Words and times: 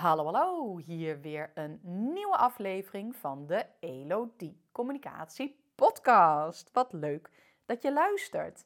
Hallo, 0.00 0.24
hallo, 0.24 0.76
hier 0.76 1.20
weer 1.20 1.50
een 1.54 1.80
nieuwe 1.82 2.36
aflevering 2.36 3.16
van 3.16 3.46
de 3.46 3.66
Elodie 3.80 4.60
Communicatie 4.72 5.60
Podcast. 5.74 6.70
Wat 6.72 6.92
leuk 6.92 7.30
dat 7.66 7.82
je 7.82 7.92
luistert. 7.92 8.64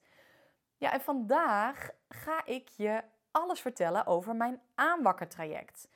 Ja, 0.76 0.92
en 0.92 1.00
vandaag 1.00 1.90
ga 2.08 2.44
ik 2.44 2.68
je 2.68 3.02
alles 3.30 3.60
vertellen 3.60 4.06
over 4.06 4.36
mijn 4.36 4.60
aanwakkertraject. 4.74 5.88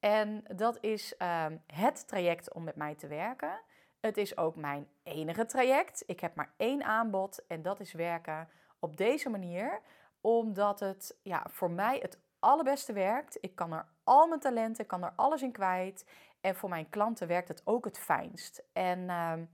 En 0.00 0.44
dat 0.56 0.78
is 0.80 1.16
ehm, 1.16 1.56
het 1.66 2.08
traject 2.08 2.52
om 2.52 2.64
met 2.64 2.76
mij 2.76 2.94
te 2.94 3.06
werken. 3.06 3.60
Het 4.00 4.16
is 4.16 4.36
ook 4.36 4.56
mijn 4.56 4.88
enige 5.02 5.46
traject. 5.46 6.02
Ik 6.06 6.20
heb 6.20 6.34
maar 6.34 6.52
één 6.56 6.82
aanbod 6.84 7.46
en 7.46 7.62
dat 7.62 7.80
is 7.80 7.92
werken 7.92 8.48
op 8.78 8.96
deze 8.96 9.28
manier, 9.28 9.80
omdat 10.20 10.80
het 10.80 11.18
ja, 11.22 11.46
voor 11.50 11.70
mij 11.70 11.98
het 11.98 12.18
allerbeste 12.38 12.92
werkt. 12.92 13.38
Ik 13.40 13.54
kan 13.54 13.72
er 13.72 13.86
al 14.04 14.26
mijn 14.26 14.40
talenten, 14.40 14.86
kan 14.86 15.04
er 15.04 15.12
alles 15.16 15.42
in 15.42 15.52
kwijt. 15.52 16.06
En 16.40 16.54
voor 16.54 16.68
mijn 16.68 16.90
klanten 16.90 17.28
werkt 17.28 17.48
het 17.48 17.62
ook 17.64 17.84
het 17.84 17.98
fijnst. 17.98 18.62
En 18.72 19.10
ehm, 19.10 19.44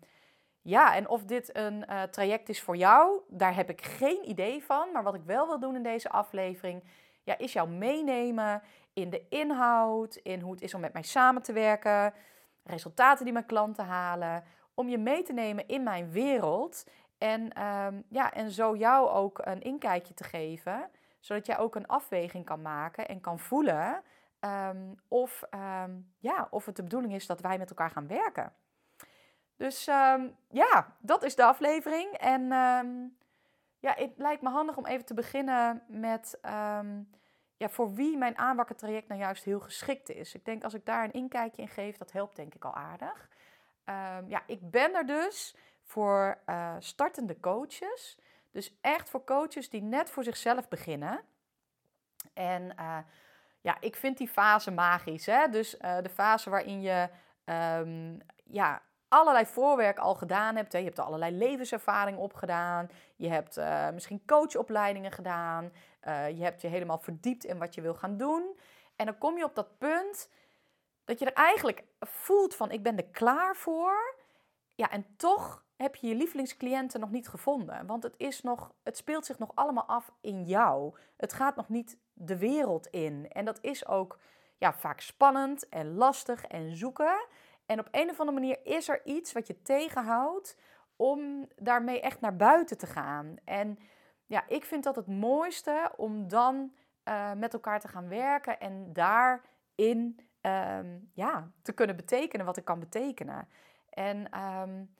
ja, 0.63 0.95
en 0.95 1.09
of 1.09 1.25
dit 1.25 1.57
een 1.57 1.85
uh, 1.89 2.03
traject 2.03 2.49
is 2.49 2.63
voor 2.63 2.77
jou, 2.77 3.21
daar 3.29 3.55
heb 3.55 3.71
ik 3.71 3.85
geen 3.85 4.29
idee 4.29 4.65
van. 4.65 4.93
Maar 4.93 5.03
wat 5.03 5.15
ik 5.15 5.23
wel 5.25 5.47
wil 5.47 5.61
doen 5.61 5.77
in 5.77 5.83
deze 5.83 6.11
aflevering, 6.11 6.85
ja, 7.23 7.39
is 7.39 7.53
jou 7.53 7.69
meenemen 7.69 8.63
in 8.93 9.11
de 9.11 9.29
inhoud, 9.29 10.15
in 10.15 10.41
hoe 10.41 10.53
het 10.53 10.63
is 10.63 10.75
om 10.75 10.81
met 10.81 10.93
mij 10.93 11.03
samen 11.03 11.43
te 11.43 11.53
werken, 11.53 12.15
resultaten 12.63 13.25
die 13.25 13.33
mijn 13.33 13.47
klanten 13.47 13.85
halen, 13.85 14.45
om 14.75 14.89
je 14.89 14.99
mee 14.99 15.23
te 15.23 15.33
nemen 15.33 15.69
in 15.69 15.83
mijn 15.83 16.11
wereld. 16.11 16.87
En, 17.19 17.53
ehm, 17.53 18.01
ja, 18.09 18.33
en 18.33 18.51
zo 18.51 18.77
jou 18.77 19.09
ook 19.09 19.41
een 19.45 19.63
inkijkje 19.63 20.15
te 20.15 20.25
geven 20.25 20.91
zodat 21.25 21.47
jij 21.47 21.59
ook 21.59 21.75
een 21.75 21.87
afweging 21.87 22.45
kan 22.45 22.63
maken 22.63 23.09
en 23.09 23.21
kan 23.21 23.39
voelen 23.39 24.03
um, 24.41 25.01
of, 25.09 25.43
um, 25.55 26.13
ja, 26.19 26.49
of 26.51 26.67
het 26.67 26.77
de 26.77 26.83
bedoeling 26.83 27.15
is 27.15 27.27
dat 27.27 27.41
wij 27.41 27.59
met 27.59 27.69
elkaar 27.69 27.91
gaan 27.91 28.07
werken. 28.07 28.53
Dus 29.57 29.87
um, 29.87 30.37
ja, 30.51 30.97
dat 30.99 31.23
is 31.23 31.35
de 31.35 31.45
aflevering. 31.45 32.13
En 32.13 32.43
ja, 33.79 33.95
het 33.97 34.13
lijkt 34.17 34.43
me 34.43 34.49
handig 34.49 34.77
om 34.77 34.87
even 34.87 35.05
te 35.05 35.15
beginnen 35.15 35.83
met 35.87 36.39
ja, 37.57 37.69
voor 37.69 37.95
wie 37.95 38.17
mijn 38.17 38.39
aanwakkertraject 38.39 39.09
nou 39.09 39.21
juist 39.21 39.45
heel 39.45 39.61
geschikt 39.61 40.11
is. 40.11 40.35
Ik 40.35 40.45
denk 40.45 40.65
als 40.65 40.75
ik 40.75 40.87
daar 40.87 41.05
een 41.05 41.13
inkijkje 41.13 41.63
in 41.63 41.69
geef, 41.69 41.97
dat 41.97 42.13
helpt 42.13 42.37
denk 42.37 42.55
ik 42.55 42.65
al 42.65 42.75
aardig. 42.75 43.29
ja, 44.27 44.43
ik 44.47 44.71
ben 44.71 44.95
er 44.95 45.07
dus 45.07 45.57
voor 45.83 46.39
uh, 46.47 46.75
startende 46.79 47.41
coaches 47.41 48.19
dus 48.55 48.79
echt 48.81 49.11
voor 49.11 49.25
coaches 49.25 49.71
die 49.71 49.83
net 49.83 50.11
voor 50.11 50.25
zichzelf 50.25 50.69
beginnen. 50.69 51.21
En 52.33 52.63
uh, 52.81 52.99
ja, 53.61 53.77
ik 53.81 53.97
vind 53.97 54.19
die 54.19 54.29
fase 54.29 54.71
magisch. 54.71 55.27
Hè? 55.27 55.49
Dus 55.49 55.75
uh, 55.81 55.97
de 56.03 56.09
fase 56.09 56.51
waarin 56.51 56.81
je 56.81 57.09
um, 57.45 58.19
ja, 58.45 58.83
allerlei 59.09 59.47
voorwerk 59.47 59.99
al 59.99 60.15
gedaan 60.15 60.57
hebt. 60.57 60.73
Hè? 60.73 60.79
Je 60.79 60.85
hebt 60.85 60.99
er 60.99 61.05
allerlei 61.05 61.37
levenservaring 61.37 62.19
opgedaan. 62.19 62.89
Je 63.17 63.29
hebt 63.29 63.59
uh, 63.59 63.91
misschien 63.91 64.23
coachopleidingen 64.27 65.13
gedaan. 65.13 65.73
je 66.35 66.43
hebt 66.43 66.61
je 66.61 66.69
helemaal 66.69 66.99
verdiept 66.99 67.45
in 67.45 67.59
wat 67.59 67.75
je 67.75 67.81
wil 67.81 67.95
gaan 67.95 68.17
doen. 68.17 68.59
En 68.97 69.07
dan 69.07 69.19
kom 69.19 69.37
je 69.37 69.45
op 69.45 69.55
dat 69.55 69.79
punt 69.79 70.31
dat 71.05 71.19
je 71.19 71.25
er 71.25 71.33
eigenlijk 71.33 71.85
voelt 72.01 72.55
van 72.55 72.71
ik 72.71 72.83
ben 72.83 72.97
er 72.97 73.07
klaar 73.07 73.57
voor. 73.57 74.17
Ja, 74.75 74.91
en 74.91 75.17
toch 75.17 75.65
heb 75.77 75.97
je 75.97 76.07
je 76.07 76.15
lievelingscliënten 76.15 77.01
nog 77.01 77.11
niet 77.11 77.29
gevonden. 77.29 77.87
Want 77.87 78.03
het, 78.03 78.15
is 78.17 78.43
nog, 78.43 78.75
het 78.83 78.97
speelt 78.97 79.27
zich 79.27 79.39
nog 79.39 79.51
allemaal 79.55 79.85
af 79.85 80.13
in 80.21 80.45
jou. 80.45 80.97
Het 81.17 81.33
gaat 81.33 81.57
nog 81.57 81.69
niet 81.69 81.99
de 82.13 82.39
wereld 82.39 82.87
in. 82.87 83.29
En 83.29 83.45
dat 83.45 83.59
is 83.61 83.87
ook 83.87 84.19
ja, 84.59 84.73
vaak 84.73 85.01
spannend 85.01 85.69
en 85.69 85.95
lastig 85.95 86.45
en 86.45 86.77
zoeken. 86.77 87.27
En 87.67 87.79
op 87.79 87.89
een 87.91 88.11
of 88.11 88.21
andere 88.21 88.39
manier 88.39 88.59
is 88.63 88.89
er 88.89 89.01
iets 89.05 89.33
wat 89.33 89.47
je 89.47 89.63
tegenhoudt 89.63 90.59
om 90.97 91.49
daarmee 91.57 92.01
echt 92.01 92.21
naar 92.21 92.37
buiten 92.37 92.79
te 92.79 92.87
gaan. 92.87 93.37
En 93.45 93.79
ja, 94.27 94.45
ik 94.49 94.65
vind 94.65 94.85
dat 94.85 94.97
het 94.97 95.07
mooiste 95.07 95.93
om 95.97 96.29
dan 96.29 96.73
uh, 97.09 97.33
met 97.33 97.53
elkaar 97.53 97.81
te 97.81 97.89
gaan 97.89 98.09
werken 98.09 98.61
en 98.61 98.93
daarin 98.93 100.19
um, 100.41 101.11
ja, 101.15 101.51
te 101.63 101.73
kunnen 101.73 101.97
betekenen 101.97 102.47
wat 102.47 102.57
ik 102.57 102.65
kan 102.65 102.81
betekenen. 102.81 103.49
En 103.91 104.41
um, 104.41 104.95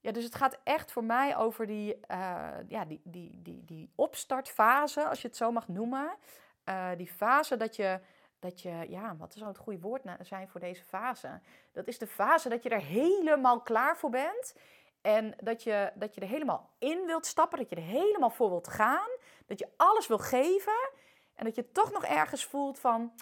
ja, 0.00 0.12
dus 0.12 0.24
het 0.24 0.34
gaat 0.34 0.58
echt 0.64 0.92
voor 0.92 1.04
mij 1.04 1.36
over 1.36 1.66
die, 1.66 1.94
uh, 1.94 2.48
ja, 2.68 2.84
die, 2.84 3.00
die, 3.04 3.42
die, 3.42 3.64
die 3.64 3.90
opstartfase, 3.94 5.08
als 5.08 5.22
je 5.22 5.28
het 5.28 5.36
zo 5.36 5.52
mag 5.52 5.68
noemen. 5.68 6.16
Uh, 6.64 6.88
die 6.96 7.06
fase 7.06 7.56
dat 7.56 7.76
je, 7.76 8.00
dat 8.38 8.60
je, 8.60 8.86
ja, 8.88 9.16
wat 9.16 9.32
zou 9.32 9.48
het 9.48 9.58
goede 9.58 9.80
woord 9.80 10.02
zijn 10.20 10.48
voor 10.48 10.60
deze 10.60 10.84
fase? 10.84 11.40
Dat 11.72 11.86
is 11.86 11.98
de 11.98 12.06
fase 12.06 12.48
dat 12.48 12.62
je 12.62 12.68
er 12.68 12.82
helemaal 12.82 13.60
klaar 13.60 13.96
voor 13.96 14.10
bent. 14.10 14.54
En 15.00 15.34
dat 15.42 15.62
je, 15.62 15.92
dat 15.94 16.14
je 16.14 16.20
er 16.20 16.26
helemaal 16.26 16.70
in 16.78 17.06
wilt 17.06 17.26
stappen, 17.26 17.58
dat 17.58 17.70
je 17.70 17.76
er 17.76 17.82
helemaal 17.82 18.30
voor 18.30 18.48
wilt 18.48 18.68
gaan. 18.68 19.10
Dat 19.46 19.58
je 19.58 19.68
alles 19.76 20.06
wil 20.06 20.18
geven. 20.18 20.90
En 21.34 21.44
dat 21.44 21.54
je 21.54 21.72
toch 21.72 21.92
nog 21.92 22.04
ergens 22.04 22.44
voelt 22.44 22.78
van, 22.78 23.12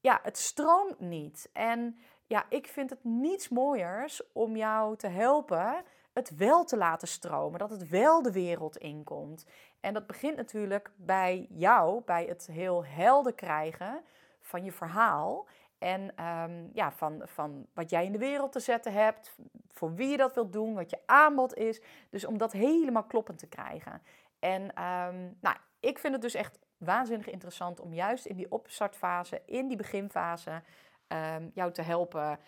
ja, 0.00 0.20
het 0.22 0.38
stroomt 0.38 1.00
niet. 1.00 1.50
En 1.52 2.00
ja, 2.26 2.46
ik 2.48 2.66
vind 2.66 2.90
het 2.90 3.04
niets 3.04 3.48
mooiers 3.48 4.32
om 4.32 4.56
jou 4.56 4.96
te 4.96 5.06
helpen 5.06 5.84
het 6.12 6.36
wel 6.36 6.64
te 6.64 6.76
laten 6.76 7.08
stromen, 7.08 7.58
dat 7.58 7.70
het 7.70 7.88
wel 7.88 8.22
de 8.22 8.32
wereld 8.32 8.76
inkomt. 8.76 9.46
En 9.80 9.94
dat 9.94 10.06
begint 10.06 10.36
natuurlijk 10.36 10.90
bij 10.96 11.46
jou, 11.50 12.02
bij 12.04 12.24
het 12.24 12.46
heel 12.46 12.84
helder 12.84 13.34
krijgen 13.34 14.02
van 14.40 14.64
je 14.64 14.72
verhaal. 14.72 15.46
En 15.78 16.24
um, 16.24 16.70
ja, 16.72 16.92
van, 16.92 17.22
van 17.24 17.66
wat 17.74 17.90
jij 17.90 18.04
in 18.04 18.12
de 18.12 18.18
wereld 18.18 18.52
te 18.52 18.60
zetten 18.60 18.92
hebt, 18.92 19.36
voor 19.68 19.94
wie 19.94 20.08
je 20.08 20.16
dat 20.16 20.34
wilt 20.34 20.52
doen, 20.52 20.74
wat 20.74 20.90
je 20.90 20.98
aanbod 21.06 21.54
is. 21.54 21.80
Dus 22.10 22.24
om 22.24 22.38
dat 22.38 22.52
helemaal 22.52 23.04
kloppend 23.04 23.38
te 23.38 23.48
krijgen. 23.48 24.02
En 24.38 24.62
um, 24.62 25.36
nou, 25.40 25.56
ik 25.80 25.98
vind 25.98 26.12
het 26.12 26.22
dus 26.22 26.34
echt 26.34 26.58
waanzinnig 26.76 27.30
interessant 27.30 27.80
om 27.80 27.94
juist 27.94 28.26
in 28.26 28.36
die 28.36 28.50
opstartfase, 28.50 29.42
in 29.46 29.68
die 29.68 29.76
beginfase, 29.76 30.62
um, 31.08 31.50
jou 31.54 31.72
te 31.72 31.82
helpen 31.82 32.38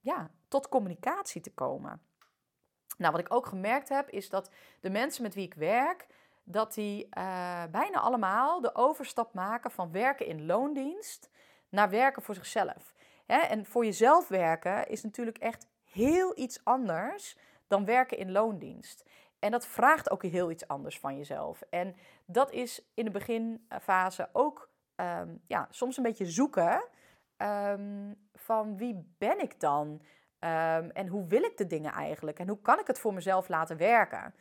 ja, 0.00 0.30
tot 0.48 0.68
communicatie 0.68 1.40
te 1.40 1.52
komen. 1.52 2.00
Nou, 2.96 3.12
wat 3.12 3.20
ik 3.20 3.34
ook 3.34 3.46
gemerkt 3.46 3.88
heb, 3.88 4.08
is 4.08 4.28
dat 4.28 4.50
de 4.80 4.90
mensen 4.90 5.22
met 5.22 5.34
wie 5.34 5.44
ik 5.44 5.54
werk, 5.54 6.06
dat 6.44 6.74
die 6.74 7.04
uh, 7.04 7.64
bijna 7.70 8.00
allemaal 8.00 8.60
de 8.60 8.74
overstap 8.74 9.34
maken 9.34 9.70
van 9.70 9.92
werken 9.92 10.26
in 10.26 10.46
loondienst 10.46 11.30
naar 11.68 11.90
werken 11.90 12.22
voor 12.22 12.34
zichzelf. 12.34 12.94
Hè? 13.26 13.38
En 13.38 13.66
voor 13.66 13.84
jezelf 13.84 14.28
werken 14.28 14.88
is 14.88 15.02
natuurlijk 15.02 15.38
echt 15.38 15.66
heel 15.84 16.38
iets 16.38 16.64
anders 16.64 17.36
dan 17.66 17.84
werken 17.84 18.18
in 18.18 18.32
loondienst. 18.32 19.04
En 19.38 19.50
dat 19.50 19.66
vraagt 19.66 20.10
ook 20.10 20.22
heel 20.22 20.50
iets 20.50 20.68
anders 20.68 20.98
van 20.98 21.16
jezelf. 21.16 21.62
En 21.70 21.96
dat 22.24 22.52
is 22.52 22.82
in 22.94 23.04
de 23.04 23.10
beginfase 23.10 24.28
ook 24.32 24.70
um, 24.96 25.42
ja, 25.46 25.66
soms 25.70 25.96
een 25.96 26.02
beetje 26.02 26.26
zoeken 26.26 26.84
um, 27.38 28.16
van 28.34 28.76
wie 28.76 29.14
ben 29.18 29.40
ik 29.40 29.60
dan? 29.60 30.02
Um, 30.44 30.90
en 30.90 31.06
hoe 31.06 31.26
wil 31.26 31.42
ik 31.42 31.56
de 31.56 31.66
dingen 31.66 31.92
eigenlijk? 31.92 32.38
En 32.38 32.48
hoe 32.48 32.60
kan 32.60 32.78
ik 32.78 32.86
het 32.86 32.98
voor 32.98 33.14
mezelf 33.14 33.48
laten 33.48 33.76
werken? 33.76 34.34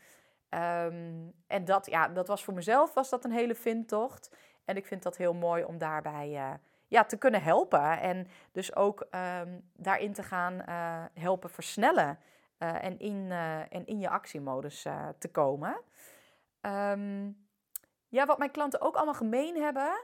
Um, 0.49 1.33
en 1.47 1.65
dat, 1.65 1.85
ja, 1.85 2.07
dat 2.07 2.27
was 2.27 2.43
voor 2.43 2.53
mezelf 2.53 2.93
was 2.93 3.09
dat 3.09 3.25
een 3.25 3.31
hele 3.31 3.55
vindtocht. 3.55 4.35
En 4.65 4.77
ik 4.77 4.85
vind 4.85 5.03
dat 5.03 5.17
heel 5.17 5.33
mooi 5.33 5.63
om 5.63 5.77
daarbij 5.77 6.29
uh, 6.29 6.53
ja, 6.87 7.03
te 7.03 7.17
kunnen 7.17 7.43
helpen. 7.43 7.99
En 7.99 8.27
dus 8.51 8.75
ook 8.75 9.07
um, 9.41 9.69
daarin 9.73 10.13
te 10.13 10.23
gaan 10.23 10.53
uh, 10.53 11.03
helpen 11.13 11.49
versnellen. 11.49 12.19
Uh, 12.59 12.83
en, 12.83 12.99
in, 12.99 13.31
en 13.69 13.85
in 13.85 13.99
je 13.99 14.09
actiemodus 14.09 14.81
te 15.17 15.29
komen. 15.31 15.81
ja, 18.09 18.25
wat 18.25 18.37
mijn 18.37 18.51
klanten 18.51 18.81
ook 18.81 18.95
allemaal 18.95 19.13
gemeen 19.13 19.61
hebben. 19.61 20.03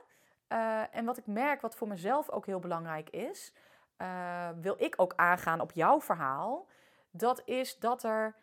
en 0.91 1.05
wat 1.05 1.17
ik 1.17 1.25
merk, 1.27 1.61
wat 1.61 1.75
voor 1.75 1.87
mezelf 1.87 2.29
ook 2.29 2.45
heel 2.45 2.59
belangrijk 2.59 3.09
is 3.09 3.53
uh, 4.01 4.49
wil 4.61 4.75
ik 4.77 4.93
ook 4.97 5.13
aangaan 5.15 5.61
op 5.61 5.71
jouw 5.71 6.01
verhaal. 6.01 6.67
Dat 7.11 7.41
is 7.45 7.79
dat 7.79 8.03
er 8.03 8.35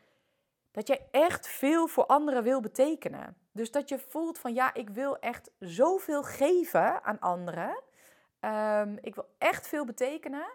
dat 0.70 0.86
jij 0.86 1.08
echt 1.10 1.48
veel 1.48 1.86
voor 1.86 2.06
anderen 2.06 2.42
wil 2.42 2.60
betekenen. 2.60 3.36
Dus 3.52 3.70
dat 3.70 3.88
je 3.88 3.98
voelt 3.98 4.38
van 4.38 4.54
ja, 4.54 4.74
ik 4.74 4.90
wil 4.90 5.18
echt 5.18 5.50
zoveel 5.58 6.22
geven 6.22 7.04
aan 7.04 7.20
anderen. 7.20 7.82
Um, 8.40 8.98
ik 9.00 9.14
wil 9.14 9.28
echt 9.38 9.66
veel 9.66 9.84
betekenen. 9.84 10.46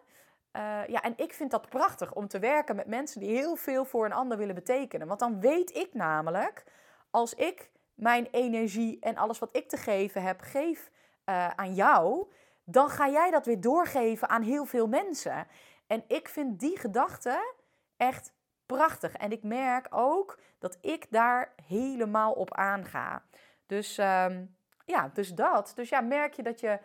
Uh, 0.58 0.88
ja, 0.88 1.02
en 1.02 1.14
ik 1.16 1.34
vind 1.34 1.52
dat 1.52 1.70
prachtig 1.70 2.14
om 2.14 2.28
te 2.28 2.40
werken 2.40 2.76
met 2.76 2.88
mensen 2.88 3.20
die 3.20 3.30
heel 3.30 3.56
veel 3.56 3.86
voor 3.86 4.06
een 4.06 4.14
ander 4.14 4.38
willen 4.38 4.56
betekenen. 4.56 5.08
Want 5.08 5.20
dan 5.20 5.40
weet 5.40 5.76
ik 5.76 5.94
namelijk, 5.94 6.64
als 7.10 7.34
ik 7.34 7.72
mijn 7.94 8.28
energie 8.32 9.00
en 9.00 9.18
alles 9.18 9.40
wat 9.40 9.50
ik 9.52 9.70
te 9.70 9.78
geven 9.78 10.24
heb, 10.24 10.42
geef 10.42 10.92
uh, 11.26 11.48
aan 11.48 11.74
jou, 11.74 12.32
dan 12.64 12.90
ga 12.90 13.10
jij 13.10 13.32
dat 13.32 13.46
weer 13.46 13.62
doorgeven 13.62 14.30
aan 14.30 14.42
heel 14.42 14.66
veel 14.66 14.88
mensen. 14.88 15.48
En 15.88 16.04
ik 16.08 16.30
vind 16.30 16.60
die 16.60 16.80
gedachte 16.80 17.54
echt 17.98 18.34
prachtig. 18.66 19.14
En 19.14 19.32
ik 19.32 19.44
merk 19.44 19.88
ook 19.90 20.40
dat 20.60 20.78
ik 20.82 21.08
daar 21.10 21.54
helemaal 21.66 22.32
op 22.32 22.54
aanga. 22.54 23.24
Dus 23.66 23.98
um, 23.98 24.56
ja, 24.86 25.12
dus 25.14 25.30
dat. 25.30 25.72
Dus 25.76 25.90
ja, 25.90 26.02
merk 26.02 26.34
je 26.34 26.44
dat 26.44 26.60
je 26.60 26.80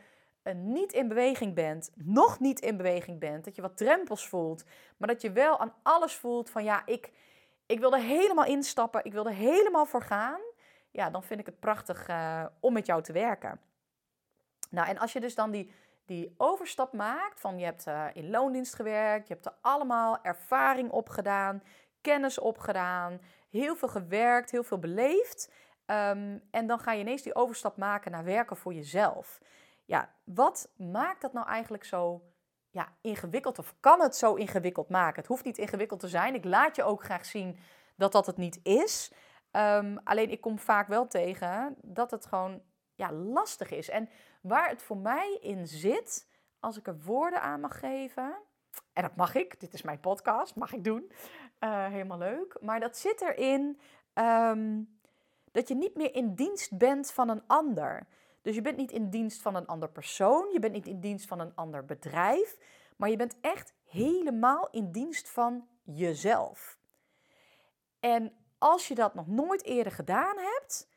eh, 0.47 0.55
niet 0.55 0.93
in 0.93 1.09
beweging 1.09 1.55
bent, 1.55 1.91
nog 1.95 2.41
niet 2.41 2.61
in 2.61 2.77
beweging 2.77 3.21
bent, 3.21 3.45
dat 3.45 3.57
je 3.57 3.63
wat 3.63 3.77
drempels 3.77 4.29
voelt, 4.29 4.65
maar 4.97 5.09
dat 5.09 5.23
je 5.23 5.33
wel 5.33 5.59
aan 5.59 5.75
alles 5.83 6.15
voelt 6.15 6.51
van 6.51 6.65
ja, 6.65 6.83
ik, 6.85 7.13
ik 7.67 7.79
wil 7.81 7.93
er 7.93 8.01
helemaal 8.01 8.45
instappen, 8.45 9.05
ik 9.05 9.13
wil 9.13 9.27
er 9.27 9.33
helemaal 9.33 9.87
voor 9.87 10.03
gaan, 10.03 10.41
ja, 10.91 11.11
dan 11.11 11.23
vind 11.23 11.41
ik 11.41 11.47
het 11.47 11.61
prachtig 11.61 12.09
uh, 12.09 12.45
om 12.61 12.73
met 12.73 12.87
jou 12.87 13.03
te 13.03 13.13
werken. 13.13 13.61
Nou, 14.71 14.89
en 14.89 14.99
als 14.99 15.13
je 15.13 15.21
dus 15.21 15.35
dan 15.35 15.51
die, 15.51 15.73
die 16.05 16.35
overstap 16.37 16.93
maakt 16.93 17.41
van 17.41 17.59
je 17.59 17.65
hebt 17.65 17.87
uh, 17.87 18.05
in 18.13 18.31
loondienst 18.31 18.75
gewerkt, 18.75 19.29
je 19.29 19.35
hebt 19.35 19.47
er 19.47 19.55
allemaal 19.61 20.19
ervaring 20.23 20.91
opgedaan, 20.91 21.63
kennis 22.01 22.39
opgedaan, 22.39 23.21
heel 23.51 23.77
veel 23.77 23.89
gewerkt, 23.89 24.51
heel 24.51 24.65
veel 24.65 24.79
beleefd. 24.79 25.53
Um, 25.87 26.43
en 26.51 26.67
dan 26.67 26.79
ga 26.79 26.93
je 26.93 27.01
ineens 27.01 27.23
die 27.23 27.35
overstap 27.35 27.77
maken 27.77 28.11
naar 28.11 28.25
werken 28.25 28.57
voor 28.57 28.75
jezelf. 28.75 29.41
Ja, 29.85 30.15
wat 30.25 30.73
maakt 30.77 31.21
dat 31.21 31.33
nou 31.33 31.49
eigenlijk 31.49 31.85
zo 31.85 32.23
ja, 32.71 32.93
ingewikkeld? 33.01 33.59
Of 33.59 33.75
kan 33.81 34.01
het 34.01 34.17
zo 34.17 34.35
ingewikkeld 34.35 34.89
maken? 34.89 35.17
Het 35.17 35.27
hoeft 35.27 35.45
niet 35.45 35.59
ingewikkeld 35.59 36.01
te 36.01 36.09
zijn. 36.09 36.35
Ik 36.35 36.45
laat 36.45 36.77
je 36.77 36.83
ook 36.85 37.05
graag 37.05 37.25
zien 37.25 37.59
dat 37.97 38.13
dat 38.13 38.27
het 38.27 38.37
niet 38.37 38.61
is. 38.63 39.13
Um, 39.53 40.01
alleen 40.05 40.31
ik 40.31 40.41
kom 40.41 40.59
vaak 40.59 40.89
wel 40.89 41.07
tegen 41.07 41.77
dat 41.83 42.11
het 42.11 42.27
gewoon 42.27 42.63
ja, 42.95 43.13
lastig 43.13 43.71
is. 43.71 43.89
En 43.89 44.09
waar 44.47 44.69
het 44.69 44.83
voor 44.83 44.97
mij 44.97 45.39
in 45.41 45.67
zit, 45.67 46.29
als 46.61 46.77
ik 46.77 46.87
er 46.87 47.01
woorden 47.01 47.41
aan 47.41 47.61
mag 47.61 47.79
geven, 47.79 48.37
en 48.93 49.03
dat 49.03 49.17
mag 49.17 49.35
ik, 49.35 49.61
dit 49.61 49.73
is 49.73 49.83
mijn 49.83 50.01
podcast, 50.01 50.55
mag 50.55 50.73
ik 50.73 50.85
doen, 50.85 51.13
uh, 51.61 51.87
helemaal 51.87 52.19
leuk. 52.19 52.57
Maar 52.61 52.81
dat 52.81 52.97
zit 52.97 53.21
erin 53.21 53.81
um, 54.15 54.99
dat 55.53 55.69
je 55.69 55.75
niet 55.75 55.97
meer 55.97 56.15
in 56.15 56.35
dienst 56.35 56.79
bent 56.79 57.11
van 57.11 57.29
een 57.29 57.43
ander. 57.47 58.07
Dus 58.43 58.55
je 58.55 58.63
bent 58.63 58.77
niet 58.77 58.93
in 58.93 59.11
dienst 59.11 59.43
van 59.43 59.55
een 59.55 59.67
ander 59.67 59.89
persoon, 59.89 60.49
je 60.53 60.59
bent 60.59 60.73
niet 60.73 60.87
in 60.87 61.01
dienst 61.01 61.27
van 61.27 61.41
een 61.41 61.55
ander 61.55 61.85
bedrijf, 61.85 62.57
maar 62.97 63.11
je 63.11 63.17
bent 63.17 63.37
echt 63.41 63.75
helemaal 63.85 64.69
in 64.71 64.93
dienst 64.93 65.29
van 65.29 65.69
jezelf. 65.83 66.79
En 68.01 68.33
als 68.59 68.89
je 68.89 68.95
dat 68.95 69.15
nog 69.15 69.27
nooit 69.27 69.65
eerder 69.65 69.93
gedaan 69.93 70.37
hebt, 70.39 70.89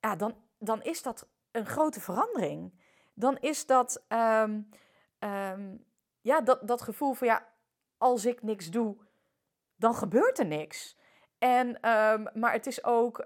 ja, 0.00 0.16
dan, 0.16 0.34
dan 0.58 0.82
is 0.82 1.02
dat 1.02 1.28
een 1.56 1.66
grote 1.66 2.00
verandering. 2.00 2.72
Dan 3.14 3.38
is 3.38 3.66
dat, 3.66 4.04
um, 4.08 4.68
um, 5.18 5.84
ja, 6.20 6.40
dat, 6.40 6.68
dat 6.68 6.82
gevoel 6.82 7.12
van 7.12 7.26
ja, 7.26 7.48
als 7.98 8.24
ik 8.24 8.42
niks 8.42 8.70
doe, 8.70 8.96
dan 9.76 9.94
gebeurt 9.94 10.38
er 10.38 10.46
niks. 10.46 10.96
En, 11.38 11.68
um, 11.68 12.28
maar 12.34 12.52
het 12.52 12.66
is 12.66 12.84
ook, 12.84 13.24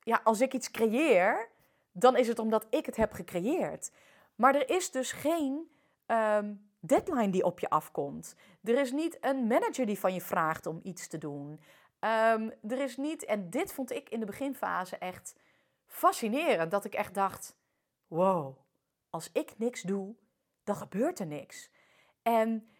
ja, 0.00 0.20
als 0.24 0.40
ik 0.40 0.54
iets 0.54 0.70
creëer, 0.70 1.48
dan 1.92 2.16
is 2.16 2.28
het 2.28 2.38
omdat 2.38 2.66
ik 2.70 2.86
het 2.86 2.96
heb 2.96 3.12
gecreëerd. 3.12 3.92
Maar 4.34 4.54
er 4.54 4.70
is 4.70 4.90
dus 4.90 5.12
geen 5.12 5.70
deadline 6.80 7.30
die 7.30 7.44
op 7.44 7.60
je 7.60 7.70
afkomt. 7.70 8.36
Er 8.62 8.78
is 8.78 8.92
niet 8.92 9.18
een 9.20 9.46
manager 9.46 9.86
die 9.86 9.98
van 9.98 10.14
je 10.14 10.20
vraagt 10.20 10.66
om 10.66 10.80
iets 10.82 11.08
te 11.08 11.18
doen. 11.18 11.60
Er 12.68 12.80
is 12.80 12.96
niet, 12.96 13.24
en 13.24 13.50
dit 13.50 13.72
vond 13.72 13.92
ik 13.92 14.08
in 14.08 14.20
de 14.20 14.26
beginfase 14.26 14.96
echt 14.96 15.34
fascinerend, 15.92 16.70
dat 16.70 16.84
ik 16.84 16.94
echt 16.94 17.14
dacht: 17.14 17.56
wow, 18.06 18.56
als 19.10 19.30
ik 19.32 19.58
niks 19.58 19.82
doe, 19.82 20.14
dan 20.64 20.76
gebeurt 20.76 21.18
er 21.18 21.26
niks. 21.26 21.70
En 22.22 22.70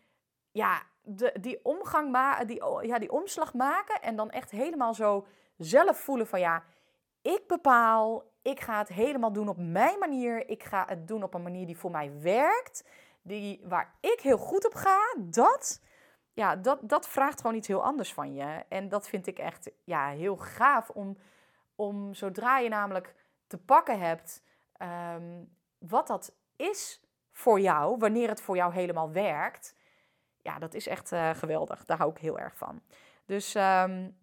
ja, 0.50 0.82
de, 1.02 1.34
die 1.40 1.64
omgang 1.64 2.46
die, 2.46 2.64
ja, 2.86 2.98
die 2.98 3.12
omslag 3.12 3.54
maken 3.54 4.02
en 4.02 4.16
dan 4.16 4.30
echt 4.30 4.50
helemaal 4.50 4.94
zo 4.94 5.26
zelf 5.56 5.98
voelen 5.98 6.26
van 6.26 6.40
ja, 6.40 6.64
ik 7.22 7.46
bepaal, 7.46 8.30
ik 8.42 8.60
ga 8.60 8.78
het 8.78 8.88
helemaal 8.88 9.32
doen 9.32 9.48
op 9.48 9.56
mijn 9.58 9.98
manier, 9.98 10.48
ik 10.48 10.62
ga 10.62 10.84
het 10.88 11.08
doen 11.08 11.22
op 11.22 11.34
een 11.34 11.42
manier 11.42 11.66
die 11.66 11.78
voor 11.78 11.90
mij 11.90 12.20
werkt, 12.20 12.84
die, 13.22 13.60
waar 13.64 13.94
ik 14.00 14.20
heel 14.20 14.38
goed 14.38 14.66
op 14.66 14.74
ga, 14.74 15.16
dat 15.18 15.80
ja, 16.34 16.56
dat, 16.56 16.78
dat 16.82 17.08
vraagt 17.08 17.40
gewoon 17.40 17.56
iets 17.56 17.68
heel 17.68 17.84
anders 17.84 18.14
van 18.14 18.34
je. 18.34 18.64
En 18.68 18.88
dat 18.88 19.08
vind 19.08 19.26
ik 19.26 19.38
echt 19.38 19.70
ja, 19.84 20.08
heel 20.08 20.36
gaaf 20.36 20.90
om, 20.90 21.18
om 21.74 22.14
zodra 22.14 22.58
je 22.58 22.68
namelijk 22.68 23.14
te 23.46 23.58
pakken 23.58 24.00
hebt 24.00 24.42
um, 25.14 25.56
wat 25.78 26.06
dat 26.06 26.34
is 26.56 27.00
voor 27.32 27.60
jou, 27.60 27.96
wanneer 27.98 28.28
het 28.28 28.40
voor 28.40 28.56
jou 28.56 28.72
helemaal 28.72 29.12
werkt. 29.12 29.76
Ja, 30.42 30.58
dat 30.58 30.74
is 30.74 30.86
echt 30.86 31.12
uh, 31.12 31.30
geweldig. 31.30 31.84
Daar 31.84 31.96
hou 31.96 32.10
ik 32.10 32.18
heel 32.18 32.38
erg 32.38 32.56
van. 32.56 32.82
Dus 33.26 33.54
um, 33.54 34.18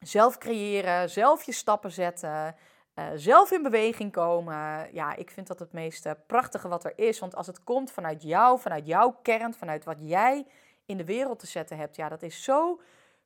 zelf 0.00 0.38
creëren, 0.38 1.10
zelf 1.10 1.42
je 1.42 1.52
stappen 1.52 1.92
zetten, 1.92 2.56
uh, 2.94 3.06
zelf 3.14 3.50
in 3.50 3.62
beweging 3.62 4.12
komen. 4.12 4.94
Ja, 4.94 5.16
ik 5.16 5.30
vind 5.30 5.46
dat 5.46 5.58
het 5.58 5.72
meest 5.72 6.26
prachtige 6.26 6.68
wat 6.68 6.84
er 6.84 6.98
is. 6.98 7.18
Want 7.18 7.34
als 7.34 7.46
het 7.46 7.64
komt 7.64 7.90
vanuit 7.90 8.22
jou, 8.22 8.60
vanuit 8.60 8.86
jouw 8.86 9.18
kern, 9.22 9.54
vanuit 9.54 9.84
wat 9.84 9.98
jij 10.00 10.46
in 10.86 10.96
de 10.96 11.04
wereld 11.04 11.38
te 11.38 11.46
zetten 11.46 11.76
hebt. 11.76 11.96
Ja, 11.96 12.08
dat 12.08 12.22
is 12.22 12.44
zo 12.44 12.80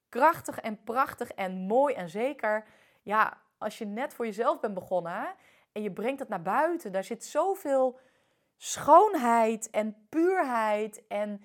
krachtig 0.09 0.61
en 0.61 0.85
prachtig 0.85 1.31
en 1.31 1.53
mooi. 1.53 1.95
En 1.95 2.09
zeker, 2.09 2.65
ja, 3.07 3.41
als 3.59 3.79
je 3.79 3.85
net 3.85 4.15
voor 4.15 4.25
jezelf 4.25 4.61
bent 4.61 4.75
begonnen 4.75 5.35
en 5.73 5.83
je 5.83 5.93
brengt 5.93 6.19
het 6.19 6.29
naar 6.29 6.43
buiten, 6.43 6.93
daar 6.93 7.05
zit 7.05 7.25
zoveel 7.25 7.99
schoonheid 8.57 9.71
en 9.71 10.07
puurheid 10.09 11.07
en 11.09 11.43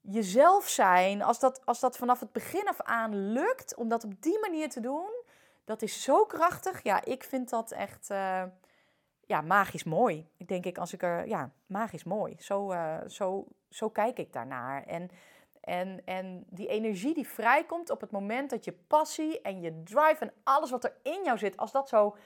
jezelf 0.00 0.68
zijn. 0.68 1.22
Als 1.22 1.38
dat, 1.40 1.66
als 1.66 1.80
dat 1.80 1.96
vanaf 1.96 2.20
het 2.20 2.32
begin 2.32 2.68
af 2.68 2.80
aan 2.80 3.32
lukt 3.32 3.74
om 3.74 3.88
dat 3.88 4.04
op 4.04 4.22
die 4.22 4.38
manier 4.40 4.68
te 4.68 4.80
doen, 4.80 5.10
dat 5.64 5.82
is 5.82 6.02
zo 6.02 6.24
krachtig. 6.24 6.82
Ja, 6.82 7.04
ik 7.04 7.24
vind 7.24 7.50
dat 7.50 7.70
echt. 7.70 8.10
Uh, 8.10 8.42
ja, 9.26 9.40
magisch 9.40 9.84
mooi. 9.84 10.28
Ik 10.36 10.48
denk 10.48 10.64
ik 10.64 10.78
als 10.78 10.92
ik 10.92 11.02
er, 11.02 11.26
ja, 11.28 11.50
magisch 11.66 12.04
mooi. 12.04 12.36
Zo, 12.38 12.72
uh, 12.72 12.96
zo, 13.06 13.46
zo 13.68 13.88
kijk 13.88 14.18
ik 14.18 14.32
daarnaar. 14.32 14.82
En 14.82 15.10
en, 15.64 16.02
en 16.04 16.44
die 16.50 16.66
energie 16.66 17.14
die 17.14 17.28
vrijkomt 17.28 17.90
op 17.90 18.00
het 18.00 18.10
moment 18.10 18.50
dat 18.50 18.64
je 18.64 18.72
passie 18.72 19.40
en 19.40 19.60
je 19.60 19.82
drive 19.82 20.16
en 20.18 20.32
alles 20.42 20.70
wat 20.70 20.84
er 20.84 20.96
in 21.02 21.20
jou 21.24 21.38
zit, 21.38 21.56
als 21.56 21.72
dat 21.72 21.88
zo 21.88 22.16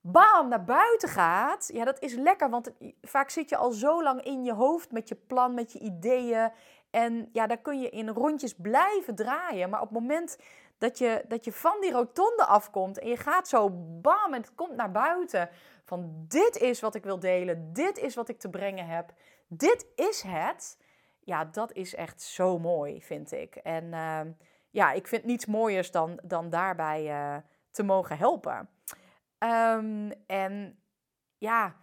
bam 0.00 0.48
naar 0.48 0.64
buiten 0.64 1.08
gaat, 1.08 1.70
ja, 1.72 1.84
dat 1.84 2.00
is 2.00 2.14
lekker. 2.14 2.50
Want 2.50 2.72
vaak 3.02 3.30
zit 3.30 3.48
je 3.48 3.56
al 3.56 3.70
zo 3.70 4.02
lang 4.02 4.22
in 4.22 4.44
je 4.44 4.52
hoofd 4.52 4.92
met 4.92 5.08
je 5.08 5.14
plan, 5.14 5.54
met 5.54 5.72
je 5.72 5.78
ideeën. 5.78 6.52
En 6.90 7.28
ja, 7.32 7.46
daar 7.46 7.58
kun 7.58 7.80
je 7.80 7.90
in 7.90 8.08
rondjes 8.08 8.54
blijven 8.54 9.14
draaien. 9.14 9.70
Maar 9.70 9.80
op 9.80 9.88
het 9.88 9.98
moment 9.98 10.38
dat 10.78 10.98
je, 10.98 11.24
dat 11.28 11.44
je 11.44 11.52
van 11.52 11.80
die 11.80 11.92
rotonde 11.92 12.44
afkomt 12.44 12.98
en 12.98 13.08
je 13.08 13.16
gaat 13.16 13.48
zo 13.48 13.70
bam 14.00 14.34
en 14.34 14.40
het 14.40 14.54
komt 14.54 14.76
naar 14.76 14.90
buiten. 14.90 15.48
Van 15.84 16.24
dit 16.28 16.56
is 16.56 16.80
wat 16.80 16.94
ik 16.94 17.04
wil 17.04 17.18
delen, 17.18 17.72
dit 17.72 17.98
is 17.98 18.14
wat 18.14 18.28
ik 18.28 18.38
te 18.38 18.48
brengen 18.48 18.86
heb, 18.86 19.12
dit 19.48 19.86
is 19.94 20.22
het 20.22 20.76
ja, 21.24 21.44
dat 21.44 21.72
is 21.72 21.94
echt 21.94 22.22
zo 22.22 22.58
mooi, 22.58 23.02
vind 23.02 23.32
ik. 23.32 23.56
En 23.56 23.92
ehm, 23.92 24.32
ja, 24.70 24.92
ik 24.92 25.06
vind 25.06 25.24
niets 25.24 25.46
mooiers 25.46 25.90
dan, 25.90 26.18
dan 26.22 26.50
daarbij 26.50 27.04
uh, 27.04 27.36
te 27.70 27.82
mogen 27.82 28.18
helpen. 28.18 28.68
Um, 29.38 30.12
en 30.26 30.82
ja, 31.38 31.76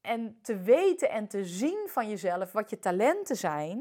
en 0.00 0.38
te 0.42 0.56
weten 0.56 1.10
en 1.10 1.28
te 1.28 1.44
zien 1.44 1.86
van 1.88 2.08
jezelf 2.08 2.52
wat 2.52 2.70
je 2.70 2.78
talenten 2.78 3.36
zijn. 3.36 3.78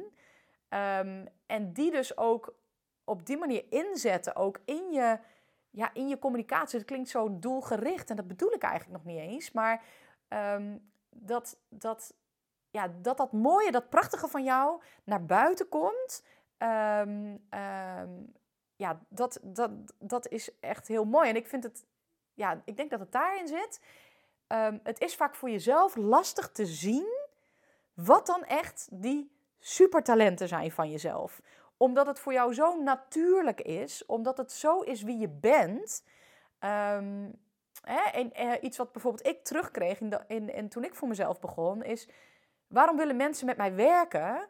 Um, 0.69 1.27
en 1.45 1.74
die 1.74 1.91
dus 1.91 2.17
ook 2.17 2.55
op 3.03 3.25
die 3.25 3.38
manier 3.38 3.65
inzetten, 3.69 4.35
ook 4.35 4.59
in 4.65 4.91
je, 4.91 5.19
ja, 5.69 5.93
in 5.93 6.07
je 6.07 6.19
communicatie. 6.19 6.79
Het 6.79 6.88
klinkt 6.88 7.09
zo 7.09 7.39
doelgericht 7.39 8.09
en 8.09 8.15
dat 8.15 8.27
bedoel 8.27 8.53
ik 8.53 8.63
eigenlijk 8.63 9.03
nog 9.03 9.13
niet 9.13 9.24
eens. 9.24 9.51
Maar 9.51 9.83
dat, 11.09 11.59
dat 11.69 12.13
ja, 12.69 12.91
dat 13.01 13.17
dat 13.17 13.31
mooie, 13.31 13.71
dat 13.71 13.89
prachtige 13.89 14.27
van 14.27 14.43
jou 14.43 14.81
naar 15.03 15.25
buiten 15.25 15.69
komt. 15.69 16.23
Um, 16.57 17.47
um, 17.49 18.33
ja, 18.75 18.99
dat, 19.09 19.39
dat, 19.43 19.71
dat 19.99 20.27
is 20.27 20.59
echt 20.59 20.88
heel 20.88 21.05
mooi. 21.05 21.29
En 21.29 21.35
ik 21.35 21.47
vind 21.47 21.63
het, 21.63 21.85
ja, 22.33 22.61
ik 22.65 22.77
denk 22.77 22.89
dat 22.89 22.99
het 22.99 23.11
daarin 23.11 23.47
zit. 23.47 23.81
Um, 24.47 24.79
het 24.83 25.01
is 25.01 25.15
vaak 25.15 25.35
voor 25.35 25.49
jezelf 25.49 25.95
lastig 25.95 26.51
te 26.51 26.65
zien 26.65 27.27
wat 27.93 28.25
dan 28.25 28.43
echt 28.43 28.88
die 28.91 29.31
supertalenten 29.59 30.47
zijn 30.47 30.71
van 30.71 30.91
jezelf. 30.91 31.41
Omdat 31.77 32.05
het 32.05 32.19
voor 32.19 32.33
jou 32.33 32.53
zo 32.53 32.81
natuurlijk 32.81 33.61
is, 33.61 34.05
omdat 34.05 34.38
het 34.38 34.51
zo 34.51 34.81
is 34.81 35.01
wie 35.01 35.17
je 35.17 35.29
bent. 35.29 36.03
hè, 37.81 38.01
en, 38.11 38.31
uh, 38.41 38.53
iets 38.61 38.77
wat 38.77 38.91
bijvoorbeeld 38.91 39.27
ik 39.27 39.43
terugkreeg 39.43 39.99
in, 39.99 40.09
de, 40.09 40.23
in, 40.27 40.53
in, 40.53 40.69
toen 40.69 40.83
ik 40.83 40.95
voor 40.95 41.07
mezelf 41.07 41.39
begon, 41.39 41.83
is 41.83 42.09
Waarom 42.69 42.97
willen 42.97 43.15
mensen 43.15 43.45
met 43.45 43.57
mij 43.57 43.75
werken? 43.75 44.47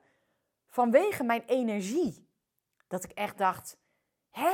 Vanwege 0.67 1.23
mijn 1.23 1.43
energie. 1.45 2.27
Dat 2.87 3.03
ik 3.03 3.11
echt 3.11 3.37
dacht: 3.37 3.77
hè? 4.29 4.51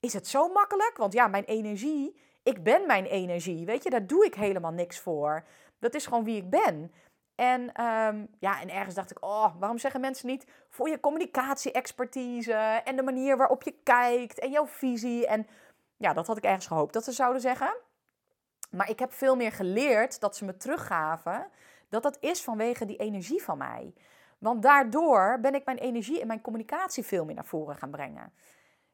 Is 0.00 0.12
het 0.12 0.26
zo 0.26 0.48
makkelijk? 0.48 0.96
Want 0.96 1.12
ja, 1.12 1.26
mijn 1.26 1.44
energie, 1.44 2.20
ik 2.42 2.62
ben 2.62 2.86
mijn 2.86 3.04
energie. 3.04 3.66
Weet 3.66 3.82
je, 3.82 3.90
daar 3.90 4.06
doe 4.06 4.24
ik 4.24 4.34
helemaal 4.34 4.72
niks 4.72 4.98
voor. 4.98 5.44
Dat 5.78 5.94
is 5.94 6.06
gewoon 6.06 6.24
wie 6.24 6.36
ik 6.36 6.50
ben. 6.50 6.92
En, 7.34 7.60
um, 7.84 8.28
ja, 8.38 8.60
en 8.60 8.70
ergens 8.70 8.94
dacht 8.94 9.10
ik, 9.10 9.24
oh, 9.24 9.54
waarom 9.58 9.78
zeggen 9.78 10.00
mensen 10.00 10.28
niet 10.28 10.46
voor 10.68 10.88
je 10.88 11.00
communicatie-expertise 11.00 12.52
en 12.84 12.96
de 12.96 13.02
manier 13.02 13.36
waarop 13.36 13.62
je 13.62 13.74
kijkt 13.82 14.38
en 14.38 14.50
jouw 14.50 14.66
visie. 14.66 15.26
En 15.26 15.46
ja, 15.96 16.12
dat 16.12 16.26
had 16.26 16.36
ik 16.36 16.44
ergens 16.44 16.66
gehoopt 16.66 16.92
dat 16.92 17.04
ze 17.04 17.12
zouden 17.12 17.40
zeggen. 17.40 17.76
Maar 18.70 18.90
ik 18.90 18.98
heb 18.98 19.12
veel 19.12 19.36
meer 19.36 19.52
geleerd 19.52 20.20
dat 20.20 20.36
ze 20.36 20.44
me 20.44 20.56
teruggaven 20.56 21.50
dat 21.88 22.02
dat 22.02 22.16
is 22.20 22.42
vanwege 22.42 22.84
die 22.84 22.96
energie 22.96 23.42
van 23.42 23.58
mij. 23.58 23.94
Want 24.38 24.62
daardoor 24.62 25.38
ben 25.40 25.54
ik 25.54 25.64
mijn 25.64 25.78
energie 25.78 26.20
en 26.20 26.26
mijn 26.26 26.40
communicatie 26.40 27.04
veel 27.04 27.24
meer 27.24 27.34
naar 27.34 27.44
voren 27.44 27.76
gaan 27.76 27.90
brengen. 27.90 28.32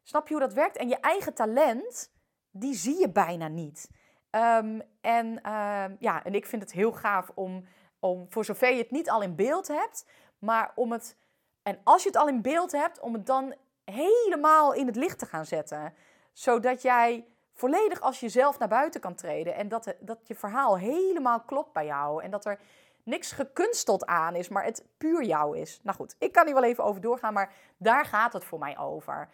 Snap 0.03 0.29
je 0.29 0.35
hoe 0.35 0.43
dat 0.43 0.53
werkt? 0.53 0.77
En 0.77 0.89
je 0.89 1.01
eigen 1.01 1.35
talent, 1.35 2.13
die 2.51 2.75
zie 2.75 3.01
je 3.01 3.11
bijna 3.11 3.49
niet. 3.49 3.91
Ehm, 4.31 4.81
en, 5.01 5.43
ehm, 5.43 5.95
ja, 5.99 6.25
en 6.25 6.35
ik 6.35 6.47
vind 6.47 6.63
het 6.63 6.73
heel 6.73 6.93
gaaf 6.93 7.31
om, 7.35 7.65
om, 7.99 8.27
voor 8.29 8.45
zover 8.45 8.71
je 8.71 8.83
het 8.83 8.91
niet 8.91 9.11
al 9.11 9.23
in 9.23 9.35
beeld 9.35 9.69
hebt, 9.69 10.07
maar 10.39 10.73
om 10.75 10.93
het, 10.93 11.17
en 11.63 11.81
als 11.85 12.03
je 12.03 12.09
het 12.09 12.19
al 12.19 12.29
in 12.29 12.43
beeld 12.43 12.73
hebt, 12.73 13.01
om 13.01 13.13
het 13.13 13.27
dan 13.27 13.55
helemaal 13.85 14.73
in 14.73 14.87
het 14.87 14.97
licht 14.97 15.19
te 15.19 15.27
gaan 15.27 15.45
zetten. 15.47 15.95
Zodat 16.33 16.83
jij 16.83 17.27
volledig 17.53 18.01
als 18.01 18.21
jezelf 18.21 18.59
naar 18.59 18.69
buiten 18.69 19.01
kan 19.01 19.15
treden 19.15 19.55
en 19.55 19.69
dat, 19.69 19.95
dat 20.01 20.19
je 20.29 20.35
verhaal 20.35 20.79
helemaal 20.79 21.41
klopt 21.41 21.73
bij 21.73 21.87
jou 21.87 22.23
en 22.23 22.31
dat 22.31 22.45
er 22.45 22.59
niks 23.05 23.33
gekunsteld 23.33 24.07
aan 24.07 24.35
is, 24.35 24.49
maar 24.49 24.65
het 24.65 24.85
puur 24.99 25.25
jou 25.25 25.59
is. 25.59 25.81
Nou 25.83 25.97
goed, 25.97 26.17
ik 26.19 26.33
kan 26.33 26.45
hier 26.45 26.55
wel 26.55 26.65
even 26.65 26.85
over 26.85 27.01
doorgaan, 27.01 27.33
maar 27.33 27.53
daar 27.77 28.05
gaat 28.05 28.33
het 28.33 28.45
voor 28.45 28.59
mij 28.59 28.79
over. 28.79 29.29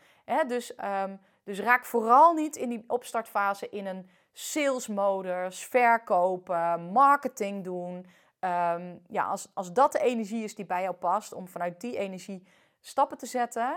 dus, 0.47 0.73
um, 1.03 1.21
dus 1.45 1.61
raak 1.61 1.85
vooral 1.85 2.33
niet 2.33 2.57
in 2.57 2.69
die 2.69 2.85
opstartfase 2.87 3.69
in 3.69 3.87
een 3.87 4.11
salesmodus, 4.33 5.65
verkopen, 5.65 6.83
marketing 6.93 7.65
doen. 7.65 8.07
Ehm, 8.39 8.97
ja, 9.09 9.25
als, 9.25 9.49
als 9.55 9.73
dat 9.73 9.93
de 9.93 9.99
energie 9.99 10.45
is 10.45 10.55
die 10.55 10.67
bij 10.67 10.83
jou 10.83 10.95
past, 10.95 11.33
om 11.33 11.49
vanuit 11.49 11.81
die 11.81 11.97
energie 11.97 12.47
stappen 12.81 13.19
te 13.19 13.27
zetten, 13.27 13.77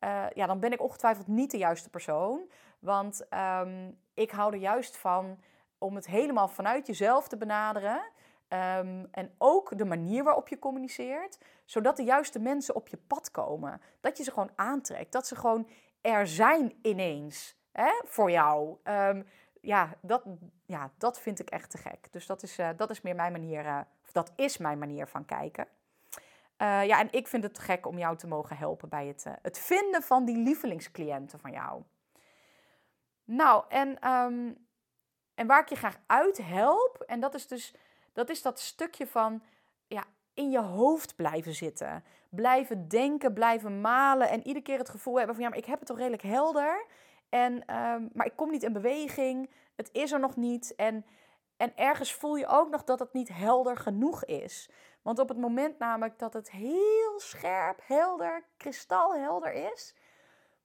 uh, 0.00 0.24
ja, 0.34 0.46
dan 0.46 0.60
ben 0.60 0.72
ik 0.72 0.82
ongetwijfeld 0.82 1.26
niet 1.26 1.50
de 1.50 1.58
juiste 1.58 1.90
persoon. 1.90 2.50
Want 2.78 3.28
ehm, 3.28 3.90
ik 4.14 4.30
hou 4.30 4.52
er 4.52 4.58
juist 4.58 4.96
van 4.96 5.38
om 5.78 5.94
het 5.94 6.06
helemaal 6.06 6.48
vanuit 6.48 6.86
jezelf 6.86 7.28
te 7.28 7.36
benaderen. 7.36 8.02
Ehm, 8.54 9.04
en 9.10 9.34
ook 9.38 9.78
de 9.78 9.84
manier 9.84 10.24
waarop 10.24 10.48
je 10.48 10.58
communiceert, 10.58 11.38
zodat 11.64 11.96
de 11.96 12.02
juiste 12.02 12.38
mensen 12.38 12.74
op 12.74 12.88
je 12.88 12.96
pad 12.96 13.30
komen. 13.30 13.80
Dat 14.00 14.16
je 14.16 14.24
ze 14.24 14.30
gewoon 14.30 14.50
aantrekt, 14.54 15.12
dat 15.12 15.26
ze 15.26 15.36
gewoon 15.36 15.68
er 16.00 16.26
zijn 16.26 16.78
ineens 16.82 17.56
hè, 17.72 17.90
voor 18.04 18.30
jou. 18.30 18.76
Um, 18.84 19.26
ja, 19.60 19.94
dat, 20.00 20.22
ja, 20.64 20.90
dat 20.98 21.20
vind 21.20 21.40
ik 21.40 21.50
echt 21.50 21.70
te 21.70 21.78
gek. 21.78 22.12
Dus 22.12 22.26
dat 22.26 22.42
is, 22.42 22.58
uh, 22.58 22.68
dat 22.76 22.90
is 22.90 23.00
meer 23.00 23.14
mijn 23.14 23.32
manier, 23.32 23.64
uh, 23.64 23.80
of 24.02 24.12
dat 24.12 24.32
is 24.36 24.58
mijn 24.58 24.78
manier 24.78 25.06
van 25.06 25.24
kijken. 25.24 25.66
Uh, 26.58 26.86
ja, 26.86 27.00
en 27.00 27.08
ik 27.10 27.28
vind 27.28 27.42
het 27.42 27.54
te 27.54 27.60
gek 27.60 27.86
om 27.86 27.98
jou 27.98 28.16
te 28.16 28.26
mogen 28.26 28.56
helpen 28.56 28.88
bij 28.88 29.06
het, 29.06 29.24
het 29.42 29.58
vinden 29.58 30.02
van 30.02 30.24
die 30.24 30.36
lievelingscliënten 30.36 31.40
van 31.40 31.50
jou. 31.50 31.82
Nou, 33.24 33.64
en, 33.68 34.10
um, 34.10 34.66
en 35.34 35.46
waar 35.46 35.60
ik 35.60 35.68
je 35.68 35.76
graag 35.76 35.98
uit 36.06 36.38
help, 36.42 37.02
en 37.06 37.20
dat 37.20 37.34
is 37.34 37.46
dus 37.46 37.74
dat 38.14 38.30
is 38.30 38.42
dat 38.42 38.60
stukje 38.60 39.06
van 39.06 39.42
ja, 39.86 40.04
in 40.34 40.50
je 40.50 40.60
hoofd 40.60 41.16
blijven 41.16 41.54
zitten. 41.54 42.04
Blijven 42.28 42.88
denken, 42.88 43.32
blijven 43.32 43.80
malen 43.80 44.28
en 44.28 44.46
iedere 44.46 44.64
keer 44.64 44.78
het 44.78 44.88
gevoel 44.88 45.16
hebben 45.16 45.34
van 45.34 45.44
ja, 45.44 45.50
maar 45.50 45.58
ik 45.58 45.64
heb 45.64 45.78
het 45.78 45.88
toch 45.88 45.98
redelijk 45.98 46.22
helder. 46.22 46.86
En, 47.28 47.52
um, 47.52 48.10
maar 48.12 48.26
ik 48.26 48.36
kom 48.36 48.50
niet 48.50 48.62
in 48.62 48.72
beweging, 48.72 49.50
het 49.74 49.88
is 49.92 50.12
er 50.12 50.20
nog 50.20 50.36
niet. 50.36 50.74
En, 50.74 51.06
en 51.56 51.76
ergens 51.76 52.14
voel 52.14 52.36
je 52.36 52.46
ook 52.46 52.70
nog 52.70 52.84
dat 52.84 52.98
het 52.98 53.12
niet 53.12 53.28
helder 53.28 53.76
genoeg 53.76 54.24
is. 54.24 54.70
Want 55.02 55.18
op 55.18 55.28
het 55.28 55.38
moment 55.38 55.78
namelijk 55.78 56.18
dat 56.18 56.32
het 56.32 56.50
heel 56.50 57.14
scherp, 57.16 57.80
helder, 57.86 58.44
kristalhelder 58.56 59.52
is, 59.72 59.94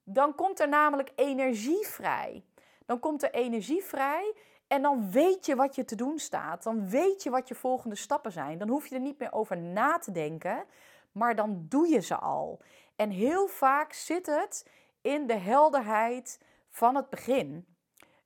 dan 0.04 0.34
komt 0.34 0.60
er 0.60 0.68
namelijk 0.68 1.12
energie 1.16 1.86
vrij. 1.86 2.44
Dan 2.86 2.98
komt 2.98 3.22
er 3.22 3.30
energie 3.30 3.84
vrij 3.84 4.34
en 4.70 4.82
dan 4.82 5.10
weet 5.10 5.46
je 5.46 5.56
wat 5.56 5.74
je 5.74 5.84
te 5.84 5.94
doen 5.94 6.18
staat. 6.18 6.62
Dan 6.62 6.88
weet 6.88 7.22
je 7.22 7.30
wat 7.30 7.48
je 7.48 7.54
volgende 7.54 7.96
stappen 7.96 8.32
zijn. 8.32 8.58
Dan 8.58 8.68
hoef 8.68 8.86
je 8.86 8.94
er 8.94 9.00
niet 9.00 9.18
meer 9.18 9.32
over 9.32 9.58
na 9.58 9.98
te 9.98 10.12
denken, 10.12 10.64
maar 11.12 11.34
dan 11.34 11.66
doe 11.68 11.88
je 11.88 12.00
ze 12.00 12.16
al. 12.16 12.62
En 12.96 13.10
heel 13.10 13.46
vaak 13.46 13.92
zit 13.92 14.26
het 14.26 14.70
in 15.00 15.26
de 15.26 15.36
helderheid 15.36 16.40
van 16.68 16.94
het 16.94 17.08
begin. 17.08 17.66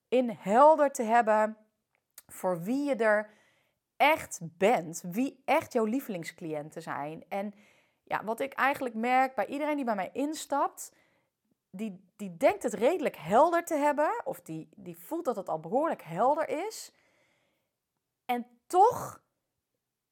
In 0.08 0.30
helder 0.38 0.92
te 0.92 1.02
hebben 1.02 1.56
voor 2.26 2.62
wie 2.62 2.84
je 2.84 2.94
er 2.94 3.30
echt 3.96 4.40
bent, 4.42 5.02
wie 5.06 5.42
echt 5.44 5.72
jouw 5.72 5.84
lievelingscliënten 5.84 6.82
zijn. 6.82 7.24
En 7.28 7.54
ja, 8.02 8.24
wat 8.24 8.40
ik 8.40 8.52
eigenlijk 8.52 8.94
merk 8.94 9.34
bij 9.34 9.46
iedereen 9.46 9.76
die 9.76 9.84
bij 9.84 9.94
mij 9.94 10.10
instapt, 10.12 10.92
die, 11.76 12.12
die 12.16 12.37
denkt 12.37 12.62
het 12.62 12.75
redelijk 12.75 13.16
helder 13.16 13.64
te 13.64 13.75
hebben, 13.75 14.23
of 14.25 14.40
die, 14.40 14.69
die 14.76 14.99
voelt 14.99 15.25
dat 15.25 15.37
het 15.37 15.49
al 15.49 15.61
behoorlijk 15.61 16.02
helder 16.02 16.49
is. 16.66 16.93
En 18.25 18.47
toch 18.66 19.23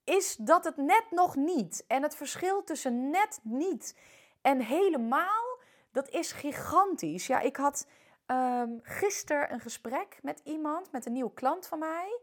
is 0.05 0.37
dat 0.37 0.65
het 0.65 0.77
net 0.77 1.05
nog 1.11 1.37
niet. 1.37 1.85
En 1.87 2.03
het 2.03 2.17
verschil 2.17 2.65
tussen 2.65 3.11
net 3.11 3.41
niet 3.43 3.99
en 4.41 4.61
helemaal, 4.61 5.59
dat 5.91 6.09
is 6.09 6.33
gigantisch. 6.33 7.27
Ja, 7.27 7.41
ik 7.41 7.57
had 7.57 7.87
um, 8.27 8.81
gisteren 8.83 9.53
een 9.53 9.61
gesprek 9.61 10.19
met 10.23 10.41
iemand, 10.45 10.93
met 10.93 11.07
een 11.07 11.13
nieuwe 11.13 11.35
klant 11.35 11.67
van 11.67 11.79
mij. 11.79 12.21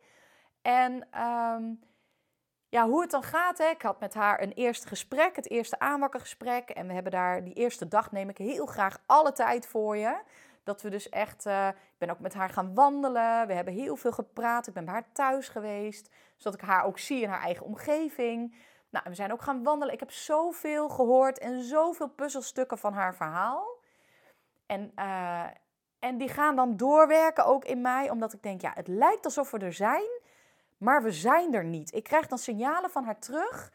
En 0.62 1.22
um, 1.22 1.80
ja, 2.70 2.88
hoe 2.88 3.02
het 3.02 3.12
dan 3.12 3.24
gaat. 3.24 3.58
Hè. 3.58 3.66
Ik 3.66 3.82
had 3.82 4.00
met 4.00 4.14
haar 4.14 4.42
een 4.42 4.52
eerste 4.52 4.88
gesprek, 4.88 5.36
het 5.36 5.50
eerste 5.50 5.80
aanwakkergesprek. 5.80 6.70
En 6.70 6.88
we 6.88 6.94
hebben 6.94 7.12
daar 7.12 7.44
die 7.44 7.54
eerste 7.54 7.88
dag 7.88 8.12
neem 8.12 8.30
ik 8.30 8.38
heel 8.38 8.66
graag 8.66 8.98
alle 9.06 9.32
tijd 9.32 9.68
voor 9.68 9.98
je. 9.98 10.22
Dat 10.64 10.82
we 10.82 10.90
dus 10.90 11.10
echt, 11.10 11.46
uh, 11.46 11.68
ik 11.68 11.98
ben 11.98 12.10
ook 12.10 12.20
met 12.20 12.34
haar 12.34 12.50
gaan 12.50 12.74
wandelen. 12.74 13.48
We 13.48 13.54
hebben 13.54 13.74
heel 13.74 13.96
veel 13.96 14.12
gepraat. 14.12 14.68
Ik 14.68 14.74
ben 14.74 14.86
bij 14.86 14.94
haar 14.94 15.12
thuis 15.14 15.50
geweest. 15.50 16.10
Zodat 16.38 16.62
ik 16.62 16.68
haar 16.68 16.84
ook 16.86 17.00
zie 17.00 17.22
in 17.22 17.30
haar 17.30 17.42
eigen 17.42 17.66
omgeving. 17.66 18.56
Nou, 18.90 19.06
we 19.08 19.16
zijn 19.16 19.32
ook 19.32 19.42
gaan 19.42 19.64
wandelen. 19.64 19.94
Ik 19.94 20.00
heb 20.00 20.12
zoveel 20.12 20.90
gehoord 20.90 21.40
en 21.40 21.64
zoveel 21.64 22.10
puzzelstukken 22.10 22.78
van 22.78 22.94
haar 22.94 23.16
verhaal. 23.16 23.78
En, 24.66 24.92
uh, 24.96 25.46
en 26.00 26.18
die 26.18 26.30
gaan 26.30 26.56
dan 26.56 26.78
doorwerken 26.78 27.46
ook 27.46 27.66
in 27.66 27.82
mij. 27.82 28.10
Omdat 28.10 28.34
ik 28.34 28.44
denk, 28.44 28.62
ja, 28.62 28.72
het 28.74 28.88
lijkt 28.88 29.26
alsof 29.26 29.52
we 29.52 29.58
er 29.58 29.74
zijn 29.74 30.19
maar 30.80 31.04
we 31.04 31.12
zijn 31.12 31.54
er 31.54 31.64
niet. 31.64 31.94
Ik 31.94 32.04
krijg 32.04 32.28
dan 32.28 32.38
signalen 32.38 32.90
van 32.90 33.04
haar 33.04 33.20
terug 33.20 33.72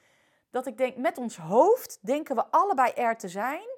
dat 0.51 0.67
ik 0.67 0.77
denk, 0.77 0.97
met 0.97 1.19
ons 1.19 1.37
hoofd 1.37 1.99
denken 2.01 2.37
we 2.37 2.47
allebei 2.51 2.93
er 2.93 3.17
te 3.17 3.29
zijn 3.29 3.69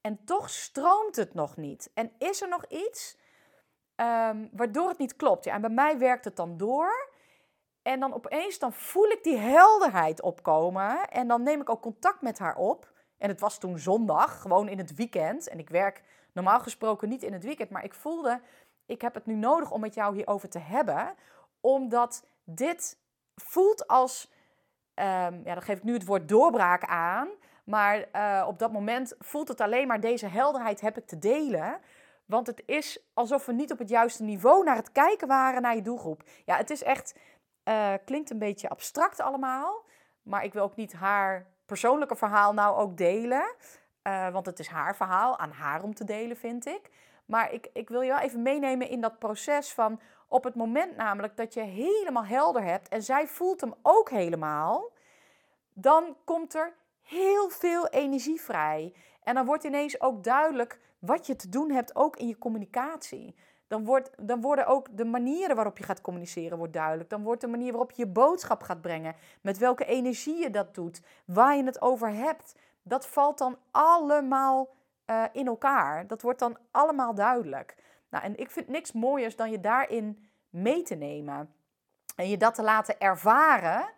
en 0.00 0.24
toch 0.24 0.50
stroomt 0.50 1.16
het 1.16 1.34
nog 1.34 1.56
niet. 1.56 1.90
En 1.94 2.12
is 2.18 2.42
er 2.42 2.48
nog 2.48 2.66
iets 2.66 3.16
um, 3.96 4.48
waardoor 4.52 4.88
het 4.88 4.98
niet 4.98 5.16
klopt? 5.16 5.44
Ja, 5.44 5.54
en 5.54 5.60
bij 5.60 5.70
mij 5.70 5.98
werkt 5.98 6.24
het 6.24 6.36
dan 6.36 6.56
door. 6.56 7.14
En 7.82 8.00
dan 8.00 8.14
opeens 8.14 8.58
dan 8.58 8.72
voel 8.72 9.08
ik 9.10 9.24
die 9.24 9.36
helderheid 9.36 10.22
opkomen. 10.22 11.08
En 11.08 11.28
dan 11.28 11.42
neem 11.42 11.60
ik 11.60 11.70
ook 11.70 11.82
contact 11.82 12.22
met 12.22 12.38
haar 12.38 12.56
op. 12.56 12.92
En 13.18 13.28
het 13.28 13.40
was 13.40 13.58
toen 13.58 13.78
zondag, 13.78 14.40
gewoon 14.40 14.68
in 14.68 14.78
het 14.78 14.94
weekend. 14.94 15.48
En 15.48 15.58
ik 15.58 15.68
werk 15.68 16.02
normaal 16.32 16.60
gesproken 16.60 17.08
niet 17.08 17.22
in 17.22 17.32
het 17.32 17.44
weekend. 17.44 17.70
Maar 17.70 17.84
ik 17.84 17.94
voelde, 17.94 18.40
ik 18.86 19.00
heb 19.00 19.14
het 19.14 19.26
nu 19.26 19.34
nodig 19.34 19.70
om 19.70 19.80
met 19.80 19.94
jou 19.94 20.14
hierover 20.14 20.48
te 20.48 20.58
hebben. 20.58 21.14
Omdat 21.60 22.26
dit 22.46 22.98
voelt 23.34 23.86
als, 23.86 24.32
um, 24.94 25.04
ja, 25.44 25.54
dan 25.54 25.62
geef 25.62 25.76
ik 25.76 25.84
nu 25.84 25.92
het 25.92 26.04
woord 26.04 26.28
doorbraak 26.28 26.84
aan. 26.84 27.28
Maar 27.64 28.04
uh, 28.12 28.44
op 28.48 28.58
dat 28.58 28.72
moment 28.72 29.14
voelt 29.18 29.48
het 29.48 29.60
alleen 29.60 29.86
maar 29.86 30.00
deze 30.00 30.26
helderheid 30.26 30.80
heb 30.80 30.96
ik 30.96 31.06
te 31.06 31.18
delen. 31.18 31.80
Want 32.24 32.46
het 32.46 32.62
is 32.66 32.98
alsof 33.14 33.46
we 33.46 33.52
niet 33.52 33.72
op 33.72 33.78
het 33.78 33.88
juiste 33.88 34.22
niveau 34.22 34.64
naar 34.64 34.76
het 34.76 34.92
kijken 34.92 35.28
waren 35.28 35.62
naar 35.62 35.74
je 35.74 35.82
doelgroep. 35.82 36.22
Ja, 36.44 36.56
het 36.56 36.70
is 36.70 36.82
echt, 36.82 37.18
uh, 37.64 37.92
klinkt 38.04 38.30
een 38.30 38.38
beetje 38.38 38.68
abstract 38.68 39.20
allemaal. 39.20 39.84
Maar 40.22 40.44
ik 40.44 40.52
wil 40.52 40.62
ook 40.62 40.76
niet 40.76 40.92
haar 40.92 41.46
persoonlijke 41.66 42.16
verhaal 42.16 42.52
nou 42.52 42.76
ook 42.76 42.96
delen. 42.96 43.54
Uh, 44.02 44.28
want 44.28 44.46
het 44.46 44.58
is 44.58 44.68
haar 44.68 44.96
verhaal, 44.96 45.38
aan 45.38 45.50
haar 45.50 45.82
om 45.82 45.94
te 45.94 46.04
delen, 46.04 46.36
vind 46.36 46.66
ik. 46.66 46.90
Maar 47.24 47.52
ik, 47.52 47.68
ik 47.72 47.88
wil 47.88 48.00
je 48.00 48.10
wel 48.10 48.20
even 48.20 48.42
meenemen 48.42 48.88
in 48.88 49.00
dat 49.00 49.18
proces 49.18 49.72
van 49.72 50.00
op 50.28 50.44
het 50.44 50.54
moment 50.54 50.96
namelijk 50.96 51.36
dat 51.36 51.54
je 51.54 51.60
helemaal 51.60 52.24
helder 52.24 52.62
hebt 52.62 52.88
en 52.88 53.02
zij 53.02 53.26
voelt 53.26 53.60
hem 53.60 53.74
ook 53.82 54.10
helemaal, 54.10 54.92
dan 55.72 56.16
komt 56.24 56.54
er 56.54 56.74
heel 57.02 57.48
veel 57.48 57.88
energie 57.88 58.40
vrij. 58.40 58.94
En 59.22 59.34
dan 59.34 59.46
wordt 59.46 59.64
ineens 59.64 60.00
ook 60.00 60.24
duidelijk 60.24 60.78
wat 60.98 61.26
je 61.26 61.36
te 61.36 61.48
doen 61.48 61.70
hebt, 61.70 61.96
ook 61.96 62.16
in 62.16 62.26
je 62.26 62.38
communicatie. 62.38 63.34
Dan, 63.68 63.84
wordt, 63.84 64.10
dan 64.20 64.40
worden 64.40 64.66
ook 64.66 64.96
de 64.96 65.04
manieren 65.04 65.56
waarop 65.56 65.78
je 65.78 65.84
gaat 65.84 66.00
communiceren 66.00 66.58
wordt 66.58 66.72
duidelijk. 66.72 67.10
Dan 67.10 67.22
wordt 67.22 67.40
de 67.40 67.46
manier 67.46 67.70
waarop 67.70 67.90
je 67.90 68.02
je 68.02 68.10
boodschap 68.10 68.62
gaat 68.62 68.80
brengen, 68.80 69.14
met 69.40 69.58
welke 69.58 69.84
energie 69.84 70.36
je 70.36 70.50
dat 70.50 70.74
doet, 70.74 71.02
waar 71.24 71.56
je 71.56 71.64
het 71.64 71.80
over 71.80 72.10
hebt. 72.10 72.54
Dat 72.82 73.06
valt 73.06 73.38
dan 73.38 73.58
allemaal 73.70 74.68
uh, 75.06 75.24
in 75.32 75.46
elkaar. 75.46 76.06
Dat 76.06 76.22
wordt 76.22 76.38
dan 76.38 76.56
allemaal 76.70 77.14
duidelijk. 77.14 77.76
Nou, 78.10 78.24
en 78.24 78.36
ik 78.36 78.50
vind 78.50 78.68
niks 78.68 78.92
mooiers 78.92 79.36
dan 79.36 79.50
je 79.50 79.60
daarin 79.60 80.28
mee 80.50 80.82
te 80.82 80.94
nemen. 80.94 81.54
En 82.16 82.28
je 82.28 82.36
dat 82.36 82.54
te 82.54 82.62
laten 82.62 83.00
ervaren, 83.00 83.88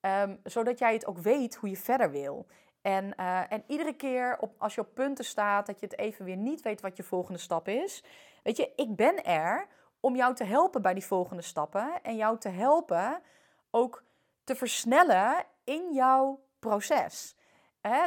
um, 0.00 0.40
zodat 0.44 0.78
jij 0.78 0.92
het 0.92 1.06
ook 1.06 1.18
weet 1.18 1.54
hoe 1.54 1.70
je 1.70 1.76
verder 1.76 2.10
wil. 2.10 2.46
En, 2.82 3.14
uh, 3.20 3.52
en 3.52 3.64
iedere 3.66 3.92
keer 3.92 4.36
op, 4.40 4.54
als 4.58 4.74
je 4.74 4.80
op 4.80 4.94
punten 4.94 5.24
staat 5.24 5.66
dat 5.66 5.80
je 5.80 5.86
het 5.86 5.98
even 5.98 6.24
weer 6.24 6.36
niet 6.36 6.62
weet 6.62 6.80
wat 6.80 6.96
je 6.96 7.02
volgende 7.02 7.38
stap 7.38 7.68
is. 7.68 8.04
Weet 8.42 8.56
je, 8.56 8.72
ik 8.76 8.96
ben 8.96 9.24
er 9.24 9.66
om 10.00 10.16
jou 10.16 10.34
te 10.34 10.44
helpen 10.44 10.82
bij 10.82 10.94
die 10.94 11.04
volgende 11.04 11.42
stappen. 11.42 12.02
En 12.02 12.16
jou 12.16 12.38
te 12.38 12.48
helpen 12.48 13.22
ook 13.70 14.04
te 14.44 14.54
versnellen 14.54 15.44
in 15.64 15.92
jouw 15.92 16.40
proces. 16.58 17.36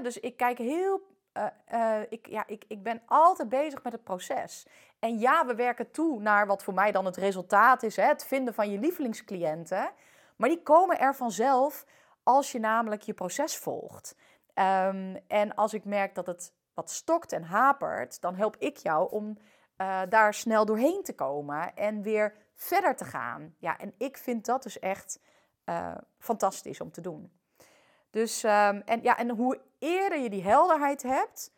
dus 0.01 0.19
ik 0.19 0.37
kijk 0.37 0.57
heel. 0.57 1.10
Uh, 1.37 1.45
uh, 1.73 2.01
ik, 2.09 2.27
ja, 2.27 2.43
ik, 2.47 2.65
ik 2.67 2.83
ben 2.83 3.01
altijd 3.05 3.49
bezig 3.49 3.83
met 3.83 3.93
het 3.93 4.03
proces. 4.03 4.67
En 4.99 5.19
ja, 5.19 5.45
we 5.45 5.55
werken 5.55 5.91
toe 5.91 6.21
naar 6.21 6.47
wat 6.47 6.63
voor 6.63 6.73
mij 6.73 6.91
dan 6.91 7.05
het 7.05 7.17
resultaat 7.17 7.83
is: 7.83 7.95
hè, 7.95 8.03
het 8.03 8.25
vinden 8.25 8.53
van 8.53 8.71
je 8.71 8.79
lievelingscliënten. 8.79 9.91
Maar 10.35 10.49
die 10.49 10.63
komen 10.63 10.99
er 10.99 11.15
vanzelf 11.15 11.85
als 12.23 12.51
je 12.51 12.59
namelijk 12.59 13.01
je 13.01 13.13
proces 13.13 13.57
volgt. 13.57 14.15
Um, 14.55 15.17
en 15.27 15.55
als 15.55 15.73
ik 15.73 15.85
merk 15.85 16.15
dat 16.15 16.25
het 16.25 16.53
wat 16.73 16.91
stokt 16.91 17.31
en 17.31 17.43
hapert, 17.43 18.21
dan 18.21 18.35
help 18.35 18.55
ik 18.57 18.77
jou 18.77 19.11
om 19.11 19.37
uh, 19.77 20.01
daar 20.09 20.33
snel 20.33 20.65
doorheen 20.65 21.03
te 21.03 21.15
komen 21.15 21.75
en 21.75 22.01
weer 22.01 22.35
verder 22.55 22.95
te 22.95 23.05
gaan. 23.05 23.55
Ja, 23.57 23.77
en 23.77 23.93
ik 23.97 24.17
vind 24.17 24.45
dat 24.45 24.63
dus 24.63 24.79
echt 24.79 25.19
fantastisch 26.17 26.81
om 26.81 26.91
te 26.91 27.01
doen. 27.01 27.40
Dus, 28.11 28.43
um, 28.43 28.81
en, 28.85 29.01
ja, 29.01 29.17
en 29.17 29.29
hoe 29.29 29.61
eerder 29.79 30.19
je 30.19 30.29
die 30.29 30.43
helderheid 30.43 31.03
hebt, 31.03 31.51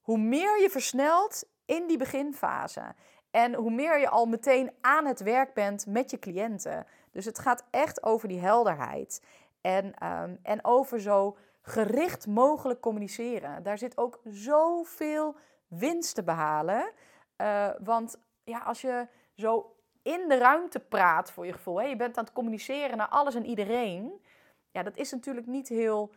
hoe 0.00 0.18
meer 0.18 0.60
je 0.60 0.70
versnelt 0.70 1.44
in 1.64 1.86
die 1.86 1.98
beginfase. 1.98 2.94
En 3.30 3.54
hoe 3.54 3.70
meer 3.70 3.98
je 3.98 4.08
al 4.08 4.26
meteen 4.26 4.72
aan 4.80 5.06
het 5.06 5.20
werk 5.20 5.54
bent 5.54 5.86
met 5.86 6.10
je 6.10 6.18
cliënten. 6.18 6.86
Dus 7.10 7.24
het 7.24 7.38
gaat 7.38 7.64
echt 7.70 8.02
over 8.02 8.28
die 8.28 8.40
helderheid. 8.40 9.22
En, 9.60 10.06
um, 10.06 10.38
en 10.42 10.64
over 10.64 11.00
zo 11.00 11.36
gericht 11.62 12.26
mogelijk 12.26 12.80
communiceren. 12.80 13.62
Daar 13.62 13.78
zit 13.78 13.98
ook 13.98 14.20
zoveel 14.24 15.36
winst 15.68 16.14
te 16.14 16.22
behalen. 16.22 16.92
Uh, 17.40 17.68
want 17.78 18.16
ja, 18.44 18.58
als 18.58 18.80
je 18.80 19.06
zo 19.34 19.76
in 20.02 20.28
de 20.28 20.38
ruimte 20.38 20.80
praat 20.80 21.32
voor 21.32 21.46
je 21.46 21.52
gevoel, 21.52 21.80
je 21.80 21.96
bent 21.96 22.18
aan 22.18 22.24
het 22.24 22.32
communiceren 22.32 22.96
naar 22.96 23.08
alles 23.08 23.34
en 23.34 23.46
iedereen. 23.46 24.22
Ja, 24.70 24.82
dat 24.82 24.96
is 24.96 25.10
natuurlijk 25.10 25.46
niet 25.46 25.68
heel 25.68 26.14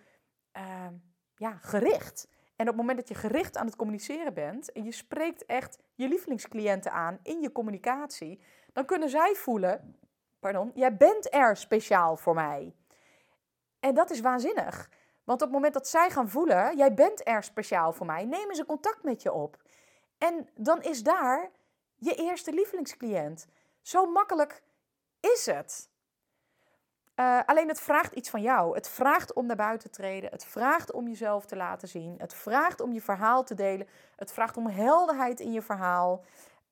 uh, 0.58 0.88
ja, 1.36 1.58
gericht. 1.62 2.28
En 2.56 2.70
op 2.70 2.76
het 2.76 2.76
moment 2.76 2.98
dat 2.98 3.08
je 3.08 3.16
gericht 3.16 3.58
aan 3.58 3.66
het 3.66 3.76
communiceren 3.76 4.34
bent 4.34 4.72
en 4.72 4.84
je 4.84 4.92
spreekt 4.92 5.46
echt 5.46 5.80
je 5.96 6.08
lievelingscliënten 6.08 6.92
aan 6.92 7.20
in 7.24 7.42
je 7.42 7.52
communicatie, 7.52 8.42
dan 8.74 8.86
kunnen 8.86 9.10
zij 9.10 9.36
voelen, 9.36 10.00
pardon, 10.40 10.72
jij 10.76 10.98
bent 10.98 11.34
er 11.34 11.58
speciaal 11.58 12.18
voor 12.18 12.34
mij. 12.34 12.76
En 13.80 13.96
dat 13.96 14.10
is 14.10 14.20
waanzinnig. 14.20 14.90
Want 15.24 15.42
op 15.42 15.48
het 15.48 15.56
moment 15.56 15.74
dat 15.74 15.88
zij 15.88 16.10
gaan 16.10 16.30
voelen, 16.30 16.78
jij 16.78 16.94
bent 16.94 17.28
er 17.28 17.44
speciaal 17.44 17.94
voor 17.94 18.06
mij, 18.06 18.26
nemen 18.26 18.56
ze 18.56 18.66
contact 18.66 19.04
met 19.04 19.22
je 19.22 19.34
op. 19.34 19.62
En 20.18 20.50
dan 20.56 20.82
is 20.82 21.04
daar 21.04 21.52
je 21.96 22.16
eerste 22.16 22.54
lievelingscliënt. 22.54 23.48
Zo 23.82 24.06
makkelijk 24.06 24.64
is 25.20 25.46
het. 25.46 25.90
Uh, 27.16 27.40
alleen 27.46 27.68
het 27.68 27.80
vraagt 27.80 28.14
iets 28.14 28.30
van 28.30 28.42
jou. 28.42 28.76
Het 28.76 28.90
vraagt 28.90 29.34
om 29.34 29.46
naar 29.46 29.56
buiten 29.56 29.92
te 29.92 29.96
treden. 29.96 30.30
Het 30.30 30.46
vraagt 30.46 30.92
om 30.92 31.08
jezelf 31.08 31.46
te 31.46 31.56
laten 31.56 31.88
zien. 31.88 32.16
Het 32.18 32.34
vraagt 32.34 32.82
om 32.82 32.94
je 32.94 33.02
verhaal 33.02 33.44
te 33.44 33.56
delen. 33.56 33.88
Het 34.16 34.34
vraagt 34.34 34.58
om 34.58 34.68
helderheid 34.68 35.40
in 35.40 35.52
je 35.52 35.62
verhaal. 35.62 36.24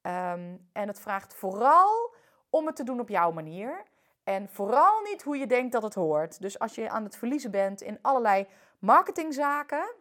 Um, 0.02 0.70
en 0.74 0.88
het 0.88 1.00
vraagt 1.00 1.34
vooral 1.34 2.14
om 2.50 2.66
het 2.66 2.76
te 2.76 2.84
doen 2.84 3.00
op 3.00 3.10
jouw 3.10 3.32
manier. 3.32 3.84
En 4.24 4.50
vooral 4.50 5.02
niet 5.02 5.24
hoe 5.24 5.38
je 5.38 5.48
denkt 5.48 5.72
dat 5.72 5.84
het 5.84 5.94
hoort. 5.94 6.42
Dus 6.42 6.60
als 6.60 6.76
je 6.76 6.90
aan 6.90 7.04
het 7.04 7.18
verliezen 7.18 7.52
bent 7.52 7.82
in 7.82 8.00
allerlei 8.02 8.48
marketingzaken. 8.80 9.94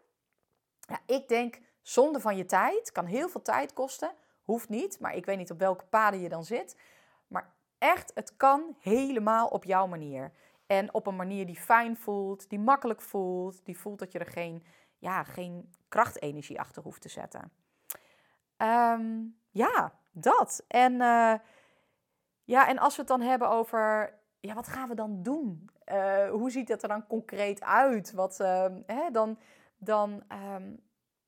Ja, 0.80 0.98
ik 1.06 1.28
denk 1.28 1.58
zonde 1.82 2.20
van 2.20 2.36
je 2.36 2.44
tijd. 2.44 2.92
Kan 2.92 3.04
heel 3.04 3.28
veel 3.28 3.42
tijd 3.42 3.72
kosten. 3.72 4.12
Hoeft 4.42 4.68
niet, 4.68 5.00
maar 5.00 5.14
ik 5.14 5.26
weet 5.26 5.36
niet 5.36 5.50
op 5.50 5.58
welke 5.58 5.84
paden 5.84 6.20
je 6.20 6.28
dan 6.28 6.44
zit. 6.44 6.76
Maar 7.26 7.52
echt, 7.80 8.10
het 8.14 8.36
kan 8.36 8.76
helemaal 8.80 9.48
op 9.48 9.64
jouw 9.64 9.86
manier. 9.86 10.32
En 10.66 10.94
op 10.94 11.06
een 11.06 11.16
manier 11.16 11.46
die 11.46 11.60
fijn 11.60 11.96
voelt, 11.96 12.48
die 12.48 12.58
makkelijk 12.58 13.02
voelt, 13.02 13.64
die 13.64 13.78
voelt 13.78 13.98
dat 13.98 14.12
je 14.12 14.18
er 14.18 14.30
geen, 14.30 14.64
ja, 14.98 15.24
geen 15.24 15.74
krachtenergie 15.88 16.60
achter 16.60 16.82
hoeft 16.82 17.00
te 17.00 17.08
zetten. 17.08 17.52
Um, 18.56 19.38
ja, 19.50 19.98
dat. 20.10 20.64
En, 20.68 20.92
uh, 20.92 21.34
ja, 22.44 22.68
en 22.68 22.78
als 22.78 22.94
we 22.94 23.00
het 23.00 23.10
dan 23.10 23.20
hebben 23.20 23.48
over, 23.48 24.14
ja, 24.40 24.54
wat 24.54 24.68
gaan 24.68 24.88
we 24.88 24.94
dan 24.94 25.22
doen? 25.22 25.70
Uh, 25.86 26.30
hoe 26.30 26.50
ziet 26.50 26.68
dat 26.68 26.82
er 26.82 26.88
dan 26.88 27.06
concreet 27.06 27.60
uit? 27.62 28.12
Wat, 28.12 28.40
uh, 28.40 28.66
hè, 28.86 29.10
dan, 29.10 29.38
dan 29.78 30.22
um, 30.54 30.80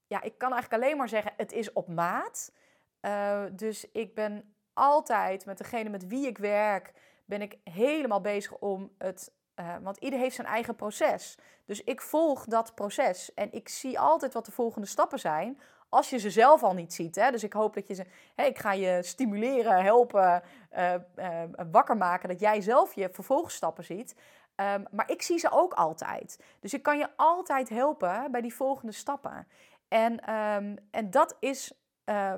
ja, 0.06 0.22
ik 0.22 0.38
kan 0.38 0.52
eigenlijk 0.52 0.82
alleen 0.82 0.96
maar 0.96 1.08
zeggen, 1.08 1.32
het 1.36 1.52
is 1.52 1.72
op 1.72 1.88
maat. 1.88 2.52
Uh, 3.00 3.44
dus 3.52 3.90
ik 3.90 4.14
ben 4.14 4.54
altijd 4.74 5.46
met 5.46 5.58
degene 5.58 5.88
met 5.88 6.06
wie 6.06 6.26
ik 6.26 6.38
werk, 6.38 6.92
ben 7.24 7.42
ik 7.42 7.58
helemaal 7.64 8.20
bezig 8.20 8.52
om 8.52 8.90
het. 8.98 9.32
Uh, 9.60 9.76
want 9.82 9.96
ieder 9.96 10.18
heeft 10.18 10.34
zijn 10.34 10.46
eigen 10.46 10.76
proces. 10.76 11.38
Dus 11.64 11.84
ik 11.84 12.00
volg 12.00 12.44
dat 12.44 12.74
proces. 12.74 13.34
En 13.34 13.52
ik 13.52 13.68
zie 13.68 13.98
altijd 13.98 14.32
wat 14.32 14.44
de 14.44 14.52
volgende 14.52 14.86
stappen 14.86 15.18
zijn. 15.18 15.60
Als 15.88 16.10
je 16.10 16.18
ze 16.18 16.30
zelf 16.30 16.62
al 16.62 16.74
niet 16.74 16.94
ziet. 16.94 17.14
Hè? 17.14 17.30
Dus 17.30 17.44
ik 17.44 17.52
hoop 17.52 17.74
dat 17.74 17.88
je 17.88 17.94
ze. 17.94 18.06
Ik 18.36 18.58
ga 18.58 18.72
je 18.72 19.02
stimuleren, 19.02 19.82
helpen, 19.82 20.42
uh, 20.76 20.94
uh, 21.16 21.42
wakker 21.70 21.96
maken. 21.96 22.28
Dat 22.28 22.40
jij 22.40 22.60
zelf 22.60 22.94
je 22.94 23.08
vervolgstappen 23.12 23.84
ziet. 23.84 24.14
Um, 24.56 24.84
maar 24.90 25.10
ik 25.10 25.22
zie 25.22 25.38
ze 25.38 25.50
ook 25.50 25.74
altijd. 25.74 26.44
Dus 26.60 26.74
ik 26.74 26.82
kan 26.82 26.98
je 26.98 27.08
altijd 27.16 27.68
helpen 27.68 28.30
bij 28.30 28.40
die 28.40 28.54
volgende 28.54 28.92
stappen. 28.92 29.46
En, 29.88 30.34
um, 30.34 30.76
en 30.90 31.10
dat 31.10 31.36
is 31.40 31.72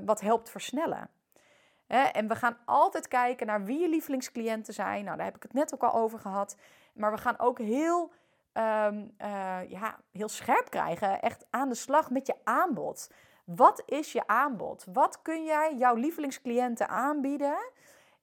wat 0.04 0.20
helpt 0.20 0.50
versnellen. 0.50 1.10
En 1.94 2.28
we 2.28 2.34
gaan 2.34 2.58
altijd 2.64 3.08
kijken 3.08 3.46
naar 3.46 3.64
wie 3.64 3.80
je 3.80 3.88
lievelingscliënten 3.88 4.74
zijn. 4.74 5.04
Nou, 5.04 5.16
daar 5.16 5.26
heb 5.26 5.36
ik 5.36 5.42
het 5.42 5.52
net 5.52 5.74
ook 5.74 5.82
al 5.82 5.94
over 5.94 6.18
gehad. 6.18 6.56
Maar 6.94 7.10
we 7.10 7.18
gaan 7.18 7.38
ook 7.38 7.58
heel, 7.58 8.12
um, 8.52 9.14
uh, 9.18 9.70
ja, 9.70 9.98
heel 10.12 10.28
scherp 10.28 10.70
krijgen, 10.70 11.20
echt 11.20 11.46
aan 11.50 11.68
de 11.68 11.74
slag 11.74 12.10
met 12.10 12.26
je 12.26 12.34
aanbod. 12.44 13.10
Wat 13.44 13.82
is 13.86 14.12
je 14.12 14.26
aanbod? 14.26 14.86
Wat 14.92 15.22
kun 15.22 15.44
jij 15.44 15.74
jouw 15.76 15.94
lievelingscliënten 15.94 16.88
aanbieden? 16.88 17.56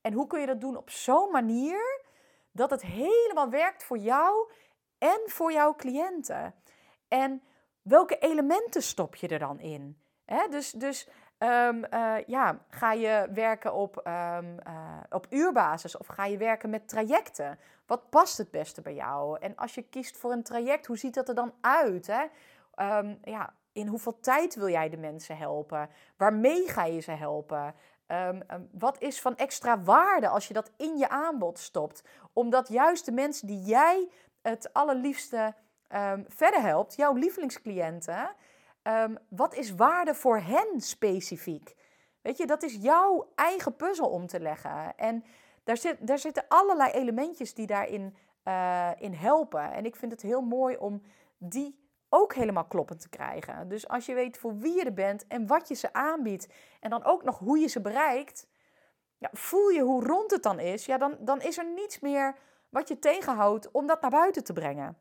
En 0.02 0.14
hoe 0.14 0.28
kun 0.28 0.40
je 0.40 0.46
dat 0.46 0.62
doen 0.62 0.78
op 0.78 0.90
zo'n 0.90 1.32
manier 1.32 2.02
dat 2.52 2.70
het 2.70 2.82
helemaal 2.82 3.50
werkt 3.50 3.84
voor 3.84 3.98
jou 3.98 4.52
en 4.98 5.22
voor 5.26 5.52
jouw 5.52 5.76
cliënten? 5.76 6.56
En 7.08 7.44
welke 7.82 8.18
elementen 8.18 8.84
stop 8.84 9.16
je 9.16 9.28
er 9.28 9.40
dan 9.40 9.60
in? 9.60 9.98
Dus 10.50 10.72
dus 10.72 11.08
um, 11.44 11.86
uh, 11.94 12.16
ja, 12.26 12.58
ga 12.70 12.94
je 12.94 13.28
werken 13.34 13.74
op, 13.74 13.98
um, 13.98 14.58
uh, 14.68 14.98
op 15.10 15.28
uurbasis 15.30 15.98
of 15.98 16.08
ga 16.08 16.26
je 16.26 16.38
werken 16.38 16.70
met 16.70 16.88
trajecten? 16.88 17.60
Wat 17.86 18.10
past 18.10 18.38
het 18.38 18.52
beste 18.52 18.82
bij 18.82 18.94
jou? 18.94 19.38
En 19.40 19.56
als 19.56 19.76
je 19.76 19.82
kiest 19.82 20.18
voor 20.18 20.32
een 20.32 20.44
traject, 20.44 20.86
hoe 20.86 20.98
ziet 20.98 21.14
dat 21.14 21.30
er 21.30 21.36
dan 21.36 21.54
uit? 21.62 22.08
Hè? 22.08 22.22
Um, 22.98 23.20
ja, 23.24 23.54
in 23.72 23.88
hoeveel 23.88 24.20
tijd 24.20 24.56
wil 24.56 24.70
jij 24.70 24.90
de 24.90 24.98
mensen 24.98 25.38
helpen? 25.38 25.90
Waarmee 26.18 26.68
ga 26.68 26.86
je 26.86 27.00
ze 27.00 27.12
helpen? 27.12 27.74
Wat 28.72 29.02
is 29.02 29.22
van 29.22 29.38
extra 29.38 29.82
waarde 29.82 30.28
als 30.28 30.48
je 30.48 30.54
dat 30.54 30.72
in 30.78 30.98
je 30.98 31.10
aanbod 31.10 31.60
stopt? 31.60 32.04
Omdat 32.34 32.68
juist 32.68 33.06
de 33.06 33.12
mensen 33.12 33.48
die 33.48 33.62
jij 33.62 34.10
het 34.42 34.74
allerliefste 34.74 35.54
verder 36.28 36.62
helpt, 36.62 36.96
jouw 36.96 37.14
lievelingscliënten, 37.14 38.30
um, 38.84 39.18
wat 39.30 39.56
is 39.56 39.76
waarde 39.76 40.16
voor 40.16 40.40
hen 40.40 40.82
specifiek? 40.82 41.76
Weet 42.22 42.38
je, 42.38 42.46
dat 42.46 42.64
is 42.64 42.76
jouw 42.76 43.32
eigen 43.36 43.76
puzzel 43.76 44.10
om 44.10 44.28
te 44.28 44.40
leggen. 44.40 44.98
En 44.98 45.24
daar, 45.64 45.78
zit, 45.78 46.08
daar 46.08 46.20
zitten 46.20 46.46
allerlei 46.48 46.92
elementjes 46.92 47.54
die 47.54 47.68
daarin 47.68 48.16
uh, 48.46 48.92
in 48.98 49.14
helpen. 49.14 49.74
En 49.74 49.86
ik 49.86 49.96
vind 49.96 50.12
het 50.12 50.22
heel 50.22 50.42
mooi 50.42 50.78
om 50.78 51.02
die 51.38 51.80
ook 52.10 52.34
helemaal 52.34 52.66
kloppend 52.66 53.02
te 53.02 53.10
krijgen. 53.10 53.68
Dus 53.68 53.88
als 53.88 54.06
je 54.06 54.14
weet 54.14 54.38
voor 54.38 54.58
wie 54.58 54.76
je 54.76 54.84
er 54.84 54.94
bent 54.94 55.28
en 55.28 55.48
wat 55.48 55.68
je 55.68 55.76
ze 55.76 55.94
aanbiedt, 55.94 56.48
en 56.80 56.90
dan 56.90 57.04
ook 57.04 57.24
nog 57.24 57.40
hoe 57.40 57.60
je 57.60 57.68
ze 57.68 57.82
bereikt, 57.82 58.48
ja, 59.18 59.30
voel 59.32 59.70
je 59.70 59.82
hoe 59.82 60.06
rond 60.06 60.32
het 60.32 60.44
dan 60.44 60.60
is, 60.60 60.86
ja, 60.86 60.98
dan, 60.98 61.18
dan 61.20 61.42
is 61.42 61.58
er 61.58 61.66
niets 61.66 62.00
meer 62.00 62.36
wat 62.70 62.88
je 62.88 63.00
tegenhoudt 63.00 63.72
om 63.72 63.88
dat 63.88 64.02
naar 64.02 64.12
buiten 64.12 64.44
te 64.44 64.54
brengen. 64.54 64.98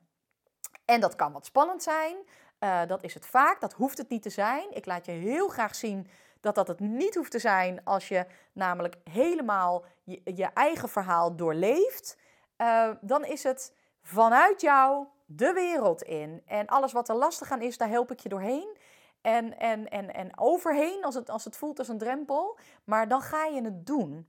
En 0.85 1.01
dat 1.01 1.17
kan 1.17 1.33
wat 1.33 1.47
spannend 1.47 1.83
zijn. 1.83 2.17
Uh, 2.61 2.81
dat 2.87 3.03
is 3.03 3.15
het 3.15 3.27
vaak. 3.27 3.61
Dat 3.61 3.73
hoeft 3.73 3.99
het 3.99 4.09
niet 4.09 4.23
te 4.23 4.31
zijn. 4.31 4.75
Ik 4.75 4.87
laat 4.87 5.07
je 5.07 5.13
heel 5.13 5.49
graag 5.49 5.75
zien 5.75 6.09
dat 6.41 6.55
dat 6.55 6.69
het 6.69 6.81
niet 6.81 7.15
hoeft 7.15 7.31
te 7.31 7.39
zijn 7.39 7.85
als 7.85 8.09
je 8.09 8.27
namelijk 8.53 8.97
helemaal 9.11 9.85
je, 10.05 10.51
eigen 10.55 10.89
verhaal 10.89 11.37
doorleeft. 11.37 12.19
Uh, 12.59 12.91
dan 13.01 13.25
is 13.25 13.43
het 13.43 13.75
vanuit 14.03 14.61
jou 14.61 15.07
de 15.27 15.53
wereld 15.53 16.03
in. 16.03 16.43
En 16.47 16.67
alles 16.67 16.93
wat 16.93 17.09
er 17.09 17.15
lastig 17.15 17.51
aan 17.53 17.63
is, 17.63 17.79
daar 17.79 17.89
help 17.89 18.11
ik 18.11 18.21
je 18.21 18.29
doorheen. 18.29 18.77
En, 19.21 19.59
en, 19.59 19.89
en, 19.89 20.15
en 20.15 20.39
overheen, 20.39 21.05
als 21.05 21.15
het, 21.15 21.31
als 21.31 21.45
het 21.45 21.57
voelt 21.57 21.79
als 21.79 21.89
een 21.89 21.99
drempel. 21.99 22.59
Maar 22.85 23.09
dan 23.09 23.21
ga 23.21 23.45
je 23.45 23.63
het 23.63 23.87
doen. 23.87 24.29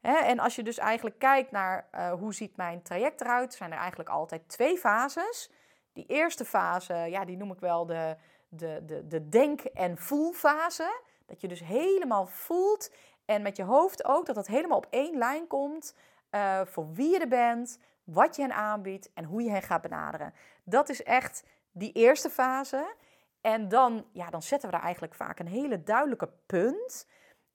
en 0.00 0.38
als 0.38 0.56
je 0.56 0.62
dus 0.62 0.78
eigenlijk 0.78 1.18
kijkt 1.18 1.50
naar 1.50 1.88
uh, 1.94 2.12
hoe 2.12 2.34
ziet 2.34 2.56
mijn 2.56 2.82
traject 2.82 3.20
eruit, 3.20 3.54
zijn 3.54 3.72
er 3.72 3.78
eigenlijk 3.78 4.08
altijd 4.08 4.48
twee 4.48 4.78
fases. 4.78 5.50
Die 5.96 6.06
eerste 6.06 6.44
fase, 6.44 6.94
ja, 6.94 7.24
die 7.24 7.36
noem 7.36 7.52
ik 7.52 7.60
wel 7.60 7.86
de, 7.86 8.16
de, 8.48 8.82
de, 8.86 9.06
de 9.06 9.28
denk- 9.28 9.60
en 9.60 9.98
voelfase. 9.98 11.00
Dat 11.26 11.40
je 11.40 11.48
dus 11.48 11.60
helemaal 11.60 12.26
voelt 12.26 12.90
en 13.24 13.42
met 13.42 13.56
je 13.56 13.62
hoofd 13.62 14.04
ook, 14.04 14.26
dat 14.26 14.36
het 14.36 14.46
helemaal 14.46 14.76
op 14.76 14.86
één 14.90 15.18
lijn 15.18 15.46
komt. 15.46 15.94
Uh, 16.30 16.60
voor 16.64 16.92
wie 16.92 17.10
je 17.10 17.18
er 17.18 17.28
bent, 17.28 17.78
wat 18.04 18.36
je 18.36 18.42
hen 18.42 18.54
aanbiedt 18.54 19.10
en 19.14 19.24
hoe 19.24 19.42
je 19.42 19.50
hen 19.50 19.62
gaat 19.62 19.82
benaderen. 19.82 20.34
Dat 20.64 20.88
is 20.88 21.02
echt 21.02 21.44
die 21.72 21.92
eerste 21.92 22.30
fase. 22.30 22.94
En 23.40 23.68
dan, 23.68 24.06
ja, 24.12 24.30
dan 24.30 24.42
zetten 24.42 24.68
we 24.68 24.74
daar 24.74 24.84
eigenlijk 24.84 25.14
vaak 25.14 25.38
een 25.38 25.48
hele 25.48 25.82
duidelijke 25.82 26.30
punt. 26.46 27.06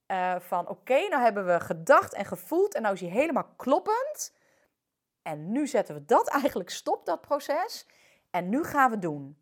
Uh, 0.07 0.35
van 0.39 0.67
oké, 0.67 1.07
nou 1.07 1.21
hebben 1.21 1.45
we 1.45 1.59
gedacht 1.59 2.13
en 2.13 2.25
gevoeld 2.25 2.73
en 2.75 2.81
nou 2.81 2.93
is 2.93 3.01
hij 3.01 3.09
helemaal 3.09 3.53
kloppend. 3.55 4.33
En 5.21 5.51
nu 5.51 5.67
zetten 5.67 5.95
we 5.95 6.05
dat 6.05 6.27
eigenlijk 6.39 6.69
stop, 6.69 7.05
dat 7.05 7.21
proces. 7.21 7.87
En 8.31 8.49
nu 8.49 8.63
gaan 8.63 8.91
we 8.91 8.99
doen. 8.99 9.37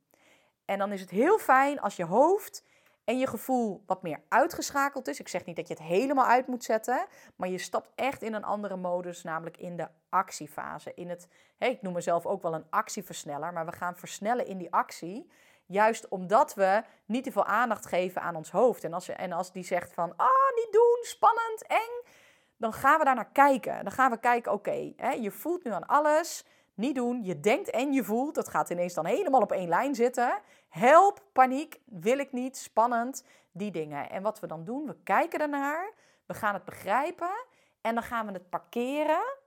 En 0.66 0.78
dan 0.78 0.92
is 0.92 1.02
het 1.02 1.10
heel 1.10 1.40
fijn 1.40 1.80
als 1.80 1.96
je 1.96 2.06
hoofd 2.06 2.64
en 3.04 3.20
je 3.20 3.28
gevoel 3.28 3.84
wat 3.86 4.02
meer 4.02 4.22
uitgeschakeld 4.28 5.08
is. 5.08 5.20
Ik 5.20 5.28
zeg 5.28 5.46
niet 5.46 5.56
dat 5.56 5.68
je 5.68 5.74
het 5.74 5.84
helemaal 5.84 6.26
uit 6.26 6.48
moet 6.48 6.64
zetten, 6.64 7.06
maar 7.36 7.50
je 7.50 7.58
stapt 7.58 7.90
echt 7.96 8.22
in 8.22 8.34
een 8.34 8.44
andere 8.44 8.76
modus, 8.76 9.24
namelijk 9.24 9.58
in 9.58 9.78
de 9.78 9.88
actiefase. 10.10 10.94
In 10.94 11.10
het, 11.10 11.28
ik 11.58 11.82
noem 11.82 11.94
mezelf 11.94 12.26
ook 12.26 12.42
wel 12.42 12.54
een 12.54 12.66
actieversneller, 12.70 13.54
maar 13.54 13.66
we 13.66 13.72
gaan 13.72 13.96
versnellen 13.96 14.46
in 14.46 14.58
die 14.58 14.74
actie. 14.74 15.30
Juist 15.66 16.08
omdat 16.08 16.54
we 16.54 16.84
niet 17.06 17.24
te 17.24 17.32
veel 17.32 17.46
aandacht 17.46 17.86
geven 17.86 18.22
aan 18.22 18.36
ons 18.36 18.52
hoofd. 18.52 18.84
En 18.84 18.94
als, 18.94 19.06
je, 19.06 19.14
en 19.14 19.32
als 19.32 19.52
die 19.52 19.64
zegt 19.64 19.94
van, 19.94 20.14
ah, 20.16 20.28
niet 20.56 20.72
doen, 20.72 20.98
spannend, 21.02 21.68
eng, 21.68 22.14
dan 22.58 22.74
gaan 22.74 23.00
we 23.00 23.06
daar 23.06 23.16
naar 23.16 23.32
kijken. 23.32 23.84
Dan 23.84 23.92
gaan 23.92 24.12
we 24.12 24.20
kijken, 24.20 24.52
oké, 24.52 24.94
je 25.20 25.32
voelt 25.32 25.64
nu 25.64 25.72
aan 25.72 25.86
alles, 25.86 26.46
niet 26.80 26.96
doen. 26.96 27.24
Je 27.24 27.40
denkt 27.40 27.70
en 27.70 27.94
je 27.94 28.04
voelt, 28.04 28.36
dat 28.36 28.50
gaat 28.50 28.70
ineens 28.70 28.94
dan 28.94 29.06
helemaal 29.06 29.42
op 29.42 29.52
één 29.52 29.70
lijn 29.70 29.96
zitten. 29.96 30.40
Help, 30.70 31.24
paniek, 31.34 31.80
wil 31.86 32.20
ik 32.20 32.32
niet, 32.32 32.58
spannend, 32.58 33.26
die 33.52 33.72
dingen. 33.72 34.10
En 34.10 34.24
wat 34.24 34.40
we 34.40 34.48
dan 34.48 34.64
doen, 34.64 34.86
we 34.86 34.96
kijken 35.04 35.40
ernaar, 35.40 35.94
we 36.26 36.34
gaan 36.34 36.54
het 36.54 36.66
begrijpen 36.66 37.46
en 37.82 37.94
dan 37.94 38.04
gaan 38.04 38.26
we 38.26 38.32
het 38.32 38.50
parkeren. 38.50 39.38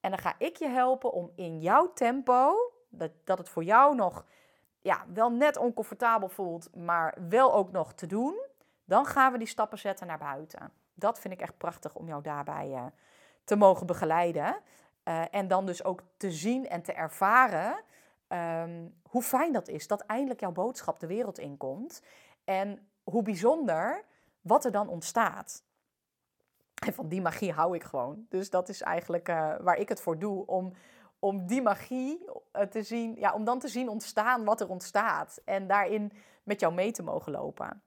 En 0.00 0.10
dan 0.10 0.18
ga 0.18 0.34
ik 0.38 0.56
je 0.56 0.68
helpen 0.68 1.12
om 1.12 1.32
in 1.34 1.60
jouw 1.60 1.92
tempo, 1.92 2.54
dat, 2.88 3.10
dat 3.24 3.38
het 3.38 3.48
voor 3.48 3.64
jou 3.64 3.94
nog 3.94 4.24
ja, 4.80 5.04
wel 5.12 5.30
net 5.30 5.56
oncomfortabel 5.56 6.28
voelt, 6.28 6.74
maar 6.74 7.16
wel 7.28 7.54
ook 7.54 7.70
nog 7.70 7.92
te 7.92 8.06
doen. 8.06 8.42
Dan 8.84 9.06
gaan 9.06 9.32
we 9.32 9.38
die 9.38 9.46
stappen 9.46 9.78
zetten 9.78 10.06
naar 10.06 10.18
buiten. 10.18 10.72
Dat 10.94 11.18
vind 11.18 11.34
ik 11.34 11.40
echt 11.40 11.58
prachtig 11.58 11.94
om 11.94 12.06
jou 12.06 12.22
daarbij 12.22 12.68
uh, 12.68 12.84
te 13.44 13.56
mogen 13.56 13.86
begeleiden. 13.86 14.56
Uh, 15.04 15.24
en 15.30 15.48
dan 15.48 15.66
dus 15.66 15.84
ook 15.84 16.02
te 16.16 16.32
zien 16.32 16.68
en 16.68 16.82
te 16.82 16.92
ervaren 16.92 17.76
um, 18.28 18.94
hoe 19.02 19.22
fijn 19.22 19.52
dat 19.52 19.68
is 19.68 19.86
dat 19.86 20.00
eindelijk 20.00 20.40
jouw 20.40 20.52
boodschap 20.52 21.00
de 21.00 21.06
wereld 21.06 21.38
inkomt. 21.38 22.02
En 22.44 22.88
hoe 23.02 23.22
bijzonder 23.22 24.04
wat 24.40 24.64
er 24.64 24.72
dan 24.72 24.88
ontstaat. 24.88 25.62
En 26.86 26.94
van 26.94 27.08
die 27.08 27.22
magie 27.22 27.52
hou 27.52 27.74
ik 27.74 27.82
gewoon. 27.82 28.26
Dus 28.28 28.50
dat 28.50 28.68
is 28.68 28.82
eigenlijk 28.82 29.28
uh, 29.28 29.54
waar 29.60 29.76
ik 29.76 29.88
het 29.88 30.00
voor 30.00 30.18
doe. 30.18 30.46
Om, 30.46 30.72
om 31.18 31.46
die 31.46 31.62
magie 31.62 32.24
te 32.70 32.82
zien, 32.82 33.14
ja, 33.18 33.32
om 33.32 33.44
dan 33.44 33.58
te 33.58 33.68
zien 33.68 33.88
ontstaan 33.88 34.44
wat 34.44 34.60
er 34.60 34.68
ontstaat. 34.68 35.40
En 35.44 35.66
daarin 35.66 36.12
met 36.42 36.60
jou 36.60 36.74
mee 36.74 36.92
te 36.92 37.02
mogen 37.02 37.32
lopen. 37.32 37.82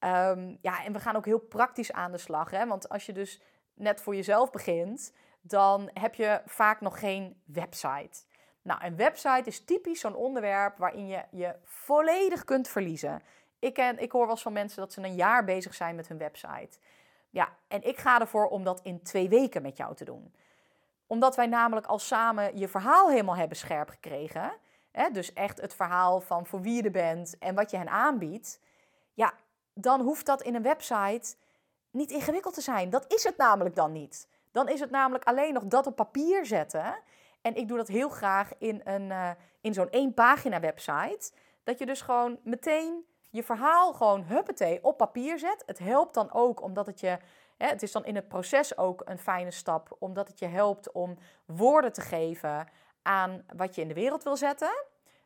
Um, 0.00 0.58
ja, 0.60 0.84
en 0.84 0.92
we 0.92 1.00
gaan 1.00 1.16
ook 1.16 1.24
heel 1.24 1.38
praktisch 1.38 1.92
aan 1.92 2.12
de 2.12 2.18
slag. 2.18 2.50
Hè? 2.50 2.66
Want 2.66 2.88
als 2.88 3.06
je 3.06 3.12
dus 3.12 3.40
net 3.74 4.00
voor 4.00 4.14
jezelf 4.14 4.50
begint, 4.50 5.12
dan 5.48 5.90
heb 5.92 6.14
je 6.14 6.40
vaak 6.46 6.80
nog 6.80 6.98
geen 6.98 7.42
website. 7.44 8.24
Nou, 8.62 8.84
een 8.84 8.96
website 8.96 9.42
is 9.44 9.64
typisch 9.64 10.00
zo'n 10.00 10.14
onderwerp 10.14 10.78
waarin 10.78 11.06
je 11.06 11.24
je 11.30 11.54
volledig 11.64 12.44
kunt 12.44 12.68
verliezen. 12.68 13.22
Ik, 13.58 13.78
ik 13.78 14.12
hoor 14.12 14.22
wel 14.22 14.30
eens 14.30 14.42
van 14.42 14.52
mensen 14.52 14.80
dat 14.80 14.92
ze 14.92 15.02
een 15.02 15.14
jaar 15.14 15.44
bezig 15.44 15.74
zijn 15.74 15.96
met 15.96 16.08
hun 16.08 16.18
website. 16.18 16.78
Ja, 17.30 17.48
en 17.68 17.82
ik 17.82 17.98
ga 17.98 18.20
ervoor 18.20 18.48
om 18.48 18.64
dat 18.64 18.80
in 18.82 19.02
twee 19.02 19.28
weken 19.28 19.62
met 19.62 19.76
jou 19.76 19.94
te 19.94 20.04
doen. 20.04 20.34
Omdat 21.06 21.36
wij 21.36 21.46
namelijk 21.46 21.86
al 21.86 21.98
samen 21.98 22.58
je 22.58 22.68
verhaal 22.68 23.10
helemaal 23.10 23.36
hebben 23.36 23.56
scherp 23.56 23.88
gekregen. 23.88 24.52
Hè, 24.90 25.10
dus 25.10 25.32
echt 25.32 25.60
het 25.60 25.74
verhaal 25.74 26.20
van 26.20 26.46
voor 26.46 26.60
wie 26.60 26.74
je 26.74 26.82
er 26.82 26.90
bent 26.90 27.38
en 27.38 27.54
wat 27.54 27.70
je 27.70 27.76
hen 27.76 27.88
aanbiedt. 27.88 28.60
Ja, 29.14 29.34
dan 29.74 30.00
hoeft 30.00 30.26
dat 30.26 30.42
in 30.42 30.54
een 30.54 30.62
website 30.62 31.36
niet 31.90 32.10
ingewikkeld 32.10 32.54
te 32.54 32.60
zijn. 32.60 32.90
Dat 32.90 33.12
is 33.12 33.24
het 33.24 33.36
namelijk 33.36 33.74
dan 33.74 33.92
niet. 33.92 34.28
Dan 34.56 34.68
is 34.68 34.80
het 34.80 34.90
namelijk 34.90 35.24
alleen 35.24 35.52
nog 35.52 35.64
dat 35.64 35.86
op 35.86 35.96
papier 35.96 36.46
zetten. 36.46 36.98
En 37.40 37.54
ik 37.54 37.68
doe 37.68 37.76
dat 37.76 37.88
heel 37.88 38.08
graag 38.08 38.52
in, 38.58 38.80
een, 38.84 39.02
uh, 39.02 39.30
in 39.60 39.74
zo'n 39.74 39.90
één 39.90 40.14
pagina 40.14 40.60
website. 40.60 41.32
Dat 41.64 41.78
je 41.78 41.86
dus 41.86 42.00
gewoon 42.00 42.38
meteen 42.44 43.04
je 43.30 43.42
verhaal 43.42 43.92
gewoon 43.92 44.24
huppatee 44.24 44.84
op 44.84 44.96
papier 44.96 45.38
zet. 45.38 45.62
Het 45.66 45.78
helpt 45.78 46.14
dan 46.14 46.32
ook 46.32 46.62
omdat 46.62 46.86
het 46.86 47.00
je... 47.00 47.18
Hè, 47.56 47.66
het 47.66 47.82
is 47.82 47.92
dan 47.92 48.04
in 48.04 48.14
het 48.14 48.28
proces 48.28 48.78
ook 48.78 49.02
een 49.04 49.18
fijne 49.18 49.50
stap. 49.50 49.96
Omdat 49.98 50.28
het 50.28 50.38
je 50.38 50.46
helpt 50.46 50.92
om 50.92 51.18
woorden 51.46 51.92
te 51.92 52.00
geven 52.00 52.68
aan 53.02 53.44
wat 53.56 53.74
je 53.74 53.80
in 53.80 53.88
de 53.88 53.94
wereld 53.94 54.22
wil 54.22 54.36
zetten. 54.36 54.84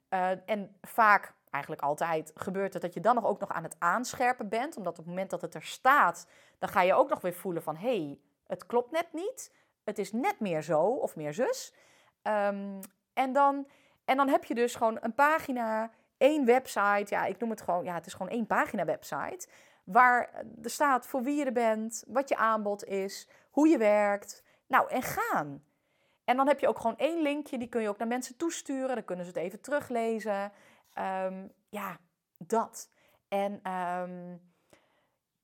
Uh, 0.08 0.30
en 0.50 0.76
vaak 0.82 1.34
eigenlijk 1.50 1.82
altijd 1.82 2.32
gebeurt 2.34 2.72
het 2.72 2.82
dat 2.82 2.94
je 2.94 3.00
dan 3.00 3.14
nog 3.14 3.24
ook 3.24 3.40
nog 3.40 3.52
aan 3.52 3.62
het 3.62 3.76
aanscherpen 3.78 4.48
bent. 4.48 4.76
Omdat 4.76 4.92
op 4.92 5.04
het 5.04 5.06
moment 5.06 5.30
dat 5.30 5.40
het 5.40 5.54
er 5.54 5.62
staat, 5.62 6.26
dan 6.58 6.68
ga 6.68 6.82
je 6.82 6.94
ook 6.94 7.08
nog 7.08 7.20
weer 7.20 7.34
voelen 7.34 7.62
van... 7.62 7.76
hé, 7.76 8.06
hey, 8.06 8.18
het 8.50 8.66
klopt 8.66 8.90
net 8.90 9.12
niet. 9.12 9.54
Het 9.84 9.98
is 9.98 10.12
net 10.12 10.40
meer 10.40 10.62
zo 10.62 10.82
of 10.82 11.16
meer 11.16 11.34
zus. 11.34 11.74
Um, 12.22 12.80
en, 13.12 13.32
dan, 13.32 13.68
en 14.04 14.16
dan 14.16 14.28
heb 14.28 14.44
je 14.44 14.54
dus 14.54 14.74
gewoon 14.74 14.98
een 15.00 15.14
pagina, 15.14 15.90
één 16.16 16.44
website. 16.44 17.06
Ja, 17.08 17.24
ik 17.24 17.38
noem 17.38 17.50
het 17.50 17.60
gewoon, 17.60 17.84
ja, 17.84 17.94
het 17.94 18.06
is 18.06 18.12
gewoon 18.12 18.32
één 18.32 18.46
pagina 18.46 18.84
website. 18.84 19.48
Waar 19.84 20.44
er 20.62 20.70
staat 20.70 21.06
voor 21.06 21.22
wie 21.22 21.36
je 21.36 21.44
er 21.44 21.52
bent, 21.52 22.04
wat 22.06 22.28
je 22.28 22.36
aanbod 22.36 22.84
is, 22.84 23.28
hoe 23.50 23.68
je 23.68 23.78
werkt. 23.78 24.44
Nou, 24.66 24.90
en 24.90 25.02
gaan. 25.02 25.64
En 26.24 26.36
dan 26.36 26.46
heb 26.46 26.60
je 26.60 26.68
ook 26.68 26.78
gewoon 26.78 26.96
één 26.96 27.22
linkje, 27.22 27.58
die 27.58 27.68
kun 27.68 27.82
je 27.82 27.88
ook 27.88 27.98
naar 27.98 28.08
mensen 28.08 28.36
toesturen. 28.36 28.94
Dan 28.94 29.04
kunnen 29.04 29.24
ze 29.24 29.30
het 29.30 29.40
even 29.40 29.60
teruglezen. 29.60 30.52
Um, 31.24 31.52
ja, 31.68 31.98
dat. 32.38 32.90
En 33.28 33.72
um, 33.72 34.49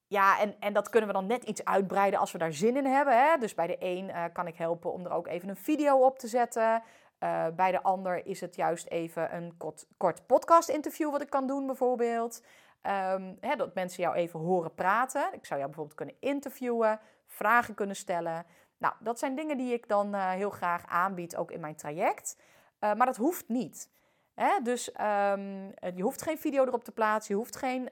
ja, 0.09 0.40
en, 0.40 0.55
en 0.61 0.73
dat 0.73 0.88
kunnen 0.88 1.09
we 1.09 1.14
dan 1.14 1.27
net 1.27 1.45
iets 1.45 1.64
uitbreiden 1.64 2.21
als 2.21 2.33
we 2.33 2.38
daar 2.38 2.53
zin 2.53 2.77
in 2.77 2.87
hebben. 2.87 3.25
Hè? 3.25 3.38
Dus 3.38 3.55
bij 3.55 3.66
de 3.66 3.77
een 3.79 4.09
uh, 4.09 4.25
kan 4.33 4.47
ik 4.47 4.57
helpen 4.57 4.92
om 4.92 5.05
er 5.05 5.12
ook 5.12 5.27
even 5.27 5.49
een 5.49 5.57
video 5.57 6.05
op 6.05 6.19
te 6.19 6.29
zetten. 6.29 6.83
Uh, 7.21 7.47
bij 7.57 7.71
de 7.71 7.83
ander 7.83 8.27
is 8.27 8.40
het 8.40 8.57
juist 8.57 8.87
even 8.87 9.35
een 9.35 9.57
kort, 9.97 10.27
podcast-interview 10.27 11.11
wat 11.11 11.23
ik 11.23 11.31
kan 11.31 11.47
doen, 11.47 11.66
bijvoorbeeld. 11.66 12.42
Um, 12.83 13.37
hè, 13.40 13.57
dat 13.57 13.75
mensen 13.75 14.03
jou 14.03 14.14
even 14.14 14.40
horen 14.40 14.75
praten. 14.75 15.29
Ik 15.33 15.47
zou 15.47 15.61
jou 15.61 15.66
bijvoorbeeld 15.66 15.97
kunnen 15.97 16.14
interviewen, 16.21 17.01
vragen 17.27 17.75
kunnen 17.75 17.97
stellen. 17.97 18.47
Nou, 18.79 18.95
dat 19.01 19.19
zijn 19.19 19.35
dingen 19.35 19.57
die 19.57 19.73
ik 19.73 19.88
dan 19.88 20.14
uh, 20.14 20.31
heel 20.31 20.51
graag 20.51 20.87
aanbied, 20.87 21.37
ook 21.37 21.51
in 21.51 21.61
mijn 21.61 21.77
traject. 21.77 22.37
maar 22.79 23.07
dat 23.07 23.16
hoeft 23.16 23.49
niet. 23.49 23.90
Hè? 24.35 24.62
Dus 24.62 24.88
um, 24.88 25.75
je 25.95 26.03
hoeft 26.03 26.23
geen 26.23 26.38
video 26.38 26.64
erop 26.64 26.85
te 26.85 26.92
plaatsen, 26.92 27.35
je 27.35 27.40
hoeft 27.40 27.57
geen 27.57 27.88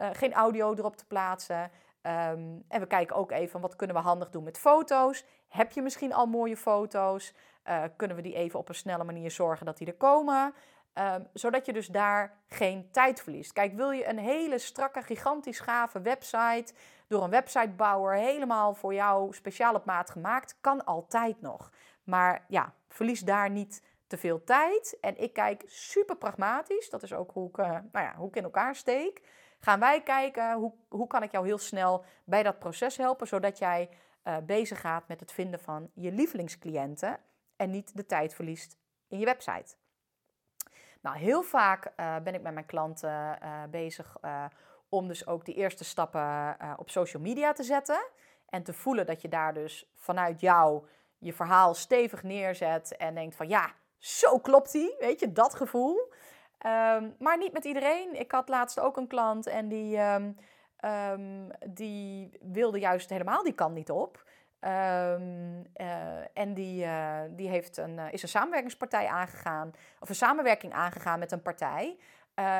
uh, 0.00 0.08
geen 0.12 0.32
audio 0.32 0.74
erop 0.74 0.96
te 0.96 1.06
plaatsen. 1.06 1.62
Um, 1.62 2.64
en 2.68 2.80
we 2.80 2.86
kijken 2.86 3.16
ook 3.16 3.30
even 3.30 3.60
wat 3.60 3.76
kunnen 3.76 3.96
we 3.96 4.02
handig 4.02 4.30
doen 4.30 4.44
met 4.44 4.58
foto's. 4.58 5.24
Heb 5.48 5.72
je 5.72 5.82
misschien 5.82 6.12
al 6.14 6.26
mooie 6.26 6.56
foto's? 6.56 7.34
Uh, 7.68 7.82
kunnen 7.96 8.16
we 8.16 8.22
die 8.22 8.34
even 8.34 8.58
op 8.58 8.68
een 8.68 8.74
snelle 8.74 9.04
manier 9.04 9.30
zorgen 9.30 9.66
dat 9.66 9.78
die 9.78 9.86
er 9.86 9.94
komen? 9.94 10.54
Um, 10.94 11.28
zodat 11.32 11.66
je 11.66 11.72
dus 11.72 11.86
daar 11.86 12.38
geen 12.46 12.90
tijd 12.90 13.22
verliest. 13.22 13.52
Kijk, 13.52 13.72
wil 13.72 13.90
je 13.90 14.08
een 14.08 14.18
hele 14.18 14.58
strakke, 14.58 15.02
gigantisch 15.02 15.60
gave 15.60 16.00
website 16.00 16.74
door 17.08 17.22
een 17.22 17.30
websitebouwer 17.30 18.14
helemaal 18.14 18.74
voor 18.74 18.94
jou 18.94 19.34
speciaal 19.34 19.74
op 19.74 19.84
maat 19.84 20.10
gemaakt, 20.10 20.56
kan 20.60 20.84
altijd 20.84 21.40
nog. 21.40 21.70
Maar 22.04 22.44
ja, 22.48 22.72
verlies 22.88 23.20
daar 23.20 23.50
niet 23.50 23.82
te 24.06 24.16
veel 24.16 24.44
tijd. 24.44 24.98
En 25.00 25.22
ik 25.22 25.32
kijk 25.32 25.62
super 25.66 26.16
pragmatisch. 26.16 26.90
Dat 26.90 27.02
is 27.02 27.12
ook 27.12 27.30
hoe 27.32 27.48
ik, 27.48 27.56
uh, 27.56 27.66
nou 27.66 28.04
ja, 28.06 28.14
hoe 28.16 28.28
ik 28.28 28.36
in 28.36 28.44
elkaar 28.44 28.74
steek 28.74 29.22
gaan 29.60 29.80
wij 29.80 30.02
kijken 30.02 30.54
hoe, 30.54 30.72
hoe 30.88 31.06
kan 31.06 31.22
ik 31.22 31.32
jou 31.32 31.46
heel 31.46 31.58
snel 31.58 32.04
bij 32.24 32.42
dat 32.42 32.58
proces 32.58 32.96
helpen, 32.96 33.26
zodat 33.26 33.58
jij 33.58 33.90
uh, 34.24 34.36
bezig 34.42 34.80
gaat 34.80 35.08
met 35.08 35.20
het 35.20 35.32
vinden 35.32 35.60
van 35.60 35.90
je 35.94 36.12
lievelingscliënten 36.12 37.18
en 37.56 37.70
niet 37.70 37.96
de 37.96 38.06
tijd 38.06 38.34
verliest 38.34 38.76
in 39.08 39.18
je 39.18 39.24
website. 39.24 39.74
Nou, 41.00 41.18
heel 41.18 41.42
vaak 41.42 41.92
uh, 41.96 42.16
ben 42.16 42.34
ik 42.34 42.42
met 42.42 42.52
mijn 42.52 42.66
klanten 42.66 43.38
uh, 43.42 43.62
bezig 43.70 44.16
om 44.88 45.08
dus 45.08 45.26
ook 45.26 45.44
die 45.44 45.54
eerste 45.54 45.84
stappen 45.84 46.56
op 46.76 46.90
social 46.90 47.22
media 47.22 47.52
te 47.52 47.62
zetten. 47.62 48.06
En 48.48 48.62
te 48.62 48.72
voelen 48.72 49.06
dat 49.06 49.22
je 49.22 49.28
daar 49.28 49.54
dus 49.54 49.90
vanuit 49.94 50.40
jou 50.40 50.86
je 51.18 51.32
verhaal 51.32 51.74
stevig 51.74 52.22
neerzet 52.22 52.96
en 52.96 53.14
denkt 53.14 53.34
van 53.34 53.48
ja, 53.48 53.74
zo 53.98 54.38
klopt 54.38 54.72
die, 54.72 54.94
weet 54.98 55.20
je, 55.20 55.32
dat 55.32 55.54
gevoel. 55.54 56.12
Um, 56.66 57.14
maar 57.18 57.38
niet 57.38 57.52
met 57.52 57.64
iedereen. 57.64 58.20
Ik 58.20 58.32
had 58.32 58.48
laatst 58.48 58.80
ook 58.80 58.96
een 58.96 59.06
klant 59.06 59.46
en 59.46 59.68
die, 59.68 59.98
um, 59.98 60.36
um, 60.84 61.50
die 61.66 62.38
wilde 62.40 62.78
juist 62.78 63.10
helemaal 63.10 63.42
die 63.42 63.54
kant 63.54 63.74
niet 63.74 63.90
op. 63.90 64.24
Uh, 64.60 65.12
en 66.32 66.54
die, 66.54 66.84
uh, 66.84 67.20
die 67.30 67.48
heeft 67.48 67.76
een, 67.76 67.96
uh, 67.98 68.12
is 68.12 68.22
een 68.22 68.28
samenwerkingspartij 68.28 69.06
aangegaan, 69.06 69.72
of 70.00 70.08
een 70.08 70.14
samenwerking 70.14 70.72
aangegaan 70.72 71.18
met 71.18 71.32
een 71.32 71.42
partij. 71.42 71.98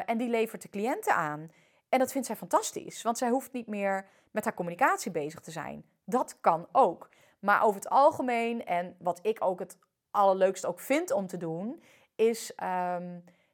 En 0.06 0.18
die 0.18 0.28
levert 0.28 0.62
de 0.62 0.68
cliënten 0.68 1.14
aan. 1.14 1.50
En 1.88 1.98
dat 1.98 2.12
vindt 2.12 2.26
zij 2.26 2.36
fantastisch, 2.36 3.02
want 3.02 3.18
zij 3.18 3.28
hoeft 3.28 3.52
niet 3.52 3.66
meer 3.66 4.08
met 4.30 4.44
haar 4.44 4.54
communicatie 4.54 5.10
bezig 5.10 5.40
te 5.40 5.50
zijn. 5.50 5.84
Dat 6.04 6.40
kan 6.40 6.68
ook. 6.72 7.08
Maar 7.38 7.62
over 7.62 7.74
het 7.74 7.88
algemeen, 7.88 8.64
en 8.64 8.96
wat 8.98 9.18
ik 9.22 9.44
ook 9.44 9.58
het 9.58 9.78
allerleukste 10.10 10.66
ook 10.66 10.80
vind 10.80 11.10
om 11.10 11.26
te 11.26 11.36
doen, 11.36 11.82
is 12.14 12.52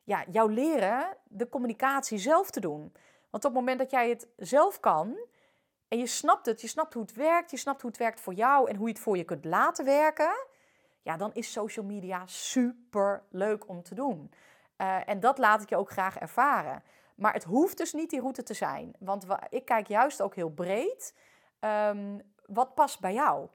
ja, 0.04 0.24
jou 0.30 0.52
leren 0.52 1.16
de 1.24 1.48
communicatie 1.48 2.18
zelf 2.18 2.50
te 2.50 2.60
doen. 2.60 2.92
Want 3.30 3.44
op 3.44 3.50
het 3.50 3.60
moment 3.60 3.78
dat 3.78 3.90
jij 3.90 4.08
het 4.08 4.28
zelf 4.36 4.80
kan 4.80 5.18
en 5.88 5.98
je 5.98 6.06
snapt 6.06 6.46
het, 6.46 6.60
je 6.60 6.66
snapt 6.66 6.94
hoe 6.94 7.02
het 7.02 7.14
werkt, 7.14 7.50
je 7.50 7.56
snapt 7.56 7.80
hoe 7.80 7.90
het 7.90 7.98
werkt 7.98 8.20
voor 8.20 8.34
jou 8.34 8.68
en 8.68 8.76
hoe 8.76 8.86
je 8.86 8.92
het 8.92 9.02
voor 9.02 9.16
je 9.16 9.24
kunt 9.24 9.44
laten 9.44 9.84
werken, 9.84 10.46
ja, 11.02 11.16
dan 11.16 11.30
is 11.32 11.52
social 11.52 11.84
media 11.84 12.26
super 12.26 13.22
leuk 13.30 13.68
om 13.68 13.82
te 13.82 13.94
doen. 13.94 14.32
Uh, 14.76 15.08
en 15.08 15.20
dat 15.20 15.38
laat 15.38 15.62
ik 15.62 15.68
je 15.68 15.76
ook 15.76 15.90
graag 15.90 16.18
ervaren. 16.18 16.82
Maar 17.14 17.32
het 17.32 17.44
hoeft 17.44 17.76
dus 17.76 17.92
niet 17.92 18.10
die 18.10 18.20
route 18.20 18.42
te 18.42 18.54
zijn. 18.54 18.94
Want 18.98 19.26
ik 19.48 19.64
kijk 19.64 19.86
juist 19.86 20.22
ook 20.22 20.34
heel 20.34 20.50
breed. 20.50 21.14
Um, 21.60 22.20
wat 22.46 22.74
past 22.74 23.00
bij 23.00 23.12
jou? 23.12 23.48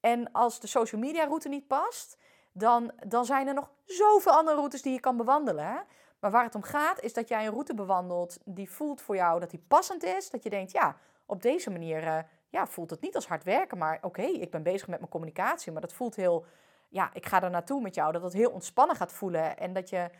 En 0.00 0.32
als 0.32 0.60
de 0.60 0.66
social 0.66 1.00
media 1.00 1.24
route 1.24 1.48
niet 1.48 1.66
past, 1.66 2.16
dan, 2.56 2.92
dan 3.06 3.24
zijn 3.24 3.46
er 3.46 3.54
nog 3.54 3.70
zoveel 3.84 4.32
andere 4.32 4.56
routes 4.56 4.82
die 4.82 4.92
je 4.92 5.00
kan 5.00 5.16
bewandelen. 5.16 5.84
Maar 6.20 6.30
waar 6.30 6.44
het 6.44 6.54
om 6.54 6.62
gaat, 6.62 7.00
is 7.00 7.12
dat 7.12 7.28
jij 7.28 7.46
een 7.46 7.52
route 7.52 7.74
bewandelt 7.74 8.38
die 8.44 8.70
voelt 8.70 9.00
voor 9.00 9.16
jou 9.16 9.40
dat 9.40 9.50
die 9.50 9.64
passend 9.68 10.02
is. 10.02 10.30
Dat 10.30 10.42
je 10.42 10.50
denkt, 10.50 10.72
ja, 10.72 10.96
op 11.26 11.42
deze 11.42 11.70
manier 11.70 12.02
uh, 12.02 12.18
ja, 12.48 12.66
voelt 12.66 12.90
het 12.90 13.00
niet 13.00 13.14
als 13.14 13.26
hard 13.26 13.44
werken. 13.44 13.78
Maar 13.78 13.98
oké, 14.00 14.22
ik 14.22 14.50
ben 14.50 14.62
bezig 14.62 14.88
met 14.88 14.98
mijn 14.98 15.10
communicatie. 15.10 15.72
Maar 15.72 15.80
dat 15.80 15.92
voelt 15.92 16.16
heel, 16.16 16.46
ja, 16.88 17.10
ik 17.12 17.26
ga 17.26 17.42
er 17.42 17.50
naartoe 17.50 17.80
met 17.80 17.94
jou. 17.94 18.12
Dat 18.12 18.22
het 18.22 18.32
heel 18.32 18.50
ontspannen 18.50 18.96
gaat 18.96 19.12
voelen. 19.12 19.56
En 19.56 19.72
dat 19.72 19.88
je 19.88 20.10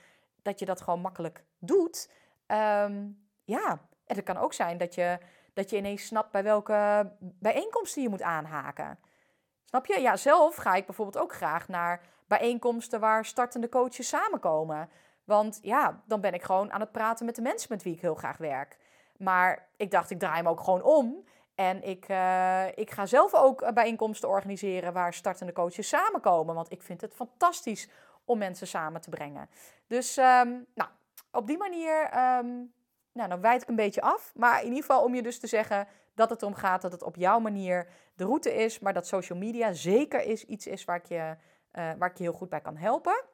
dat, 0.42 0.58
je 0.58 0.64
dat 0.64 0.80
gewoon 0.80 1.00
makkelijk 1.00 1.44
doet. 1.58 2.10
Um, 2.46 3.28
ja, 3.44 3.70
en 4.06 4.16
het 4.16 4.22
kan 4.22 4.36
ook 4.36 4.52
zijn 4.52 4.78
dat 4.78 4.94
je, 4.94 5.18
dat 5.52 5.70
je 5.70 5.76
ineens 5.76 6.06
snapt 6.06 6.30
bij 6.30 6.42
welke 6.42 7.10
bijeenkomsten 7.18 8.02
je 8.02 8.08
moet 8.08 8.22
aanhaken. 8.22 8.98
Snap 9.74 9.86
je? 9.86 10.00
Ja, 10.00 10.16
zelf 10.16 10.56
ga 10.56 10.74
ik 10.74 10.86
bijvoorbeeld 10.86 11.24
ook 11.24 11.32
graag 11.32 11.68
naar 11.68 12.00
bijeenkomsten 12.26 13.00
waar 13.00 13.24
startende 13.24 13.68
coaches 13.68 14.08
samenkomen. 14.08 14.88
Want 15.24 15.58
ja, 15.62 16.02
dan 16.06 16.20
ben 16.20 16.34
ik 16.34 16.42
gewoon 16.42 16.72
aan 16.72 16.80
het 16.80 16.92
praten 16.92 17.26
met 17.26 17.34
de 17.34 17.42
mensen 17.42 17.68
met 17.70 17.82
wie 17.82 17.94
ik 17.94 18.00
heel 18.00 18.14
graag 18.14 18.36
werk. 18.36 18.78
Maar 19.16 19.68
ik 19.76 19.90
dacht, 19.90 20.10
ik 20.10 20.18
draai 20.18 20.36
hem 20.36 20.48
ook 20.48 20.60
gewoon 20.60 20.82
om. 20.82 21.24
En 21.54 21.82
ik, 21.82 22.08
uh, 22.08 22.66
ik 22.74 22.90
ga 22.90 23.06
zelf 23.06 23.34
ook 23.34 23.74
bijeenkomsten 23.74 24.28
organiseren 24.28 24.92
waar 24.92 25.14
startende 25.14 25.52
coaches 25.52 25.88
samenkomen. 25.88 26.54
Want 26.54 26.72
ik 26.72 26.82
vind 26.82 27.00
het 27.00 27.14
fantastisch 27.14 27.88
om 28.24 28.38
mensen 28.38 28.66
samen 28.66 29.00
te 29.00 29.10
brengen. 29.10 29.48
Dus 29.86 30.16
um, 30.16 30.66
nou, 30.74 30.90
op 31.32 31.46
die 31.46 31.58
manier, 31.58 32.02
um, 32.04 32.72
nou, 33.12 33.28
dan 33.28 33.40
wijd 33.40 33.62
ik 33.62 33.68
een 33.68 33.76
beetje 33.76 34.02
af. 34.02 34.32
Maar 34.34 34.58
in 34.58 34.68
ieder 34.68 34.80
geval 34.80 35.02
om 35.02 35.14
je 35.14 35.22
dus 35.22 35.38
te 35.38 35.46
zeggen 35.46 35.88
dat 36.14 36.30
het 36.30 36.42
erom 36.42 36.54
gaat 36.54 36.82
dat 36.82 36.92
het 36.92 37.02
op 37.02 37.16
jouw 37.16 37.38
manier 37.38 37.88
de 38.14 38.24
route 38.24 38.54
is. 38.54 38.78
Maar 38.78 38.92
dat 38.92 39.06
social 39.06 39.38
media 39.38 39.72
zeker 39.72 40.22
is 40.22 40.44
iets 40.44 40.66
is 40.66 40.84
waar 40.84 40.96
ik 40.96 41.06
je, 41.06 41.36
uh, 41.72 41.92
waar 41.98 42.10
ik 42.10 42.16
je 42.16 42.22
heel 42.22 42.32
goed 42.32 42.48
bij 42.48 42.60
kan 42.60 42.76
helpen. 42.76 43.24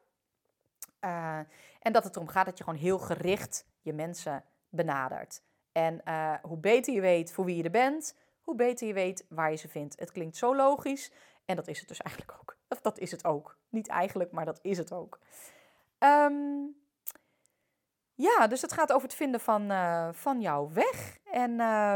Uh, 1.01 1.37
en 1.79 1.93
dat 1.93 2.03
het 2.03 2.15
erom 2.15 2.27
gaat 2.27 2.45
dat 2.45 2.57
je 2.57 2.63
gewoon 2.63 2.79
heel 2.79 2.99
gericht 2.99 3.65
je 3.81 3.93
mensen 3.93 4.43
benadert. 4.69 5.43
En 5.71 6.01
uh, 6.05 6.33
hoe 6.41 6.57
beter 6.57 6.93
je 6.93 7.01
weet 7.01 7.31
voor 7.31 7.45
wie 7.45 7.55
je 7.57 7.63
er 7.63 7.71
bent, 7.71 8.17
hoe 8.41 8.55
beter 8.55 8.87
je 8.87 8.93
weet 8.93 9.25
waar 9.29 9.51
je 9.51 9.57
ze 9.57 9.67
vindt. 9.67 9.99
Het 9.99 10.11
klinkt 10.11 10.37
zo 10.37 10.55
logisch 10.55 11.11
en 11.45 11.55
dat 11.55 11.67
is 11.67 11.79
het 11.79 11.87
dus 11.87 12.01
eigenlijk 12.01 12.37
ook. 12.39 12.57
Of 12.67 12.81
dat 12.81 12.99
is 12.99 13.11
het 13.11 13.25
ook. 13.25 13.57
Niet 13.69 13.87
eigenlijk, 13.87 14.31
maar 14.31 14.45
dat 14.45 14.59
is 14.61 14.77
het 14.77 14.91
ook. 14.91 15.19
Um, 15.99 16.75
ja, 18.13 18.47
dus 18.47 18.61
het 18.61 18.73
gaat 18.73 18.91
over 18.91 19.07
het 19.07 19.17
vinden 19.17 19.39
van, 19.39 19.71
van 20.13 20.41
jouw 20.41 20.71
weg. 20.71 21.17
En, 21.23 21.51
uh, 21.51 21.95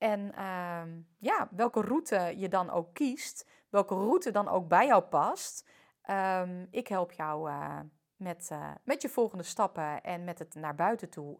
en 0.00 0.32
uh, 0.38 0.82
ja, 1.18 1.48
welke 1.50 1.80
route 1.80 2.34
je 2.36 2.48
dan 2.48 2.70
ook 2.70 2.94
kiest. 2.94 3.48
Welke 3.68 3.94
route 3.94 4.30
dan 4.30 4.48
ook 4.48 4.68
bij 4.68 4.86
jou 4.86 5.02
past. 5.02 5.68
Um, 6.10 6.68
ik 6.70 6.88
help 6.88 7.12
jou 7.12 7.50
uh, 7.50 7.78
met, 8.16 8.48
uh, 8.52 8.70
met 8.84 9.02
je 9.02 9.08
volgende 9.08 9.44
stappen 9.44 10.02
en 10.02 10.24
met 10.24 10.38
het 10.38 10.54
naar 10.54 10.74
buiten 10.74 11.10
toe 11.10 11.38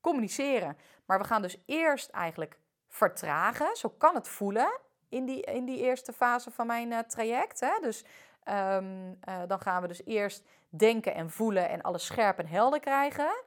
communiceren. 0.00 0.76
Maar 1.04 1.18
we 1.18 1.24
gaan 1.24 1.42
dus 1.42 1.62
eerst 1.66 2.10
eigenlijk 2.10 2.58
vertragen. 2.88 3.76
Zo 3.76 3.88
kan 3.88 4.14
het 4.14 4.28
voelen 4.28 4.80
in 5.08 5.24
die, 5.24 5.42
in 5.42 5.64
die 5.64 5.78
eerste 5.78 6.12
fase 6.12 6.50
van 6.50 6.66
mijn 6.66 7.06
traject. 7.06 7.60
Hè? 7.60 7.78
Dus 7.80 8.04
um, 8.48 9.18
dan 9.46 9.60
gaan 9.60 9.82
we 9.82 9.88
dus 9.88 10.04
eerst 10.04 10.44
denken 10.68 11.14
en 11.14 11.30
voelen 11.30 11.68
en 11.68 11.82
alles 11.82 12.04
scherp 12.04 12.38
en 12.38 12.46
helder 12.46 12.80
krijgen. 12.80 13.44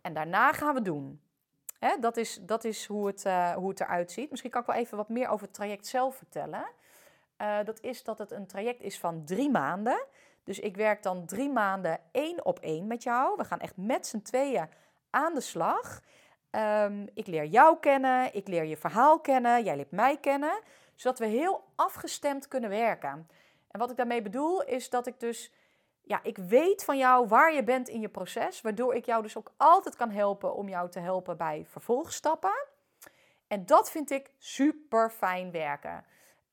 En 0.00 0.14
daarna 0.14 0.52
gaan 0.52 0.74
we 0.74 0.82
doen. 0.82 1.22
Hè, 1.84 1.98
dat 2.00 2.16
is, 2.16 2.38
dat 2.40 2.64
is 2.64 2.86
hoe, 2.86 3.06
het, 3.06 3.24
uh, 3.24 3.52
hoe 3.52 3.68
het 3.68 3.80
eruit 3.80 4.12
ziet. 4.12 4.30
Misschien 4.30 4.50
kan 4.50 4.60
ik 4.60 4.66
wel 4.66 4.76
even 4.76 4.96
wat 4.96 5.08
meer 5.08 5.28
over 5.28 5.46
het 5.46 5.54
traject 5.54 5.86
zelf 5.86 6.16
vertellen. 6.16 6.66
Uh, 7.38 7.58
dat 7.64 7.80
is 7.80 8.04
dat 8.04 8.18
het 8.18 8.30
een 8.30 8.46
traject 8.46 8.82
is 8.82 8.98
van 8.98 9.24
drie 9.24 9.50
maanden. 9.50 10.04
Dus 10.44 10.58
ik 10.58 10.76
werk 10.76 11.02
dan 11.02 11.26
drie 11.26 11.50
maanden 11.50 11.98
één 12.12 12.44
op 12.44 12.58
één 12.58 12.86
met 12.86 13.02
jou. 13.02 13.36
We 13.36 13.44
gaan 13.44 13.60
echt 13.60 13.76
met 13.76 14.06
z'n 14.06 14.22
tweeën 14.22 14.68
aan 15.10 15.34
de 15.34 15.40
slag. 15.40 16.02
Um, 16.50 17.08
ik 17.14 17.26
leer 17.26 17.44
jou 17.44 17.78
kennen, 17.80 18.34
ik 18.34 18.48
leer 18.48 18.64
je 18.64 18.76
verhaal 18.76 19.20
kennen, 19.20 19.64
jij 19.64 19.76
leert 19.76 19.90
mij 19.90 20.16
kennen. 20.16 20.60
Zodat 20.94 21.18
we 21.18 21.26
heel 21.26 21.64
afgestemd 21.74 22.48
kunnen 22.48 22.70
werken. 22.70 23.28
En 23.70 23.78
wat 23.78 23.90
ik 23.90 23.96
daarmee 23.96 24.22
bedoel 24.22 24.62
is 24.62 24.90
dat 24.90 25.06
ik 25.06 25.20
dus 25.20 25.52
ja, 26.02 26.20
ik 26.22 26.36
weet 26.36 26.84
van 26.84 26.98
jou 26.98 27.28
waar 27.28 27.54
je 27.54 27.64
bent 27.64 27.88
in 27.88 28.00
je 28.00 28.08
proces, 28.08 28.60
waardoor 28.60 28.94
ik 28.94 29.06
jou 29.06 29.22
dus 29.22 29.36
ook 29.36 29.52
altijd 29.56 29.96
kan 29.96 30.10
helpen 30.10 30.54
om 30.54 30.68
jou 30.68 30.90
te 30.90 31.00
helpen 31.00 31.36
bij 31.36 31.64
vervolgstappen. 31.68 32.66
En 33.46 33.66
dat 33.66 33.90
vind 33.90 34.10
ik 34.10 34.30
super 34.38 35.10
fijn 35.10 35.50
werken. 35.50 36.04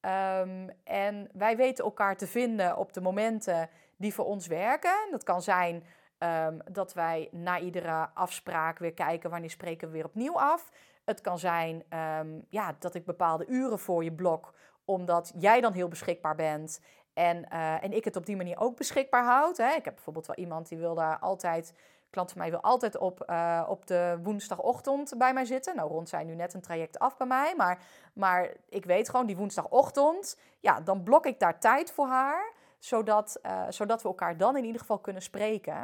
Um, 0.02 0.70
en 0.84 1.30
wij 1.34 1.58
weten 1.58 1.84
elkaar 1.84 2.18
te 2.18 2.28
vinden 2.28 2.78
op 2.78 2.94
de 2.94 3.02
momenten 3.02 3.70
die 3.98 4.14
voor 4.14 4.26
ons 4.26 4.48
werken. 4.48 5.08
Dat 5.12 5.24
kan 5.24 5.42
zijn 5.42 5.84
um, 6.20 6.62
dat 6.72 6.94
wij 6.94 7.30
na 7.32 7.60
iedere 7.60 8.10
afspraak 8.14 8.80
weer 8.80 8.94
kijken 8.94 9.30
wanneer 9.30 9.50
spreken 9.50 9.88
we 9.88 9.94
weer 9.94 10.06
opnieuw 10.06 10.40
af. 10.40 10.72
Het 11.06 11.22
kan 11.22 11.40
zijn 11.40 11.84
um, 12.20 12.46
ja, 12.50 12.76
dat 12.80 12.96
ik 12.96 13.06
bepaalde 13.06 13.46
uren 13.46 13.80
voor 13.80 14.04
je 14.04 14.14
blok, 14.14 14.54
omdat 14.86 15.34
jij 15.36 15.62
dan 15.62 15.74
heel 15.74 15.88
beschikbaar 15.88 16.36
bent 16.36 16.82
en, 17.20 17.46
uh, 17.54 17.84
en 17.84 17.94
ik 17.94 18.04
het 18.04 18.16
op 18.16 18.26
die 18.26 18.36
manier 18.36 18.60
ook 18.60 18.78
beschikbaar 18.78 19.24
houd. 19.24 19.58
Hè. 19.58 19.70
Ik 19.70 19.86
heb 19.86 19.94
bijvoorbeeld 19.94 20.28
wel 20.28 20.36
iemand 20.36 20.70
die 20.70 20.78
wil 20.78 20.96
daar 20.96 21.20
altijd, 21.20 21.74
klant 22.10 22.32
van 22.32 22.42
mij 22.42 22.50
wil 22.50 22.62
altijd 22.62 22.98
op, 22.98 23.24
uh, 23.30 23.66
op 23.68 23.88
de 23.88 24.20
woensdagochtend 24.24 25.14
bij 25.18 25.34
mij 25.34 25.46
zitten. 25.46 25.76
Nou, 25.76 25.90
rond 25.90 26.10
zijn 26.10 26.28
nu 26.28 26.36
net 26.36 26.54
een 26.54 26.62
traject 26.62 27.00
af 27.00 27.18
bij 27.18 27.28
mij. 27.28 27.54
Maar, 27.58 27.80
maar 28.14 28.50
ik 28.70 28.86
weet 28.86 29.10
gewoon, 29.10 29.26
die 29.26 29.38
woensdagochtend, 29.38 30.40
ja, 30.60 30.80
dan 30.80 31.04
blok 31.04 31.26
ik 31.26 31.40
daar 31.40 31.60
tijd 31.60 31.92
voor 31.92 32.08
haar. 32.08 32.54
Zodat, 32.78 33.40
uh, 33.44 33.64
zodat 33.70 34.02
we 34.02 34.08
elkaar 34.08 34.38
dan 34.38 34.58
in 34.58 34.66
ieder 34.66 34.82
geval 34.82 35.00
kunnen 35.00 35.22
spreken. 35.22 35.78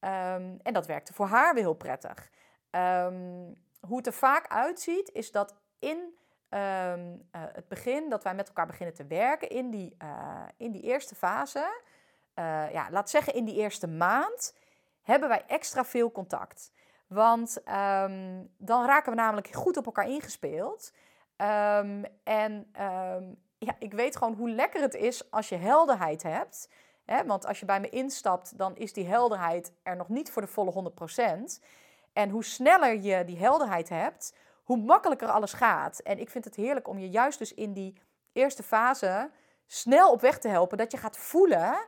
Um, 0.00 0.58
en 0.62 0.72
dat 0.72 0.86
werkte 0.86 1.12
voor 1.12 1.26
haar 1.26 1.54
weer 1.54 1.62
heel 1.62 1.74
prettig. 1.74 2.30
Um, 2.70 3.56
hoe 3.80 3.96
het 3.96 4.06
er 4.06 4.12
vaak 4.12 4.48
uitziet, 4.48 5.10
is 5.12 5.32
dat 5.32 5.54
in 5.78 6.16
um, 6.50 6.60
uh, 7.32 7.42
het 7.52 7.68
begin, 7.68 8.08
dat 8.08 8.22
wij 8.22 8.34
met 8.34 8.48
elkaar 8.48 8.66
beginnen 8.66 8.94
te 8.94 9.06
werken 9.06 9.48
in 9.48 9.70
die, 9.70 9.96
uh, 10.02 10.42
in 10.56 10.72
die 10.72 10.82
eerste 10.82 11.14
fase, 11.14 11.80
uh, 12.34 12.72
ja, 12.72 12.90
laat 12.90 13.10
zeggen 13.10 13.34
in 13.34 13.44
die 13.44 13.54
eerste 13.54 13.86
maand, 13.86 14.54
hebben 15.02 15.28
wij 15.28 15.44
extra 15.46 15.84
veel 15.84 16.12
contact. 16.12 16.72
Want 17.06 17.58
um, 17.58 18.54
dan 18.58 18.86
raken 18.86 19.10
we 19.10 19.16
namelijk 19.16 19.48
goed 19.52 19.76
op 19.76 19.86
elkaar 19.86 20.08
ingespeeld. 20.08 20.92
Um, 21.36 22.04
en 22.24 22.70
ja, 23.58 23.76
ik 23.78 23.92
weet 23.92 24.16
gewoon 24.16 24.34
hoe 24.34 24.50
lekker 24.50 24.80
het 24.80 24.94
is 24.94 25.30
als 25.30 25.48
je 25.48 25.56
helderheid 25.56 26.22
hebt. 26.22 26.68
Hè? 27.04 27.24
Want 27.24 27.46
als 27.46 27.60
je 27.60 27.66
bij 27.66 27.80
me 27.80 27.88
instapt, 27.88 28.58
dan 28.58 28.76
is 28.76 28.92
die 28.92 29.06
helderheid 29.06 29.72
er 29.82 29.96
nog 29.96 30.08
niet 30.08 30.30
voor 30.30 30.42
de 30.42 30.48
volle 30.48 30.92
100%. 31.60 31.62
En 32.12 32.30
hoe 32.30 32.44
sneller 32.44 33.00
je 33.00 33.24
die 33.24 33.38
helderheid 33.38 33.88
hebt, 33.88 34.34
hoe 34.66 34.76
makkelijker 34.76 35.28
alles 35.28 35.52
gaat. 35.52 35.98
En 35.98 36.18
ik 36.18 36.30
vind 36.30 36.44
het 36.44 36.54
heerlijk 36.54 36.88
om 36.88 36.98
je 36.98 37.10
juist 37.10 37.38
dus 37.38 37.54
in 37.54 37.72
die 37.72 37.94
eerste 38.32 38.62
fase 38.62 39.30
snel 39.66 40.10
op 40.10 40.20
weg 40.20 40.38
te 40.38 40.48
helpen. 40.48 40.78
Dat 40.78 40.92
je 40.92 40.98
gaat 40.98 41.16
voelen, 41.16 41.78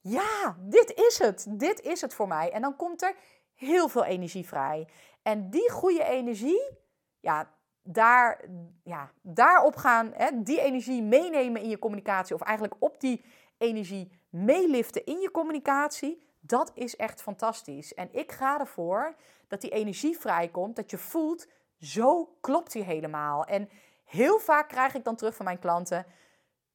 ja, 0.00 0.56
dit 0.58 0.92
is 0.94 1.18
het. 1.18 1.46
Dit 1.48 1.80
is 1.80 2.00
het 2.00 2.14
voor 2.14 2.28
mij. 2.28 2.52
En 2.52 2.62
dan 2.62 2.76
komt 2.76 3.02
er 3.02 3.14
heel 3.54 3.88
veel 3.88 4.04
energie 4.04 4.46
vrij. 4.46 4.88
En 5.22 5.50
die 5.50 5.70
goede 5.70 6.04
energie, 6.04 6.78
ja, 7.20 7.50
daar, 7.82 8.44
ja, 8.82 9.10
daarop 9.22 9.76
gaan, 9.76 10.12
hè, 10.14 10.42
die 10.42 10.60
energie 10.60 11.02
meenemen 11.02 11.62
in 11.62 11.68
je 11.68 11.78
communicatie. 11.78 12.34
Of 12.34 12.40
eigenlijk 12.40 12.76
op 12.78 13.00
die 13.00 13.24
energie 13.58 14.20
meeliften 14.28 15.04
in 15.04 15.20
je 15.20 15.30
communicatie. 15.30 16.26
Dat 16.40 16.70
is 16.74 16.96
echt 16.96 17.22
fantastisch. 17.22 17.94
En 17.94 18.08
ik 18.12 18.32
ga 18.32 18.60
ervoor 18.60 19.14
dat 19.48 19.60
die 19.60 19.70
energie 19.70 20.18
vrijkomt. 20.18 20.76
Dat 20.76 20.90
je 20.90 20.98
voelt, 20.98 21.46
zo 21.84 22.36
klopt 22.40 22.72
hij 22.72 22.82
helemaal. 22.82 23.44
En 23.44 23.68
heel 24.04 24.38
vaak 24.38 24.68
krijg 24.68 24.94
ik 24.94 25.04
dan 25.04 25.16
terug 25.16 25.34
van 25.34 25.44
mijn 25.44 25.58
klanten 25.58 26.06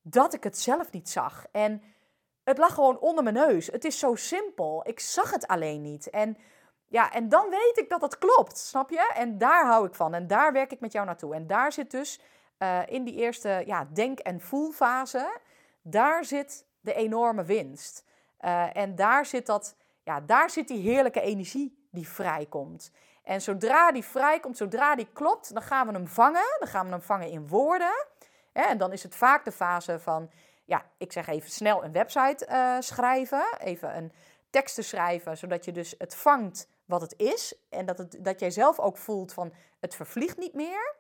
dat 0.02 0.34
ik 0.34 0.44
het 0.44 0.58
zelf 0.58 0.92
niet 0.92 1.10
zag. 1.10 1.46
En 1.52 1.84
het 2.44 2.58
lag 2.58 2.74
gewoon 2.74 3.00
onder 3.00 3.24
mijn 3.24 3.36
neus. 3.36 3.68
Het 3.68 3.86
is 3.86 4.00
zo 4.00 4.16
simpel. 4.16 4.88
Ik 4.88 5.00
zag 5.00 5.32
het 5.32 5.48
alleen 5.48 5.82
niet. 5.82 6.10
En 6.10 6.38
ja, 6.88 7.12
en 7.12 7.30
dan 7.30 7.50
weet 7.50 7.78
ik 7.78 7.90
dat 7.90 8.02
het 8.02 8.18
klopt, 8.18 8.58
snap 8.58 8.90
je? 8.90 9.12
En 9.16 9.38
daar 9.38 9.66
hou 9.66 9.88
ik 9.88 9.96
van. 9.96 10.14
En 10.14 10.28
daar 10.28 10.54
werk 10.54 10.72
ik 10.72 10.80
met 10.80 10.92
jou 10.92 11.06
naartoe. 11.06 11.36
En 11.36 11.48
daar 11.48 11.72
zit 11.72 11.92
dus 11.92 12.22
uh, 12.60 12.80
in 12.86 13.04
die 13.04 13.16
eerste 13.16 13.64
ja, 13.66 13.88
denk- 13.94 14.20
en 14.20 14.42
voelfase, 14.42 15.40
daar 15.82 16.26
zit 16.26 16.66
de 16.80 16.94
enorme 16.94 17.44
winst. 17.44 18.06
Uh, 18.42 18.76
en 18.76 18.96
daar 18.96 19.26
zit, 19.26 19.46
dat, 19.46 19.76
ja, 20.04 20.22
daar 20.22 20.50
zit 20.50 20.68
die 20.68 20.82
heerlijke 20.82 21.22
energie 21.22 21.88
die 21.92 22.08
vrijkomt. 22.08 22.92
En 23.30 23.42
zodra 23.42 23.92
die 23.92 24.04
vrijkomt, 24.04 24.58
zodra 24.58 24.96
die 24.96 25.08
klopt, 25.14 25.54
dan 25.54 25.62
gaan 25.62 25.88
we 25.88 25.94
hem 25.94 26.08
vangen. 26.08 26.56
Dan 26.60 26.68
gaan 26.68 26.86
we 26.86 26.92
hem 26.92 27.02
vangen 27.02 27.30
in 27.30 27.48
woorden. 27.48 28.06
En 28.52 28.78
dan 28.78 28.92
is 28.92 29.04
het 29.04 29.16
vaak 29.16 29.46
de 29.46 29.52
fase 29.52 30.00
van, 30.00 30.30
ja, 30.66 30.86
ik 30.98 31.12
zeg 31.12 31.28
even 31.28 31.50
snel 31.50 31.84
een 31.84 31.92
website 31.92 32.48
uh, 32.50 32.76
schrijven. 32.80 33.58
Even 33.60 33.98
een 33.98 34.12
teksten 34.50 34.84
schrijven, 34.84 35.38
zodat 35.38 35.66
je 35.66 35.72
dus 35.72 35.96
het 35.98 36.16
vangt 36.16 36.68
wat 36.86 37.02
het 37.02 37.14
is. 37.18 37.56
En 37.70 37.86
dat, 37.86 37.98
het, 37.98 38.18
dat 38.20 38.40
jij 38.40 38.52
zelf 38.52 38.80
ook 38.80 38.98
voelt 38.98 39.34
van 39.34 39.54
het 39.80 39.96
vervliegt 39.96 40.38
niet 40.38 40.54
meer. 40.54 40.96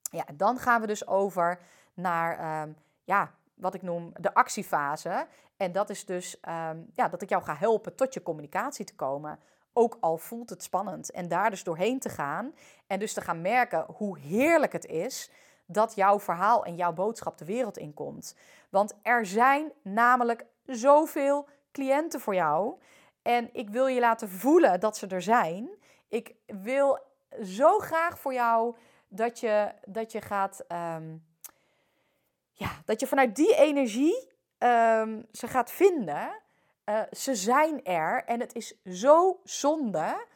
Ja, 0.00 0.24
dan 0.34 0.58
gaan 0.58 0.80
we 0.80 0.86
dus 0.86 1.06
over 1.06 1.58
naar 1.94 2.38
ehm, 2.38 2.72
ja, 3.04 3.34
wat 3.54 3.74
ik 3.74 3.82
noem 3.82 4.12
de 4.20 4.34
actiefase. 4.34 5.26
En 5.56 5.72
dat 5.72 5.90
is 5.90 6.04
dus 6.04 6.40
ehm, 6.40 6.78
ja, 6.94 7.08
dat 7.08 7.22
ik 7.22 7.28
jou 7.28 7.42
ga 7.42 7.54
helpen 7.54 7.94
tot 7.94 8.14
je 8.14 8.22
communicatie 8.22 8.84
te 8.84 8.94
komen. 8.94 9.38
Ook 9.76 9.96
al 10.00 10.18
voelt 10.18 10.50
het 10.50 10.62
spannend. 10.62 11.10
En 11.10 11.28
daar 11.28 11.50
dus 11.50 11.64
doorheen 11.64 11.98
te 11.98 12.08
gaan. 12.08 12.54
En 12.86 12.98
dus 12.98 13.12
te 13.12 13.20
gaan 13.20 13.40
merken 13.40 13.84
hoe 13.96 14.18
heerlijk 14.18 14.72
het 14.72 14.86
is 14.86 15.30
dat 15.66 15.94
jouw 15.94 16.20
verhaal 16.20 16.64
en 16.64 16.76
jouw 16.76 16.92
boodschap 16.92 17.38
de 17.38 17.44
wereld 17.44 17.78
inkomt. 17.78 18.36
Want 18.70 18.94
er 19.02 19.26
zijn 19.26 19.72
namelijk 19.82 20.46
zoveel 20.66 21.48
cliënten 21.72 22.20
voor 22.20 22.34
jou. 22.34 22.78
En 23.22 23.48
ik 23.52 23.70
wil 23.70 23.86
je 23.86 24.00
laten 24.00 24.28
voelen 24.28 24.80
dat 24.80 24.96
ze 24.96 25.06
er 25.06 25.22
zijn. 25.22 25.68
Ik 26.08 26.34
wil 26.46 26.98
zo 27.42 27.78
graag 27.78 28.18
voor 28.18 28.32
jou 28.32 28.76
dat 29.08 29.40
je, 29.40 29.72
dat 29.86 30.12
je 30.12 30.20
gaat. 30.20 30.64
Ehm, 30.68 31.16
ja, 32.50 32.70
dat 32.84 33.00
je 33.00 33.06
vanuit 33.06 33.36
die 33.36 33.56
energie 33.56 34.32
um, 34.58 35.26
ze 35.32 35.48
gaat 35.48 35.70
vinden. 35.70 36.42
Uh, 36.90 37.02
ze 37.12 37.34
zijn 37.34 37.84
er 37.84 38.24
en 38.24 38.40
het 38.40 38.54
is 38.54 38.82
zo 38.84 39.40
zonde 39.44 40.26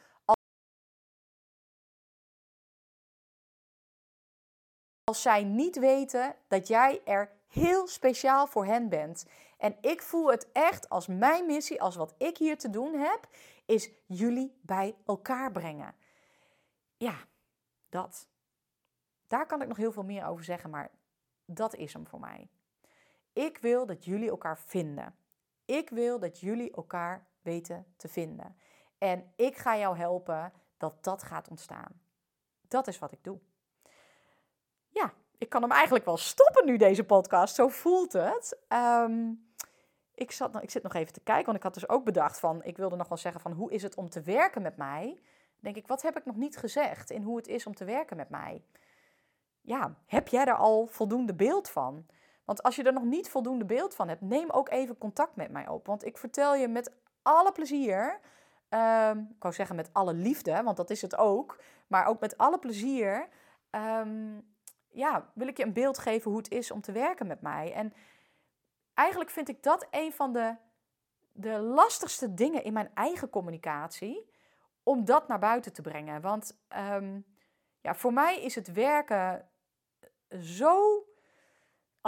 als 5.09 5.21
zij 5.21 5.43
niet 5.43 5.79
weten 5.79 6.35
dat 6.47 6.67
jij 6.67 7.01
er 7.05 7.31
heel 7.47 7.87
speciaal 7.87 8.47
voor 8.47 8.65
hen 8.65 8.89
bent. 8.89 9.25
En 9.57 9.77
ik 9.81 10.01
voel 10.01 10.31
het 10.31 10.51
echt 10.51 10.89
als 10.89 11.07
mijn 11.07 11.45
missie, 11.45 11.81
als 11.81 11.95
wat 11.95 12.13
ik 12.17 12.37
hier 12.37 12.57
te 12.57 12.69
doen 12.69 12.93
heb, 12.93 13.27
is 13.65 13.89
jullie 14.05 14.59
bij 14.61 14.95
elkaar 15.05 15.51
brengen. 15.51 15.95
Ja, 16.97 17.15
dat. 17.89 18.27
Daar 19.27 19.45
kan 19.45 19.61
ik 19.61 19.67
nog 19.67 19.77
heel 19.77 19.91
veel 19.91 20.03
meer 20.03 20.25
over 20.25 20.43
zeggen, 20.43 20.69
maar 20.69 20.91
dat 21.45 21.75
is 21.75 21.93
hem 21.93 22.07
voor 22.07 22.19
mij. 22.19 22.49
Ik 23.33 23.57
wil 23.57 23.85
dat 23.85 24.05
jullie 24.05 24.29
elkaar 24.29 24.57
vinden. 24.57 25.15
Ik 25.69 25.89
wil 25.89 26.19
dat 26.19 26.39
jullie 26.39 26.71
elkaar 26.71 27.27
weten 27.41 27.85
te 27.97 28.07
vinden. 28.07 28.55
En 28.97 29.33
ik 29.35 29.57
ga 29.57 29.77
jou 29.77 29.97
helpen 29.97 30.53
dat 30.77 31.03
dat 31.03 31.23
gaat 31.23 31.47
ontstaan. 31.47 32.01
Dat 32.67 32.87
is 32.87 32.99
wat 32.99 33.11
ik 33.11 33.23
doe. 33.23 33.39
Ja, 34.89 35.13
ik 35.37 35.49
kan 35.49 35.61
hem 35.61 35.71
eigenlijk 35.71 36.05
wel 36.05 36.17
stoppen 36.17 36.65
nu, 36.65 36.77
deze 36.77 37.03
podcast. 37.03 37.55
Zo 37.55 37.67
voelt 37.67 38.13
het. 38.13 38.59
Ehm, 38.67 39.31
ik, 40.13 40.31
zat, 40.31 40.63
ik 40.63 40.69
zit 40.69 40.83
nog 40.83 40.93
even 40.93 41.13
te 41.13 41.23
kijken, 41.23 41.45
want 41.45 41.57
ik 41.57 41.63
had 41.63 41.73
dus 41.73 41.89
ook 41.89 42.03
bedacht 42.03 42.39
van... 42.39 42.63
Ik 42.63 42.77
wilde 42.77 42.95
nog 42.95 43.07
wel 43.07 43.17
zeggen 43.17 43.41
van 43.41 43.51
hoe 43.51 43.71
is 43.71 43.83
het 43.83 43.95
om 43.95 44.09
te 44.09 44.21
werken 44.21 44.61
met 44.61 44.77
mij? 44.77 45.21
denk 45.59 45.75
ik, 45.75 45.87
wat 45.87 46.01
heb 46.01 46.17
ik 46.17 46.25
nog 46.25 46.35
niet 46.35 46.57
gezegd 46.57 47.09
in 47.09 47.23
hoe 47.23 47.37
het 47.37 47.47
is 47.47 47.65
om 47.65 47.75
te 47.75 47.85
werken 47.85 48.17
met 48.17 48.29
mij? 48.29 48.63
Ja, 49.61 49.95
heb 50.05 50.27
jij 50.27 50.45
er 50.45 50.57
al 50.57 50.87
voldoende 50.87 51.33
beeld 51.33 51.69
van? 51.69 52.05
Want 52.49 52.63
als 52.63 52.75
je 52.75 52.83
er 52.83 52.93
nog 52.93 53.03
niet 53.03 53.29
voldoende 53.29 53.65
beeld 53.65 53.95
van 53.95 54.07
hebt, 54.07 54.21
neem 54.21 54.49
ook 54.49 54.69
even 54.69 54.97
contact 54.97 55.35
met 55.35 55.51
mij 55.51 55.67
op. 55.67 55.85
Want 55.85 56.05
ik 56.05 56.17
vertel 56.17 56.55
je 56.55 56.67
met 56.67 56.91
alle 57.21 57.51
plezier, 57.51 58.19
um, 58.69 59.19
ik 59.35 59.41
wou 59.43 59.53
zeggen 59.53 59.75
met 59.75 59.89
alle 59.93 60.13
liefde, 60.13 60.63
want 60.63 60.77
dat 60.77 60.89
is 60.89 61.01
het 61.01 61.17
ook, 61.17 61.59
maar 61.87 62.05
ook 62.05 62.19
met 62.19 62.37
alle 62.37 62.59
plezier, 62.59 63.27
um, 63.71 64.47
ja, 64.87 65.31
wil 65.33 65.47
ik 65.47 65.57
je 65.57 65.63
een 65.63 65.73
beeld 65.73 65.97
geven 65.97 66.31
hoe 66.31 66.39
het 66.39 66.51
is 66.51 66.71
om 66.71 66.81
te 66.81 66.91
werken 66.91 67.27
met 67.27 67.41
mij. 67.41 67.73
En 67.73 67.93
eigenlijk 68.93 69.29
vind 69.29 69.49
ik 69.49 69.63
dat 69.63 69.87
een 69.91 70.13
van 70.13 70.33
de, 70.33 70.55
de 71.31 71.59
lastigste 71.59 72.33
dingen 72.33 72.63
in 72.63 72.73
mijn 72.73 72.91
eigen 72.93 73.29
communicatie, 73.29 74.29
om 74.83 75.05
dat 75.05 75.27
naar 75.27 75.39
buiten 75.39 75.73
te 75.73 75.81
brengen. 75.81 76.21
Want 76.21 76.57
um, 76.77 77.25
ja, 77.81 77.95
voor 77.95 78.13
mij 78.13 78.41
is 78.41 78.55
het 78.55 78.71
werken 78.71 79.49
zo. 80.41 81.03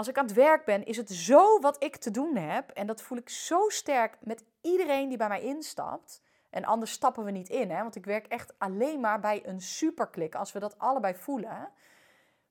Als 0.01 0.09
ik 0.09 0.17
aan 0.17 0.25
het 0.25 0.35
werk 0.35 0.65
ben, 0.65 0.85
is 0.85 0.97
het 0.97 1.09
zo 1.09 1.59
wat 1.59 1.83
ik 1.83 1.95
te 1.95 2.11
doen 2.11 2.35
heb. 2.35 2.69
En 2.69 2.87
dat 2.87 3.01
voel 3.01 3.17
ik 3.17 3.29
zo 3.29 3.69
sterk 3.69 4.17
met 4.19 4.43
iedereen 4.61 5.09
die 5.09 5.17
bij 5.17 5.27
mij 5.27 5.41
instapt. 5.41 6.21
En 6.49 6.65
anders 6.65 6.91
stappen 6.91 7.23
we 7.23 7.31
niet 7.31 7.49
in, 7.49 7.71
hè? 7.71 7.81
want 7.81 7.95
ik 7.95 8.05
werk 8.05 8.27
echt 8.27 8.53
alleen 8.57 8.99
maar 8.99 9.19
bij 9.19 9.47
een 9.47 9.61
superklik 9.61 10.35
als 10.35 10.51
we 10.51 10.59
dat 10.59 10.79
allebei 10.79 11.15
voelen. 11.15 11.69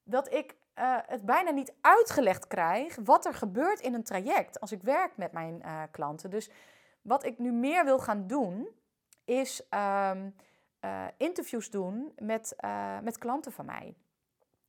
Dat 0.02 0.32
ik 0.32 0.54
uh, 0.78 0.96
het 1.06 1.24
bijna 1.24 1.50
niet 1.50 1.72
uitgelegd 1.80 2.46
krijg 2.46 2.96
wat 3.04 3.26
er 3.26 3.34
gebeurt 3.34 3.80
in 3.80 3.94
een 3.94 4.04
traject 4.04 4.60
als 4.60 4.72
ik 4.72 4.82
werk 4.82 5.16
met 5.16 5.32
mijn 5.32 5.62
uh, 5.64 5.82
klanten. 5.90 6.30
Dus 6.30 6.50
wat 7.02 7.24
ik 7.24 7.38
nu 7.38 7.52
meer 7.52 7.84
wil 7.84 7.98
gaan 7.98 8.26
doen, 8.26 8.68
is 9.24 9.62
um, 9.70 10.34
uh, 10.84 11.04
interviews 11.16 11.70
doen 11.70 12.12
met, 12.18 12.56
met 13.02 13.18
klanten 13.18 13.52
van 13.52 13.64
mij. 13.64 13.94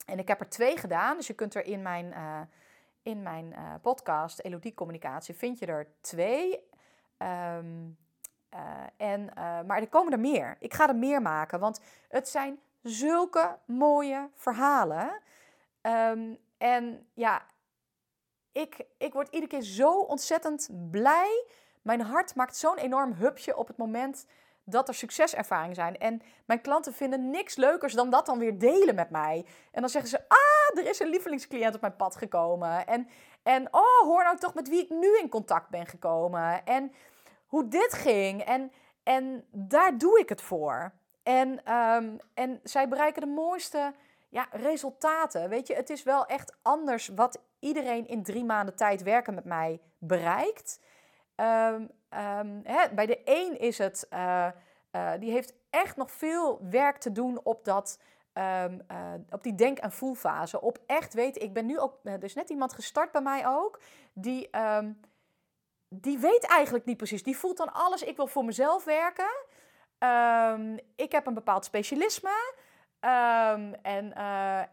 En 0.05 0.19
ik 0.19 0.27
heb 0.27 0.39
er 0.39 0.49
twee 0.49 0.77
gedaan, 0.77 1.17
dus 1.17 1.27
je 1.27 1.33
kunt 1.33 1.55
er 1.55 1.65
in 1.65 1.81
mijn, 1.81 2.13
in 3.03 3.23
mijn 3.23 3.55
podcast 3.81 4.39
Elodie 4.39 4.73
Communicatie, 4.73 5.35
vind 5.35 5.59
je 5.59 5.65
er 5.65 5.87
twee. 6.01 6.69
Um, 7.17 7.97
en, 8.97 9.31
maar 9.65 9.81
er 9.81 9.89
komen 9.89 10.11
er 10.11 10.19
meer. 10.19 10.55
Ik 10.59 10.73
ga 10.73 10.87
er 10.87 10.95
meer 10.95 11.21
maken, 11.21 11.59
want 11.59 11.81
het 12.09 12.29
zijn 12.29 12.59
zulke 12.81 13.57
mooie 13.65 14.29
verhalen. 14.35 15.21
Um, 15.81 16.37
en 16.57 17.07
ja, 17.13 17.45
ik, 18.51 18.85
ik 18.97 19.13
word 19.13 19.29
iedere 19.29 19.51
keer 19.51 19.61
zo 19.61 19.99
ontzettend 19.99 20.69
blij. 20.91 21.45
Mijn 21.81 22.01
hart 22.01 22.35
maakt 22.35 22.55
zo'n 22.55 22.77
enorm 22.77 23.13
hupje 23.13 23.57
op 23.57 23.67
het 23.67 23.77
moment 23.77 24.27
dat 24.71 24.87
er 24.87 24.93
succeservaringen 24.93 25.75
zijn. 25.75 25.97
En 25.97 26.21
mijn 26.45 26.61
klanten 26.61 26.93
vinden 26.93 27.29
niks 27.29 27.55
leukers 27.55 27.93
dan 27.93 28.09
dat 28.09 28.25
dan 28.25 28.39
weer 28.39 28.59
delen 28.59 28.95
met 28.95 29.09
mij. 29.09 29.45
En 29.71 29.81
dan 29.81 29.89
zeggen 29.89 30.09
ze: 30.09 30.19
Ah, 30.27 30.77
er 30.79 30.89
is 30.89 30.99
een 30.99 31.09
lievelingscliënt 31.09 31.75
op 31.75 31.81
mijn 31.81 31.95
pad 31.95 32.15
gekomen. 32.15 32.87
En, 32.87 33.07
en 33.43 33.67
oh, 33.71 34.01
hoor 34.01 34.23
nou 34.23 34.37
toch 34.37 34.53
met 34.53 34.69
wie 34.69 34.83
ik 34.83 34.89
nu 34.89 35.17
in 35.17 35.29
contact 35.29 35.69
ben 35.69 35.85
gekomen. 35.85 36.65
En 36.65 36.91
hoe 37.45 37.67
dit 37.67 37.93
ging. 37.93 38.41
En, 38.41 38.71
en 39.03 39.45
daar 39.51 39.97
doe 39.97 40.19
ik 40.19 40.29
het 40.29 40.41
voor. 40.41 40.91
En, 41.23 41.73
um, 41.73 42.17
en 42.33 42.59
zij 42.63 42.87
bereiken 42.87 43.21
de 43.21 43.27
mooiste 43.27 43.93
ja, 44.29 44.47
resultaten. 44.51 45.49
Weet 45.49 45.67
je, 45.67 45.75
het 45.75 45.89
is 45.89 46.03
wel 46.03 46.25
echt 46.25 46.55
anders 46.61 47.07
wat 47.07 47.39
iedereen 47.59 48.07
in 48.07 48.23
drie 48.23 48.43
maanden 48.43 48.75
tijd 48.75 49.03
werken 49.03 49.33
met 49.33 49.45
mij 49.45 49.79
bereikt. 49.97 50.79
Um, 51.35 51.89
um, 52.19 52.61
hè, 52.63 52.93
bij 52.93 53.05
de 53.05 53.21
een 53.25 53.59
is 53.59 53.77
het, 53.77 54.07
uh, 54.13 54.47
uh, 54.91 55.11
die 55.19 55.31
heeft 55.31 55.53
echt 55.69 55.95
nog 55.95 56.11
veel 56.11 56.59
werk 56.69 56.97
te 56.97 57.11
doen 57.11 57.39
op 57.43 57.65
dat. 57.65 57.99
Um, 58.33 58.81
uh, 58.91 59.13
op 59.29 59.43
die 59.43 59.55
denk- 59.55 59.77
en 59.77 59.91
voelfase. 59.91 60.61
Op 60.61 60.79
echt 60.85 61.13
weten. 61.13 61.41
Ik 61.41 61.53
ben 61.53 61.65
nu 61.65 61.79
ook. 61.79 61.99
Er 62.03 62.23
is 62.23 62.33
net 62.33 62.49
iemand 62.49 62.73
gestart 62.73 63.11
bij 63.11 63.21
mij 63.21 63.47
ook. 63.47 63.79
Die, 64.13 64.49
die 65.89 66.17
weet 66.17 66.43
eigenlijk 66.45 66.85
niet 66.85 66.97
precies. 66.97 67.23
Die 67.23 67.37
voelt 67.37 67.57
dan 67.57 67.73
alles. 67.73 68.03
Ik 68.03 68.15
wil 68.15 68.27
voor 68.27 68.45
mezelf 68.45 68.83
werken. 68.83 69.31
ik 70.95 71.11
heb 71.11 71.25
een 71.25 71.33
bepaald 71.33 71.65
specialisme. 71.65 72.53
En, 73.81 74.13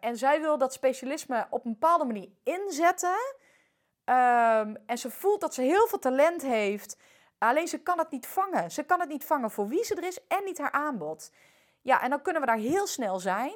en 0.00 0.16
zij 0.16 0.40
wil 0.40 0.58
dat 0.58 0.72
specialisme 0.72 1.46
op 1.50 1.64
een 1.64 1.72
bepaalde 1.72 2.04
manier 2.04 2.28
inzetten. 2.42 3.36
Um, 4.08 4.76
en 4.86 4.98
ze 4.98 5.10
voelt 5.10 5.40
dat 5.40 5.54
ze 5.54 5.62
heel 5.62 5.86
veel 5.86 5.98
talent 5.98 6.42
heeft. 6.42 6.96
Alleen 7.38 7.68
ze 7.68 7.78
kan 7.78 7.98
het 7.98 8.10
niet 8.10 8.26
vangen. 8.26 8.70
Ze 8.70 8.82
kan 8.82 9.00
het 9.00 9.08
niet 9.08 9.24
vangen 9.24 9.50
voor 9.50 9.68
wie 9.68 9.84
ze 9.84 9.94
er 9.94 10.06
is 10.06 10.26
en 10.26 10.44
niet 10.44 10.58
haar 10.58 10.70
aanbod. 10.70 11.32
Ja, 11.82 12.02
en 12.02 12.10
dan 12.10 12.22
kunnen 12.22 12.40
we 12.40 12.46
daar 12.46 12.56
heel 12.56 12.86
snel 12.86 13.18
zijn. 13.18 13.52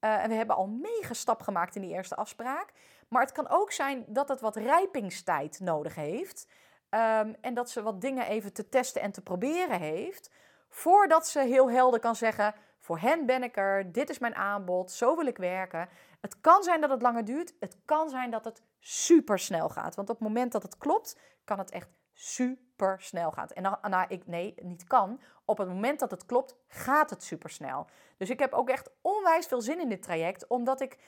Uh, 0.00 0.22
en 0.22 0.28
we 0.28 0.34
hebben 0.34 0.56
al 0.56 0.66
mega 0.66 1.14
stap 1.14 1.42
gemaakt 1.42 1.76
in 1.76 1.82
die 1.82 1.94
eerste 1.94 2.16
afspraak. 2.16 2.72
Maar 3.08 3.22
het 3.22 3.32
kan 3.32 3.48
ook 3.48 3.72
zijn 3.72 4.04
dat 4.08 4.28
het 4.28 4.40
wat 4.40 4.56
rijpingstijd 4.56 5.60
nodig 5.60 5.94
heeft. 5.94 6.46
Um, 6.90 7.36
en 7.40 7.54
dat 7.54 7.70
ze 7.70 7.82
wat 7.82 8.00
dingen 8.00 8.26
even 8.26 8.52
te 8.52 8.68
testen 8.68 9.02
en 9.02 9.12
te 9.12 9.22
proberen 9.22 9.80
heeft. 9.80 10.30
Voordat 10.68 11.26
ze 11.26 11.40
heel 11.40 11.70
helder 11.70 12.00
kan 12.00 12.16
zeggen: 12.16 12.54
voor 12.80 12.98
hen 12.98 13.26
ben 13.26 13.42
ik 13.42 13.56
er, 13.56 13.92
dit 13.92 14.10
is 14.10 14.18
mijn 14.18 14.34
aanbod, 14.34 14.92
zo 14.92 15.16
wil 15.16 15.26
ik 15.26 15.36
werken. 15.36 15.88
Het 16.20 16.40
kan 16.40 16.62
zijn 16.62 16.80
dat 16.80 16.90
het 16.90 17.02
langer 17.02 17.24
duurt, 17.24 17.54
het 17.60 17.76
kan 17.84 18.08
zijn 18.08 18.30
dat 18.30 18.44
het 18.44 18.62
super 18.86 19.38
snel 19.38 19.68
gaat. 19.68 19.94
Want 19.94 20.08
op 20.10 20.18
het 20.18 20.28
moment 20.28 20.52
dat 20.52 20.62
het 20.62 20.78
klopt, 20.78 21.18
kan 21.44 21.58
het 21.58 21.70
echt 21.70 21.88
super 22.12 23.00
snel 23.00 23.30
gaan. 23.30 23.48
En 23.48 23.62
dan, 23.62 23.78
nou, 23.82 24.06
ik, 24.08 24.26
nee, 24.26 24.54
niet 24.62 24.84
kan. 24.84 25.20
Op 25.44 25.58
het 25.58 25.68
moment 25.68 26.00
dat 26.00 26.10
het 26.10 26.26
klopt, 26.26 26.56
gaat 26.68 27.10
het 27.10 27.22
super 27.22 27.50
snel. 27.50 27.86
Dus 28.16 28.30
ik 28.30 28.38
heb 28.38 28.52
ook 28.52 28.68
echt 28.68 28.90
onwijs 29.00 29.46
veel 29.46 29.60
zin 29.60 29.80
in 29.80 29.88
dit 29.88 30.02
traject, 30.02 30.46
omdat 30.46 30.80
ik, 30.80 30.98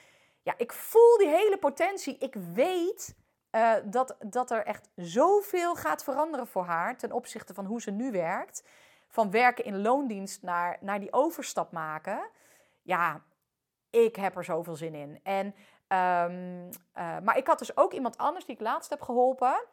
ja, 0.43 0.55
ik 0.57 0.73
voel 0.73 1.17
die 1.19 1.29
hele 1.29 1.59
potentie. 1.59 2.19
Ik 2.19 2.35
weet 2.35 3.17
uh, 3.51 3.75
dat, 3.85 4.17
dat 4.21 4.51
er 4.51 4.65
echt 4.65 4.89
zoveel 4.95 5.75
gaat 5.75 6.05
veranderen 6.05 6.47
voor 6.47 6.65
haar 6.65 6.99
ten 6.99 7.13
opzichte 7.13 7.55
van 7.55 7.65
hoe 7.65 7.81
ze 7.81 7.91
nu 7.91 8.11
werkt. 8.11 8.65
Van 9.09 9.31
werken 9.31 9.65
in 9.65 9.83
loondienst 9.83 10.43
naar, 10.43 10.79
naar 10.81 11.01
die 11.01 11.13
overstap 11.13 11.73
maken. 11.73 12.31
Ja, 12.83 13.25
ik 13.91 14.17
heb 14.17 14.37
er 14.37 14.45
zoveel 14.45 14.77
zin 14.77 14.95
in. 14.95 15.21
En, 15.23 15.55
um, 15.89 16.65
uh, 16.95 17.19
maar 17.23 17.37
ik 17.37 17.47
had 17.47 17.59
dus 17.59 17.77
ook 17.77 17.93
iemand 17.93 18.19
anders 18.19 18.45
die 18.45 18.55
ik 18.55 18.61
laatst 18.61 18.91
heb 18.91 19.03
geholpen. 19.03 19.65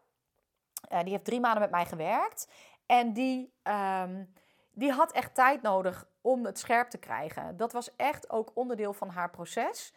Uh, 0.92 1.00
die 1.00 1.12
heeft 1.12 1.26
drie 1.26 1.40
maanden 1.40 1.62
met 1.62 1.72
mij 1.72 1.86
gewerkt. 1.86 2.48
En 2.86 3.14
die, 3.14 3.54
um, 3.64 4.34
die 4.72 4.92
had 4.92 5.12
echt 5.12 5.36
tijd 5.36 5.62
nodig 5.62 6.08
om 6.22 6.46
het 6.46 6.60
scherp 6.60 6.90
te 6.90 6.98
krijgen. 6.98 7.58
Dat 7.58 7.74
was 7.74 7.96
echt 7.96 8.30
ook 8.30 8.52
onderdeel 8.54 8.94
van 8.94 9.10
haar 9.10 9.30
proces. 9.30 9.94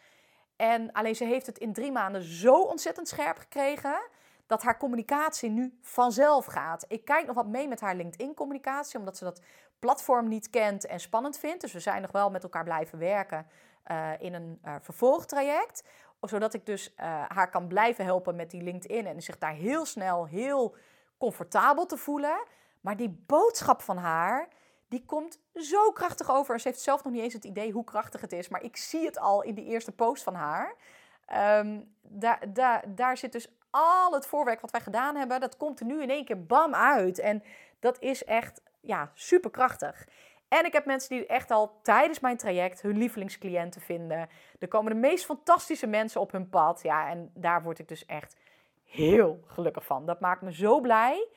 En 0.55 0.91
alleen 0.91 1.15
ze 1.15 1.23
heeft 1.23 1.45
het 1.45 1.57
in 1.57 1.73
drie 1.73 1.91
maanden 1.91 2.21
zo 2.21 2.61
ontzettend 2.61 3.07
scherp 3.07 3.37
gekregen 3.37 3.99
dat 4.47 4.63
haar 4.63 4.77
communicatie 4.77 5.49
nu 5.49 5.77
vanzelf 5.81 6.45
gaat. 6.45 6.85
Ik 6.87 7.05
kijk 7.05 7.25
nog 7.25 7.35
wat 7.35 7.47
mee 7.47 7.67
met 7.67 7.81
haar 7.81 7.95
LinkedIn-communicatie, 7.95 8.99
omdat 8.99 9.17
ze 9.17 9.23
dat 9.23 9.41
platform 9.79 10.27
niet 10.27 10.49
kent 10.49 10.85
en 10.85 10.99
spannend 10.99 11.37
vindt. 11.37 11.61
Dus 11.61 11.73
we 11.73 11.79
zijn 11.79 12.01
nog 12.01 12.11
wel 12.11 12.29
met 12.29 12.43
elkaar 12.43 12.63
blijven 12.63 12.99
werken 12.99 13.47
uh, 13.91 14.11
in 14.19 14.33
een 14.33 14.59
uh, 14.65 14.75
vervolgtraject. 14.81 15.83
Zodat 16.21 16.53
ik 16.53 16.65
dus 16.65 16.89
uh, 16.89 16.95
haar 17.27 17.49
kan 17.49 17.67
blijven 17.67 18.05
helpen 18.05 18.35
met 18.35 18.51
die 18.51 18.61
LinkedIn 18.61 19.05
en 19.05 19.21
zich 19.21 19.37
daar 19.37 19.53
heel 19.53 19.85
snel 19.85 20.25
heel 20.25 20.75
comfortabel 21.17 21.85
te 21.85 21.97
voelen. 21.97 22.43
Maar 22.81 22.97
die 22.97 23.23
boodschap 23.25 23.81
van 23.81 23.97
haar, 23.97 24.47
die 24.87 25.05
komt 25.05 25.39
zo 25.55 25.91
krachtig 25.91 26.31
over. 26.31 26.53
En 26.53 26.59
ze 26.59 26.67
heeft 26.67 26.81
zelf 26.81 27.03
nog 27.03 27.13
niet 27.13 27.21
eens 27.21 27.33
het 27.33 27.45
idee 27.45 27.71
hoe 27.71 27.83
krachtig 27.83 28.21
het 28.21 28.31
is. 28.31 28.49
Maar 28.49 28.63
ik 28.63 28.77
zie 28.77 29.05
het 29.05 29.19
al 29.19 29.43
in 29.43 29.53
die 29.53 29.65
eerste 29.65 29.91
post 29.91 30.23
van 30.23 30.33
haar. 30.33 30.75
Daar, 32.01 32.53
daar, 32.53 32.83
daar 32.87 33.17
zit 33.17 33.31
dus 33.31 33.47
al 33.69 34.13
het 34.13 34.25
voorwerk 34.25 34.61
wat 34.61 34.71
wij 34.71 34.81
gedaan 34.81 35.15
hebben. 35.15 35.39
Dat 35.39 35.57
komt 35.57 35.79
er 35.79 35.85
nu 35.85 36.01
in 36.01 36.09
één 36.09 36.25
keer 36.25 36.45
bam 36.45 36.75
uit. 36.75 37.19
En 37.19 37.43
dat 37.79 37.99
is 37.99 38.23
echt 38.23 38.61
ja, 38.81 39.11
super 39.13 39.49
krachtig. 39.49 40.07
En 40.47 40.65
ik 40.65 40.73
heb 40.73 40.85
mensen 40.85 41.09
die 41.09 41.25
echt 41.25 41.51
al 41.51 41.79
tijdens 41.81 42.19
mijn 42.19 42.37
traject 42.37 42.81
hun 42.81 42.97
lievelingscliënten 42.97 43.81
vinden. 43.81 44.29
Er 44.59 44.67
komen 44.67 44.91
de 44.93 44.99
meest 44.99 45.25
fantastische 45.25 45.87
mensen 45.87 46.21
op 46.21 46.31
hun 46.31 46.49
pad. 46.49 46.81
Ja, 46.83 47.09
en 47.09 47.31
daar 47.33 47.63
word 47.63 47.79
ik 47.79 47.87
dus 47.87 48.05
echt 48.05 48.35
heel 48.83 49.39
gelukkig 49.45 49.85
van. 49.85 50.05
Dat 50.05 50.19
maakt 50.19 50.41
me 50.41 50.53
zo 50.53 50.79
blij. 50.79 51.27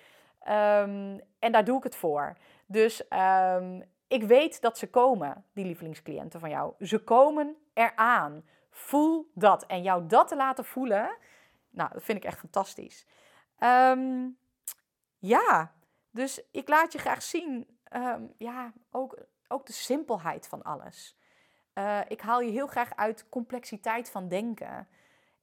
Um, 0.49 1.21
en 1.39 1.53
daar 1.53 1.65
doe 1.65 1.77
ik 1.77 1.83
het 1.83 1.97
voor. 1.97 2.37
Dus 2.67 3.03
um, 3.11 3.85
ik 4.09 4.23
weet 4.23 4.61
dat 4.61 4.79
ze 4.79 4.91
komen, 4.91 5.45
die 5.53 5.65
lievelingscliënten 5.65 6.41
van 6.41 6.51
jou. 6.51 6.75
Ze 6.87 7.05
komen 7.05 7.57
eraan. 7.75 8.45
Voel 8.71 9.31
dat. 9.35 9.67
En 9.67 9.83
jou 9.83 10.07
dat 10.07 10.29
te 10.29 10.37
laten 10.37 10.65
voelen, 10.65 11.17
nou, 11.71 11.91
dat 11.93 12.03
vind 12.03 12.19
ik 12.19 12.25
echt 12.25 12.39
fantastisch. 12.39 13.07
Um, 13.59 14.39
ja, 15.19 15.73
dus 16.11 16.43
ik 16.51 16.69
laat 16.69 16.93
je 16.93 16.99
graag 16.99 17.23
zien, 17.23 17.79
ja, 18.37 18.73
ook, 18.91 19.19
ook 19.49 19.67
de 19.67 19.73
simpelheid 19.73 20.49
van 20.49 20.63
alles. 20.63 21.19
Uh, 21.75 22.01
ik 22.09 22.21
haal 22.21 22.41
je 22.41 22.51
heel 22.51 22.67
graag 22.67 22.97
uit 22.97 23.29
complexiteit 23.29 24.11
van 24.11 24.29
denken. 24.29 24.89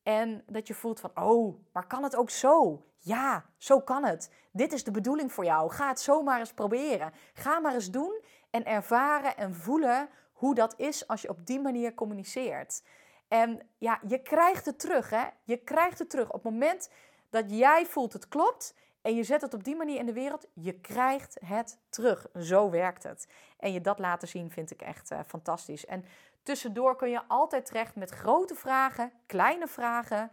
En 0.03 0.43
dat 0.45 0.67
je 0.67 0.73
voelt 0.73 0.99
van, 0.99 1.11
oh, 1.15 1.55
maar 1.73 1.87
kan 1.87 2.03
het 2.03 2.15
ook 2.15 2.29
zo? 2.29 2.85
Ja, 2.97 3.45
zo 3.57 3.81
kan 3.81 4.05
het. 4.05 4.33
Dit 4.51 4.73
is 4.73 4.83
de 4.83 4.91
bedoeling 4.91 5.31
voor 5.31 5.45
jou. 5.45 5.71
Ga 5.71 5.87
het 5.87 5.99
zomaar 5.99 6.39
eens 6.39 6.53
proberen. 6.53 7.13
Ga 7.33 7.59
maar 7.59 7.73
eens 7.73 7.91
doen 7.91 8.21
en 8.49 8.65
ervaren 8.65 9.37
en 9.37 9.55
voelen 9.55 10.09
hoe 10.33 10.55
dat 10.55 10.73
is 10.79 11.07
als 11.07 11.21
je 11.21 11.29
op 11.29 11.45
die 11.45 11.59
manier 11.59 11.93
communiceert. 11.93 12.83
En 13.27 13.69
ja, 13.77 13.99
je 14.07 14.21
krijgt 14.21 14.65
het 14.65 14.79
terug, 14.79 15.09
hè? 15.09 15.25
Je 15.43 15.57
krijgt 15.57 15.99
het 15.99 16.09
terug. 16.09 16.27
Op 16.27 16.43
het 16.43 16.51
moment 16.51 16.89
dat 17.29 17.45
jij 17.51 17.85
voelt 17.85 18.13
het 18.13 18.27
klopt 18.27 18.75
en 19.07 19.15
je 19.15 19.23
zet 19.23 19.41
het 19.41 19.53
op 19.53 19.63
die 19.63 19.75
manier 19.75 19.99
in 19.99 20.05
de 20.05 20.13
wereld, 20.13 20.47
je 20.53 20.79
krijgt 20.79 21.37
het 21.45 21.79
terug. 21.89 22.27
Zo 22.39 22.69
werkt 22.69 23.03
het. 23.03 23.27
En 23.57 23.73
je 23.73 23.81
dat 23.81 23.99
laten 23.99 24.27
zien 24.27 24.51
vind 24.51 24.71
ik 24.71 24.81
echt 24.81 25.11
uh, 25.11 25.19
fantastisch. 25.27 25.85
En 25.85 26.05
tussendoor 26.43 26.95
kun 26.95 27.09
je 27.09 27.21
altijd 27.27 27.65
terecht 27.65 27.95
met 27.95 28.09
grote 28.11 28.55
vragen, 28.55 29.11
kleine 29.25 29.67
vragen. 29.67 30.31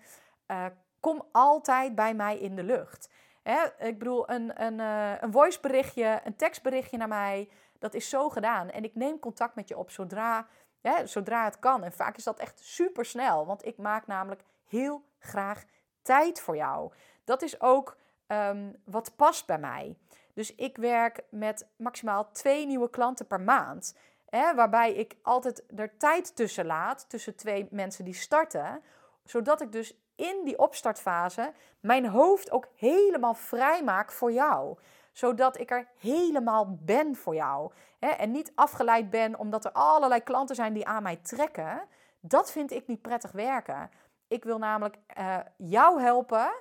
Uh, 0.51 0.66
kom 1.01 1.29
altijd 1.33 1.95
bij 1.95 2.14
mij 2.14 2.39
in 2.39 2.57
de 2.57 2.62
lucht. 2.62 3.11
Hè? 3.43 3.64
Ik 3.79 3.99
bedoel, 3.99 4.31
een, 4.31 4.62
een, 4.62 4.79
uh, 4.79 5.22
een 5.22 5.33
voiceberichtje, 5.33 6.20
een 6.25 6.37
tekstberichtje 6.37 6.97
naar 6.97 7.09
mij, 7.09 7.49
dat 7.79 7.95
is 7.95 8.09
zo 8.09 8.29
gedaan. 8.29 8.70
En 8.70 8.85
ik 8.85 8.95
neem 8.95 9.18
contact 9.18 9.55
met 9.55 9.68
je 9.68 9.77
op 9.77 9.91
zodra, 9.91 10.47
hè, 10.81 11.07
zodra 11.07 11.45
het 11.45 11.59
kan. 11.59 11.85
En 11.85 11.93
vaak 11.93 12.16
is 12.16 12.25
dat 12.25 12.39
echt 12.39 12.61
super 12.61 13.05
snel, 13.05 13.47
want 13.47 13.66
ik 13.66 13.77
maak 13.79 14.07
namelijk 14.07 14.43
heel 14.68 15.05
graag 15.18 15.64
tijd 16.03 16.41
voor 16.41 16.57
jou. 16.57 16.93
Dat 17.25 17.43
is 17.43 17.61
ook 17.61 17.97
um, 18.27 18.77
wat 18.85 19.16
past 19.16 19.47
bij 19.47 19.59
mij. 19.59 19.97
Dus 20.35 20.55
ik 20.55 20.77
werk 20.77 21.22
met 21.31 21.66
maximaal 21.77 22.31
twee 22.31 22.66
nieuwe 22.66 22.91
klanten 22.91 23.27
per 23.27 23.41
maand. 23.41 23.97
Hè, 24.29 24.55
waarbij 24.55 24.93
ik 24.93 25.16
altijd 25.22 25.64
er 25.77 25.97
tijd 25.97 26.37
tussen 26.37 26.66
laat, 26.66 27.09
tussen 27.09 27.37
twee 27.37 27.68
mensen 27.70 28.05
die 28.05 28.14
starten. 28.14 28.83
Zodat 29.25 29.61
ik 29.61 29.72
dus 29.72 29.97
in 30.16 30.41
die 30.45 30.59
opstartfase 30.59 31.53
mijn 31.81 32.07
hoofd 32.07 32.51
ook 32.51 32.68
helemaal 32.77 33.35
vrij 33.35 33.85
maak 33.85 34.12
voor 34.12 34.33
jou. 34.33 34.79
Zodat 35.12 35.59
ik 35.59 35.70
er 35.70 35.89
helemaal 35.99 36.79
ben 36.81 37.16
voor 37.16 37.35
jou. 37.35 37.72
Hè, 37.99 38.09
en 38.09 38.31
niet 38.31 38.53
afgeleid 38.55 39.11
ben 39.11 39.39
omdat 39.39 39.64
er 39.64 39.72
allerlei 39.72 40.22
klanten 40.22 40.57
zijn 40.57 40.72
die 40.72 40.87
aan 40.87 41.03
mij 41.03 41.16
trekken. 41.16 41.83
Dat 42.20 42.53
vind 42.53 42.70
ik 42.70 42.87
niet 42.87 43.03
prettig 43.03 43.33
werken. 43.33 43.91
Ik 44.29 44.45
wil 44.45 44.59
namelijk 44.59 44.97
uh, 45.18 45.39
jou 45.57 46.01
helpen 46.01 46.53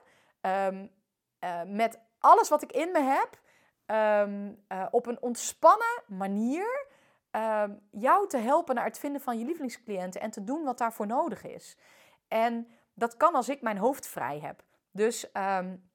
um, 0.42 0.92
uh, 1.44 1.62
met 1.66 2.00
alles 2.20 2.50
wat 2.50 2.62
ik 2.62 2.72
in 2.72 2.92
me 2.92 3.00
heb. 3.00 3.42
Um, 3.86 4.64
uh, 4.70 4.86
op 4.92 5.06
een 5.06 5.22
ontspannen 5.22 6.04
manier 6.08 6.86
um, 7.32 7.80
jou 7.92 8.28
te 8.28 8.38
helpen 8.38 8.76
naar 8.76 8.86
het 8.86 9.00
vinden 9.00 9.22
van 9.22 9.40
je 9.40 9.46
lievelingscliënten 9.46 10.22
en 10.22 10.32
te 10.32 10.44
doen 10.44 10.64
wat 10.64 10.78
daarvoor 10.78 11.08
nodig 11.08 11.44
is. 11.44 11.78
En 12.28 12.68
dat 12.94 13.18
kan 13.18 13.34
als 13.34 13.50
ik 13.50 13.62
mijn 13.62 13.78
hoofd 13.78 14.08
vrij 14.08 14.40
heb. 14.40 14.64
Dus 14.92 15.26
um, 15.34 15.90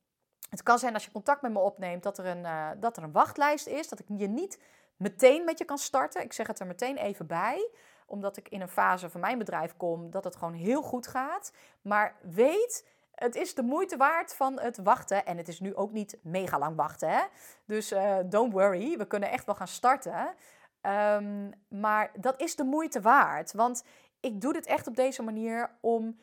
het 0.51 0.63
kan 0.63 0.79
zijn 0.79 0.95
als 0.95 1.05
je 1.05 1.11
contact 1.11 1.43
met 1.43 1.53
me 1.53 1.59
opneemt 1.59 2.03
dat 2.03 2.19
er, 2.19 2.27
een, 2.27 2.45
uh, 2.45 2.69
dat 2.77 2.97
er 2.97 3.03
een 3.03 3.13
wachtlijst 3.13 3.67
is. 3.67 3.89
Dat 3.89 3.99
ik 3.99 4.07
je 4.09 4.29
niet 4.29 4.61
meteen 4.97 5.45
met 5.45 5.59
je 5.59 5.65
kan 5.65 5.79
starten. 5.79 6.23
Ik 6.23 6.33
zeg 6.33 6.47
het 6.47 6.61
er 6.61 6.67
meteen 6.67 6.97
even 6.97 7.27
bij. 7.27 7.71
Omdat 8.07 8.37
ik 8.37 8.49
in 8.49 8.61
een 8.61 8.69
fase 8.69 9.11
van 9.11 9.21
mijn 9.21 9.39
bedrijf 9.39 9.77
kom 9.77 10.11
dat 10.11 10.25
het 10.25 10.37
gewoon 10.37 10.55
heel 10.55 10.83
goed 10.83 11.07
gaat. 11.07 11.53
Maar 11.83 12.17
weet, 12.23 12.89
het 13.19 13.35
is 13.35 13.55
de 13.55 13.63
moeite 13.63 13.97
waard 13.97 14.35
van 14.35 14.61
het 14.61 14.77
wachten. 14.77 15.27
En 15.27 15.37
het 15.37 15.49
is 15.49 15.61
nu 15.61 15.75
ook 15.75 15.93
niet 15.93 16.19
mega 16.23 16.59
lang 16.59 16.77
wachten. 16.77 17.11
Hè? 17.11 17.23
Dus 17.65 17.93
uh, 17.93 18.19
don't 18.25 18.53
worry, 18.53 18.97
we 18.97 19.07
kunnen 19.07 19.31
echt 19.31 19.47
wel 19.47 19.55
gaan 19.55 19.69
starten. 19.69 20.35
Um, 20.83 21.53
maar 21.69 22.11
dat 22.15 22.41
is 22.41 22.57
de 22.57 22.65
moeite 22.65 23.01
waard. 23.01 23.53
Want 23.53 23.85
ik 24.21 24.41
doe 24.41 24.53
dit 24.53 24.67
echt 24.67 24.87
op 24.87 24.97
deze 24.97 25.23
manier 25.23 25.71
om 25.81 26.21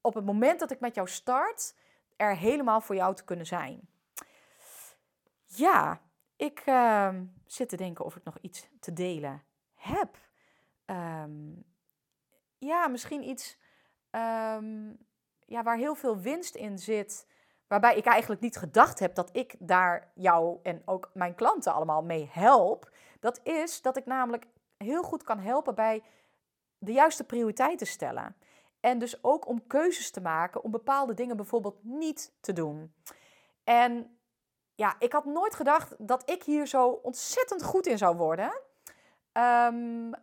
op 0.00 0.14
het 0.14 0.24
moment 0.24 0.60
dat 0.60 0.70
ik 0.70 0.80
met 0.80 0.94
jou 0.94 1.08
start, 1.08 1.74
er 2.16 2.36
helemaal 2.36 2.80
voor 2.80 2.94
jou 2.94 3.14
te 3.14 3.24
kunnen 3.24 3.46
zijn. 3.46 3.88
Ja, 5.46 6.00
ik 6.36 6.62
uh, 6.66 7.14
zit 7.46 7.68
te 7.68 7.76
denken 7.76 8.04
of 8.04 8.16
ik 8.16 8.24
nog 8.24 8.38
iets 8.40 8.68
te 8.80 8.92
delen 8.92 9.42
heb. 9.74 10.16
Um, 10.86 11.64
ja, 12.58 12.88
misschien 12.88 13.28
iets 13.28 13.58
ja, 15.50 15.62
waar 15.62 15.76
heel 15.76 15.94
veel 15.94 16.18
winst 16.18 16.54
in 16.54 16.78
zit. 16.78 17.26
Waarbij 17.66 17.96
ik 17.96 18.04
eigenlijk 18.04 18.40
niet 18.40 18.56
gedacht 18.56 18.98
heb 18.98 19.14
dat 19.14 19.28
ik 19.32 19.54
daar 19.58 20.10
jou 20.14 20.58
en 20.62 20.82
ook 20.84 21.10
mijn 21.14 21.34
klanten 21.34 21.72
allemaal 21.72 22.02
mee 22.02 22.28
help. 22.32 22.90
Dat 23.20 23.40
is 23.42 23.82
dat 23.82 23.96
ik 23.96 24.06
namelijk 24.06 24.46
heel 24.76 25.02
goed 25.02 25.22
kan 25.22 25.38
helpen 25.38 25.74
bij 25.74 26.02
de 26.78 26.92
juiste 26.92 27.24
prioriteiten 27.24 27.86
stellen. 27.86 28.36
En 28.80 28.98
dus 28.98 29.24
ook 29.24 29.46
om 29.46 29.66
keuzes 29.66 30.10
te 30.10 30.20
maken 30.20 30.62
om 30.62 30.70
bepaalde 30.70 31.14
dingen 31.14 31.36
bijvoorbeeld 31.36 31.84
niet 31.84 32.32
te 32.40 32.52
doen. 32.52 32.94
En 33.64 34.18
ja, 34.74 34.94
ik 34.98 35.12
had 35.12 35.24
nooit 35.24 35.54
gedacht 35.54 35.94
dat 35.98 36.30
ik 36.30 36.42
hier 36.42 36.66
zo 36.66 36.88
ontzettend 36.88 37.62
goed 37.62 37.86
in 37.86 37.98
zou 37.98 38.16
worden. 38.16 38.60
Um, 39.32 40.14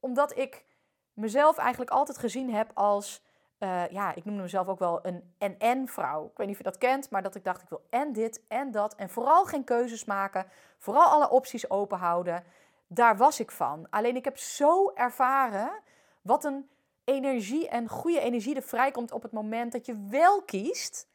omdat 0.00 0.38
ik 0.38 0.64
mezelf 1.12 1.56
eigenlijk 1.58 1.90
altijd 1.90 2.18
gezien 2.18 2.54
heb 2.54 2.70
als, 2.74 3.25
uh, 3.58 3.88
ja, 3.88 4.14
ik 4.14 4.24
noem 4.24 4.36
mezelf 4.36 4.68
ook 4.68 4.78
wel 4.78 5.06
een 5.06 5.34
en-en-vrouw. 5.38 6.24
Ik 6.26 6.36
weet 6.36 6.46
niet 6.46 6.56
of 6.56 6.62
je 6.64 6.70
dat 6.70 6.78
kent, 6.78 7.10
maar 7.10 7.22
dat 7.22 7.34
ik 7.34 7.44
dacht, 7.44 7.62
ik 7.62 7.68
wil 7.68 7.86
en 7.90 8.12
dit 8.12 8.42
en 8.48 8.70
dat. 8.70 8.94
En 8.94 9.10
vooral 9.10 9.44
geen 9.44 9.64
keuzes 9.64 10.04
maken, 10.04 10.46
vooral 10.78 11.10
alle 11.10 11.30
opties 11.30 11.70
open 11.70 11.98
houden. 11.98 12.44
Daar 12.86 13.16
was 13.16 13.40
ik 13.40 13.50
van. 13.50 13.86
Alleen 13.90 14.16
ik 14.16 14.24
heb 14.24 14.38
zo 14.38 14.90
ervaren 14.94 15.82
wat 16.22 16.44
een 16.44 16.70
energie 17.04 17.68
en 17.68 17.88
goede 17.88 18.20
energie 18.20 18.54
er 18.54 18.62
vrijkomt 18.62 19.12
op 19.12 19.22
het 19.22 19.32
moment 19.32 19.72
dat 19.72 19.86
je 19.86 20.06
wel 20.10 20.42
kiest. 20.42 21.08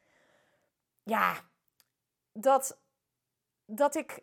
Ja, 1.02 1.34
dat, 2.32 2.78
dat 3.66 3.94
ik, 3.94 4.22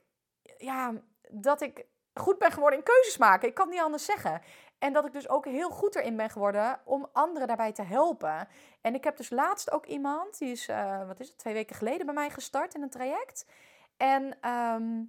ja, 0.58 0.94
dat 1.30 1.62
ik 1.62 1.86
goed 2.14 2.38
ben 2.38 2.52
geworden 2.52 2.80
in 2.80 2.86
keuzes 2.86 3.18
maken. 3.18 3.48
Ik 3.48 3.54
kan 3.54 3.66
het 3.66 3.74
niet 3.74 3.84
anders 3.84 4.06
zeggen. 4.06 4.42
En 4.80 4.94
dat 4.94 5.06
ik 5.06 5.12
dus 5.12 5.30
ook 5.30 5.46
heel 5.46 5.70
goed 5.70 5.96
erin 5.96 6.16
ben 6.16 6.30
geworden 6.30 6.80
om 6.84 7.08
anderen 7.14 7.48
daarbij 7.48 7.72
te 7.72 7.82
helpen. 7.82 8.48
En 8.82 8.96
ik 8.96 9.04
heb 9.04 9.18
dus 9.18 9.30
laatst 9.30 9.72
ook 9.72 9.86
iemand, 9.86 10.38
die 10.38 10.52
is, 10.52 10.68
uh, 10.68 11.08
wat 11.08 11.20
is 11.20 11.28
het, 11.28 11.38
twee 11.38 11.54
weken 11.54 11.76
geleden 11.76 12.06
bij 12.06 12.16
mij 12.16 12.30
gestart 12.30 12.76
in 12.76 12.82
een 12.82 12.90
traject. 12.90 13.46
En 13.98 14.38
ehm, 14.42 15.04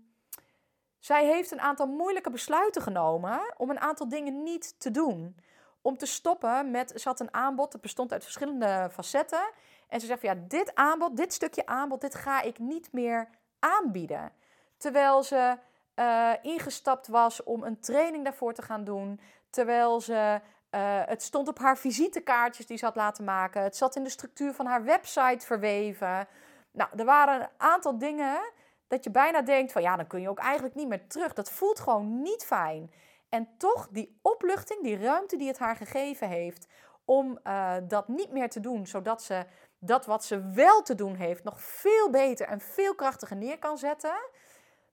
zij 0.98 1.26
heeft 1.26 1.50
een 1.50 1.60
aantal 1.60 1.86
moeilijke 1.86 2.30
besluiten 2.30 2.82
genomen 2.82 3.54
om 3.56 3.70
een 3.70 3.80
aantal 3.80 4.08
dingen 4.08 4.42
niet 4.42 4.80
te 4.80 4.90
doen. 4.90 5.36
Om 5.82 5.96
te 5.96 6.06
stoppen 6.06 6.70
met, 6.70 6.92
ze 6.96 7.08
had 7.08 7.20
een 7.20 7.34
aanbod, 7.34 7.72
dat 7.72 7.80
bestond 7.80 8.12
uit 8.12 8.22
verschillende 8.22 8.88
facetten. 8.92 9.50
En 9.88 10.00
ze 10.00 10.06
zegt 10.06 10.20
van 10.20 10.28
ja, 10.28 10.44
dit 10.48 10.74
aanbod, 10.74 11.16
dit 11.16 11.32
stukje 11.32 11.66
aanbod, 11.66 12.00
dit 12.00 12.14
ga 12.14 12.42
ik 12.42 12.58
niet 12.58 12.92
meer 12.92 13.28
aanbieden. 13.58 14.32
Terwijl 14.76 15.22
ze 15.22 15.58
uh, 15.94 16.32
ingestapt 16.42 17.08
was 17.08 17.42
om 17.42 17.62
een 17.62 17.80
training 17.80 18.24
daarvoor 18.24 18.54
te 18.54 18.62
gaan 18.62 18.84
doen. 18.84 19.20
Terwijl 19.50 20.00
ze, 20.00 20.40
uh, 20.70 20.80
het 21.04 21.22
stond 21.22 21.48
op 21.48 21.58
haar 21.58 21.78
visitekaartjes 21.78 22.66
die 22.66 22.78
ze 22.78 22.84
had 22.84 22.96
laten 22.96 23.24
maken. 23.24 23.62
Het 23.62 23.76
zat 23.76 23.96
in 23.96 24.04
de 24.04 24.10
structuur 24.10 24.52
van 24.54 24.66
haar 24.66 24.84
website 24.84 25.46
verweven. 25.46 26.28
Nou, 26.72 26.90
er 26.96 27.04
waren 27.04 27.40
een 27.40 27.48
aantal 27.56 27.98
dingen 27.98 28.40
dat 28.88 29.04
je 29.04 29.10
bijna 29.10 29.42
denkt 29.42 29.72
van 29.72 29.82
ja, 29.82 29.96
dan 29.96 30.06
kun 30.06 30.20
je 30.20 30.28
ook 30.28 30.38
eigenlijk 30.38 30.74
niet 30.74 30.88
meer 30.88 31.06
terug. 31.06 31.32
Dat 31.32 31.50
voelt 31.50 31.80
gewoon 31.80 32.22
niet 32.22 32.44
fijn. 32.44 32.92
En 33.28 33.48
toch 33.56 33.88
die 33.90 34.18
opluchting, 34.22 34.82
die 34.82 34.98
ruimte 34.98 35.36
die 35.36 35.48
het 35.48 35.58
haar 35.58 35.76
gegeven 35.76 36.28
heeft 36.28 36.66
om 37.04 37.38
uh, 37.44 37.74
dat 37.82 38.08
niet 38.08 38.30
meer 38.30 38.50
te 38.50 38.60
doen, 38.60 38.86
zodat 38.86 39.22
ze 39.22 39.46
dat 39.78 40.06
wat 40.06 40.24
ze 40.24 40.50
wel 40.50 40.82
te 40.82 40.94
doen 40.94 41.14
heeft 41.14 41.44
nog 41.44 41.62
veel 41.62 42.10
beter 42.10 42.46
en 42.46 42.60
veel 42.60 42.94
krachtiger 42.94 43.36
neer 43.36 43.58
kan 43.58 43.78
zetten 43.78 44.14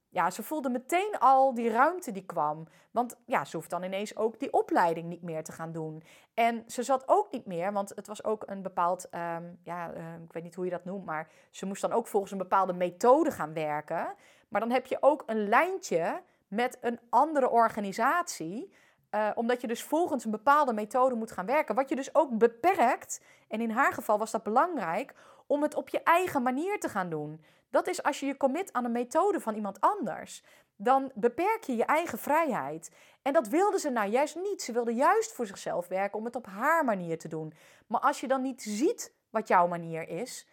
ja, 0.10 0.30
ze 0.30 0.44
voelde 0.44 0.70
meteen 0.70 1.16
al 1.20 1.54
die 1.54 1.70
ruimte 1.70 2.12
die 2.12 2.26
kwam. 2.26 2.68
Want 2.92 3.18
ja, 3.26 3.46
ze 3.46 3.56
hoeft 3.56 3.70
dan 3.70 3.84
ineens 3.84 4.16
ook 4.16 4.40
die 4.40 4.54
opleiding 4.54 5.10
niet 5.10 5.22
meer 5.22 5.44
te 5.44 5.52
gaan 5.52 5.72
doen. 5.72 6.04
En 6.34 6.64
ze 6.68 6.84
zat 6.84 7.04
ook 7.06 7.32
niet 7.32 7.46
meer, 7.46 7.74
want 7.74 7.92
het 7.96 8.08
was 8.08 8.24
ook 8.24 8.44
een 8.46 8.62
bepaald, 8.62 9.10
ehm, 9.10 9.44
ja, 9.64 9.94
ehm, 9.94 10.24
ik 10.24 10.34
weet 10.34 10.44
niet 10.44 10.56
hoe 10.56 10.66
je 10.66 10.72
dat 10.72 10.86
noemt, 10.86 11.06
maar 11.06 11.30
ze 11.52 11.66
moest 11.66 11.82
dan 11.82 11.92
ook 11.92 12.08
volgens 12.08 12.32
een 12.32 12.38
bepaalde 12.38 12.74
methode 12.74 13.32
gaan 13.32 13.54
werken. 13.54 14.14
Maar 14.48 14.62
dan 14.62 14.72
heb 14.72 14.86
je 14.86 14.98
ook 15.00 15.24
een 15.26 15.50
lijntje 15.50 16.22
met 16.48 16.78
een 16.82 17.00
andere 17.10 17.50
organisatie. 17.50 18.74
Uh, 19.12 19.30
omdat 19.36 19.62
je 19.62 19.68
dus 19.68 19.84
volgens 19.84 20.26
een 20.26 20.32
bepaalde 20.32 20.74
methode 20.74 21.16
moet 21.16 21.32
gaan 21.32 21.46
werken. 21.46 21.76
Wat 21.76 21.90
je 21.90 21.96
dus 21.96 22.16
ook 22.16 22.38
beperkt, 22.38 23.22
en 23.48 23.62
in 23.62 23.70
haar 23.70 23.94
geval 23.94 24.18
was 24.18 24.32
dat 24.32 24.44
belangrijk, 24.44 25.14
om 25.48 25.62
het 25.62 25.76
op 25.76 25.90
je 25.90 26.04
eigen 26.04 26.44
manier 26.44 26.80
te 26.80 26.90
gaan 26.90 27.10
doen. 27.10 27.44
Dat 27.70 27.88
is 27.88 28.04
als 28.04 28.20
je 28.20 28.26
je 28.26 28.38
commit 28.38 28.74
aan 28.74 28.86
een 28.86 28.92
methode 28.92 29.40
van 29.40 29.56
iemand 29.56 29.82
anders. 29.82 30.44
Dan 30.76 31.12
beperk 31.16 31.64
je 31.64 31.76
je 31.76 31.86
eigen 31.86 32.18
vrijheid. 32.18 32.92
En 33.22 33.34
dat 33.34 33.48
wilde 33.48 33.80
ze 33.80 33.90
nou 33.90 34.10
juist 34.10 34.36
niet. 34.36 34.62
Ze 34.62 34.72
wilde 34.72 34.94
juist 34.94 35.32
voor 35.32 35.46
zichzelf 35.46 35.88
werken 35.88 36.20
om 36.20 36.26
het 36.26 36.36
op 36.36 36.46
haar 36.46 36.86
manier 36.86 37.18
te 37.18 37.28
doen. 37.28 37.54
Maar 37.88 38.02
als 38.02 38.20
je 38.20 38.28
dan 38.28 38.42
niet 38.42 38.62
ziet 38.62 39.14
wat 39.30 39.48
jouw 39.48 39.68
manier 39.68 40.10
is, 40.10 40.48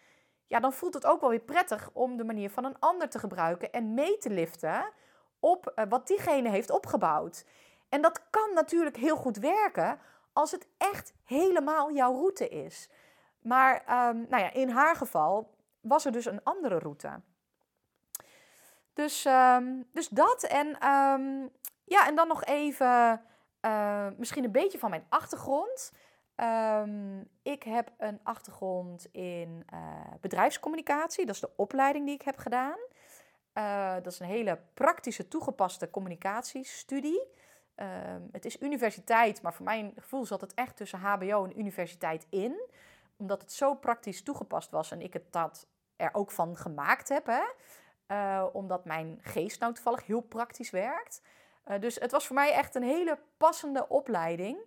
ja, 0.47 0.59
dan 0.59 0.73
voelt 0.73 0.93
het 0.93 1.05
ook 1.05 1.21
wel 1.21 1.29
weer 1.29 1.39
prettig 1.39 1.89
om 1.93 2.17
de 2.17 2.23
manier 2.23 2.49
van 2.49 2.65
een 2.65 2.79
ander 2.79 3.09
te 3.09 3.19
gebruiken 3.19 3.71
en 3.71 3.93
mee 3.93 4.17
te 4.17 4.29
liften 4.29 4.91
op 5.39 5.67
eh, 5.67 5.85
wat 5.89 6.07
diegene 6.07 6.49
heeft 6.49 6.71
opgebouwd. 6.71 7.45
En 7.89 8.01
dat 8.01 8.29
kan 8.29 8.53
natuurlijk 8.53 8.97
heel 8.97 9.15
goed 9.15 9.37
werken 9.37 9.99
als 10.33 10.51
het 10.51 10.67
echt 10.77 11.13
helemaal 11.23 11.91
jouw 11.91 12.13
route 12.13 12.49
is. 12.49 12.89
Maar 13.45 13.73
um, 13.75 14.25
nou 14.29 14.43
ja, 14.43 14.53
in 14.53 14.69
haar 14.69 14.95
geval 14.95 15.55
was 15.81 16.05
er 16.05 16.11
dus 16.11 16.25
een 16.25 16.43
andere 16.43 16.79
route. 16.79 17.21
Dus, 18.93 19.25
um, 19.25 19.87
dus 19.91 20.07
dat. 20.07 20.43
En, 20.43 20.67
um, 20.67 21.49
ja, 21.83 22.07
en 22.07 22.15
dan 22.15 22.27
nog 22.27 22.43
even 22.43 23.21
uh, 23.61 24.07
misschien 24.17 24.43
een 24.43 24.51
beetje 24.51 24.77
van 24.77 24.89
mijn 24.89 25.05
achtergrond. 25.09 25.91
Ik 27.43 27.63
heb 27.63 27.91
een 27.97 28.19
achtergrond 28.23 29.07
in 29.11 29.65
uh, 29.73 29.79
bedrijfscommunicatie. 30.21 31.25
Dat 31.25 31.35
is 31.35 31.41
de 31.41 31.55
opleiding 31.55 32.05
die 32.05 32.15
ik 32.15 32.21
heb 32.21 32.37
gedaan. 32.37 32.77
Uh, 33.53 33.93
dat 33.93 34.13
is 34.13 34.19
een 34.19 34.27
hele 34.27 34.59
praktische, 34.73 35.27
toegepaste 35.27 35.89
communicatiestudie. 35.89 37.27
het 38.31 38.45
is 38.45 38.61
universiteit, 38.61 39.41
maar 39.41 39.53
voor 39.53 39.65
mijn 39.65 39.93
gevoel 39.95 40.25
zat 40.25 40.41
het 40.41 40.53
echt 40.53 40.75
tussen 40.75 40.99
HBO 40.99 41.43
en 41.43 41.59
universiteit 41.59 42.27
in. 42.29 42.61
Omdat 43.17 43.41
het 43.41 43.51
zo 43.51 43.73
praktisch 43.73 44.23
toegepast 44.23 44.71
was 44.71 44.91
en 44.91 45.01
ik 45.01 45.13
het 45.13 45.31
dat 45.31 45.67
er 45.95 46.09
ook 46.13 46.31
van 46.31 46.57
gemaakt 46.57 47.09
heb. 47.09 47.25
Hè? 47.25 47.43
Uh, 48.07 48.45
omdat 48.53 48.85
mijn 48.85 49.19
geest 49.21 49.59
nou 49.59 49.73
toevallig 49.73 50.05
heel 50.05 50.21
praktisch 50.21 50.69
werkt. 50.69 51.21
Uh, 51.67 51.79
dus 51.79 51.95
het 51.95 52.11
was 52.11 52.27
voor 52.27 52.35
mij 52.35 52.51
echt 52.51 52.75
een 52.75 52.83
hele 52.83 53.19
passende 53.37 53.87
opleiding. 53.87 54.57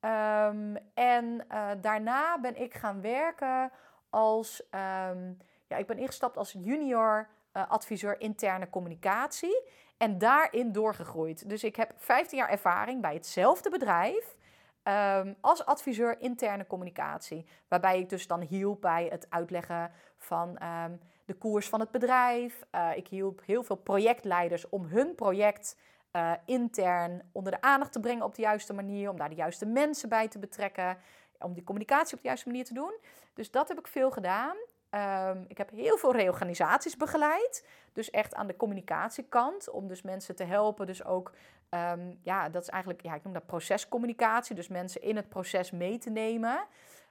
Um, 0.00 0.76
en 0.94 1.46
uh, 1.52 1.70
daarna 1.80 2.38
ben 2.40 2.60
ik 2.60 2.74
gaan 2.74 3.00
werken 3.00 3.72
als. 4.10 4.62
Um, 4.70 5.38
ja, 5.66 5.76
ik 5.76 5.86
ben 5.86 5.98
ingestapt 5.98 6.36
als 6.36 6.52
junior 6.52 7.28
adviseur 7.52 8.20
interne 8.20 8.70
communicatie. 8.70 9.62
En 9.96 10.18
daarin 10.18 10.72
doorgegroeid. 10.72 11.48
Dus 11.48 11.64
ik 11.64 11.76
heb 11.76 11.92
15 11.96 12.38
jaar 12.38 12.48
ervaring 12.48 13.00
bij 13.00 13.14
hetzelfde 13.14 13.70
bedrijf. 13.70 14.36
Um, 14.84 15.36
als 15.40 15.64
adviseur 15.64 16.20
interne 16.20 16.66
communicatie. 16.66 17.46
Waarbij 17.68 17.98
ik 17.98 18.08
dus 18.08 18.26
dan 18.26 18.40
hielp 18.40 18.80
bij 18.80 19.06
het 19.10 19.26
uitleggen 19.30 19.92
van 20.16 20.62
um, 20.62 21.00
de 21.24 21.34
koers 21.34 21.68
van 21.68 21.80
het 21.80 21.90
bedrijf. 21.90 22.64
Uh, 22.74 22.90
ik 22.96 23.08
hielp 23.08 23.40
heel 23.44 23.62
veel 23.62 23.76
projectleiders 23.76 24.68
om 24.68 24.84
hun 24.84 25.14
project 25.14 25.76
uh, 26.12 26.32
intern 26.44 27.22
onder 27.32 27.52
de 27.52 27.60
aandacht 27.60 27.92
te 27.92 28.00
brengen 28.00 28.24
op 28.24 28.34
de 28.34 28.42
juiste 28.42 28.72
manier. 28.72 29.10
Om 29.10 29.16
daar 29.16 29.28
de 29.28 29.34
juiste 29.34 29.66
mensen 29.66 30.08
bij 30.08 30.28
te 30.28 30.38
betrekken. 30.38 30.98
Om 31.38 31.52
die 31.52 31.64
communicatie 31.64 32.16
op 32.16 32.22
de 32.22 32.28
juiste 32.28 32.48
manier 32.48 32.64
te 32.64 32.74
doen. 32.74 32.94
Dus 33.34 33.50
dat 33.50 33.68
heb 33.68 33.78
ik 33.78 33.86
veel 33.86 34.10
gedaan. 34.10 34.56
Um, 34.90 35.44
ik 35.48 35.58
heb 35.58 35.70
heel 35.70 35.96
veel 35.96 36.12
reorganisaties 36.12 36.96
begeleid. 36.96 37.66
Dus 37.92 38.10
echt 38.10 38.34
aan 38.34 38.46
de 38.46 38.56
communicatiekant. 38.56 39.70
Om 39.70 39.88
dus 39.88 40.02
mensen 40.02 40.36
te 40.36 40.44
helpen. 40.44 40.86
Dus 40.86 41.04
ook, 41.04 41.32
um, 41.70 42.18
ja, 42.22 42.48
dat 42.48 42.62
is 42.62 42.68
eigenlijk, 42.68 43.02
ja, 43.02 43.14
ik 43.14 43.24
noem 43.24 43.32
dat 43.32 43.46
procescommunicatie. 43.46 44.54
Dus 44.54 44.68
mensen 44.68 45.02
in 45.02 45.16
het 45.16 45.28
proces 45.28 45.70
mee 45.70 45.98
te 45.98 46.10
nemen. 46.10 46.66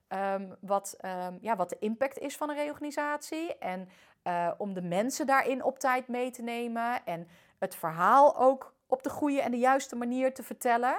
Um, 0.10 0.56
wat, 0.60 0.98
ja, 1.42 1.56
wat 1.56 1.70
de 1.70 1.78
impact 1.80 2.18
is 2.18 2.38
van 2.38 2.50
een 2.50 2.56
reorganisatie. 2.56 3.58
En 3.58 3.90
uh, 4.24 4.52
om 4.58 4.74
de 4.74 4.82
mensen 4.82 5.26
daarin 5.26 5.64
op 5.64 5.80
tijd 5.80 6.08
mee 6.08 6.32
te 6.32 6.42
nemen. 6.42 7.06
En 7.06 7.28
het 7.60 7.76
verhaal 7.76 8.38
ook 8.38 8.74
op 8.88 9.04
de 9.04 9.10
goede 9.10 9.42
en 9.42 9.52
de 9.52 9.58
juiste 9.58 9.96
manier 9.96 10.34
te 10.34 10.44
vertellen. 10.44 10.98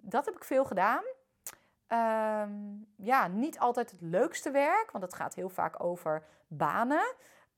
dat 0.00 0.24
heb 0.24 0.36
ik 0.36 0.44
veel 0.44 0.64
gedaan. 0.64 1.02
Ja, 2.96 3.28
niet 3.28 3.58
altijd 3.58 3.90
het 3.90 4.00
leukste 4.00 4.50
werk, 4.50 4.90
want 4.90 5.04
het 5.04 5.14
gaat 5.14 5.34
heel 5.34 5.48
vaak 5.48 5.82
over 5.84 6.22
banen. 6.46 7.14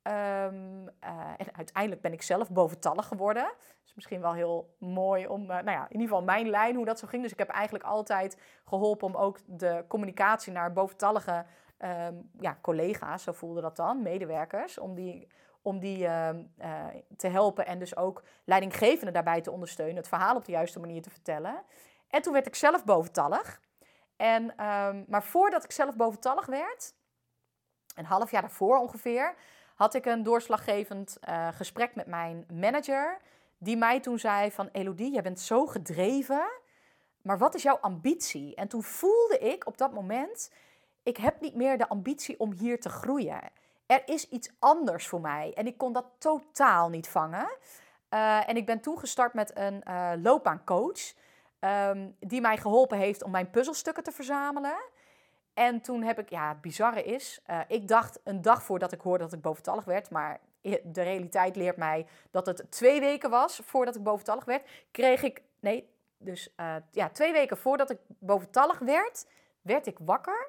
Um, 0.08 0.88
uh, 1.04 1.34
en 1.36 1.54
uiteindelijk 1.56 2.02
ben 2.02 2.12
ik 2.12 2.22
zelf 2.22 2.50
boventallig 2.50 3.06
geworden. 3.06 3.42
Dat 3.42 3.86
is 3.86 3.94
misschien 3.94 4.20
wel 4.20 4.32
heel 4.32 4.74
mooi 4.78 5.26
om, 5.26 5.42
uh, 5.42 5.48
nou 5.48 5.70
ja, 5.70 5.84
in 5.84 5.92
ieder 5.92 6.08
geval 6.08 6.22
mijn 6.22 6.48
lijn, 6.48 6.76
hoe 6.76 6.84
dat 6.84 6.98
zo 6.98 7.06
ging. 7.06 7.22
Dus 7.22 7.32
ik 7.32 7.38
heb 7.38 7.48
eigenlijk 7.48 7.84
altijd 7.84 8.40
geholpen 8.64 9.06
om 9.06 9.16
ook 9.16 9.38
de 9.46 9.84
communicatie 9.88 10.52
naar 10.52 10.72
boventallige 10.72 11.44
um, 11.78 12.30
ja, 12.40 12.58
collega's, 12.60 13.22
zo 13.22 13.32
voelde 13.32 13.60
dat 13.60 13.76
dan, 13.76 14.02
medewerkers, 14.02 14.78
om 14.78 14.94
die, 14.94 15.28
om 15.62 15.78
die 15.78 15.98
uh, 15.98 16.28
te 17.16 17.28
helpen 17.28 17.66
en 17.66 17.78
dus 17.78 17.96
ook 17.96 18.22
leidinggevenden 18.44 19.12
daarbij 19.12 19.40
te 19.40 19.50
ondersteunen, 19.50 19.96
het 19.96 20.08
verhaal 20.08 20.36
op 20.36 20.44
de 20.44 20.52
juiste 20.52 20.80
manier 20.80 21.02
te 21.02 21.10
vertellen. 21.10 21.62
En 22.08 22.22
toen 22.22 22.32
werd 22.32 22.46
ik 22.46 22.54
zelf 22.54 22.84
boventallig. 22.84 23.60
En, 24.16 24.52
maar 25.08 25.22
voordat 25.22 25.64
ik 25.64 25.70
zelf 25.70 25.96
boventallig 25.96 26.46
werd, 26.46 26.94
een 27.94 28.04
half 28.04 28.30
jaar 28.30 28.40
daarvoor 28.40 28.78
ongeveer, 28.78 29.34
had 29.78 29.94
ik 29.94 30.06
een 30.06 30.22
doorslaggevend 30.22 31.18
uh, 31.28 31.48
gesprek 31.52 31.94
met 31.94 32.06
mijn 32.06 32.46
manager. 32.52 33.18
Die 33.58 33.76
mij 33.76 34.00
toen 34.00 34.18
zei 34.18 34.50
van 34.50 34.68
Elodie, 34.72 35.12
jij 35.12 35.22
bent 35.22 35.40
zo 35.40 35.66
gedreven, 35.66 36.50
maar 37.22 37.38
wat 37.38 37.54
is 37.54 37.62
jouw 37.62 37.78
ambitie? 37.80 38.54
En 38.54 38.68
toen 38.68 38.82
voelde 38.82 39.38
ik 39.38 39.66
op 39.66 39.78
dat 39.78 39.92
moment, 39.92 40.52
ik 41.02 41.16
heb 41.16 41.40
niet 41.40 41.54
meer 41.54 41.78
de 41.78 41.88
ambitie 41.88 42.40
om 42.40 42.52
hier 42.52 42.80
te 42.80 42.88
groeien. 42.88 43.40
Er 43.86 44.02
is 44.06 44.28
iets 44.28 44.50
anders 44.58 45.06
voor 45.06 45.20
mij 45.20 45.52
en 45.54 45.66
ik 45.66 45.78
kon 45.78 45.92
dat 45.92 46.06
totaal 46.18 46.88
niet 46.88 47.08
vangen. 47.08 47.48
Uh, 48.10 48.48
en 48.48 48.56
ik 48.56 48.66
ben 48.66 48.80
toen 48.80 48.98
gestart 48.98 49.34
met 49.34 49.56
een 49.56 49.82
uh, 49.88 50.12
loopbaancoach. 50.22 51.14
Um, 51.60 52.16
die 52.20 52.40
mij 52.40 52.56
geholpen 52.56 52.98
heeft 52.98 53.22
om 53.22 53.30
mijn 53.30 53.50
puzzelstukken 53.50 54.02
te 54.02 54.12
verzamelen. 54.12 54.76
En 55.58 55.80
toen 55.80 56.02
heb 56.02 56.18
ik, 56.18 56.30
ja, 56.30 56.48
het 56.48 56.60
bizarre 56.60 57.02
is, 57.02 57.40
uh, 57.46 57.60
ik 57.68 57.88
dacht 57.88 58.20
een 58.24 58.42
dag 58.42 58.62
voordat 58.62 58.92
ik 58.92 59.00
hoorde 59.00 59.24
dat 59.24 59.32
ik 59.32 59.40
boventallig 59.40 59.84
werd, 59.84 60.10
maar 60.10 60.40
de 60.82 61.02
realiteit 61.02 61.56
leert 61.56 61.76
mij 61.76 62.06
dat 62.30 62.46
het 62.46 62.70
twee 62.70 63.00
weken 63.00 63.30
was 63.30 63.60
voordat 63.64 63.96
ik 63.96 64.02
boventallig 64.02 64.44
werd, 64.44 64.68
kreeg 64.90 65.22
ik, 65.22 65.42
nee, 65.60 65.88
dus 66.18 66.54
uh, 66.56 66.74
ja, 66.90 67.08
twee 67.08 67.32
weken 67.32 67.56
voordat 67.56 67.90
ik 67.90 67.98
boventallig 68.08 68.78
werd, 68.78 69.26
werd 69.60 69.86
ik 69.86 69.98
wakker 70.00 70.48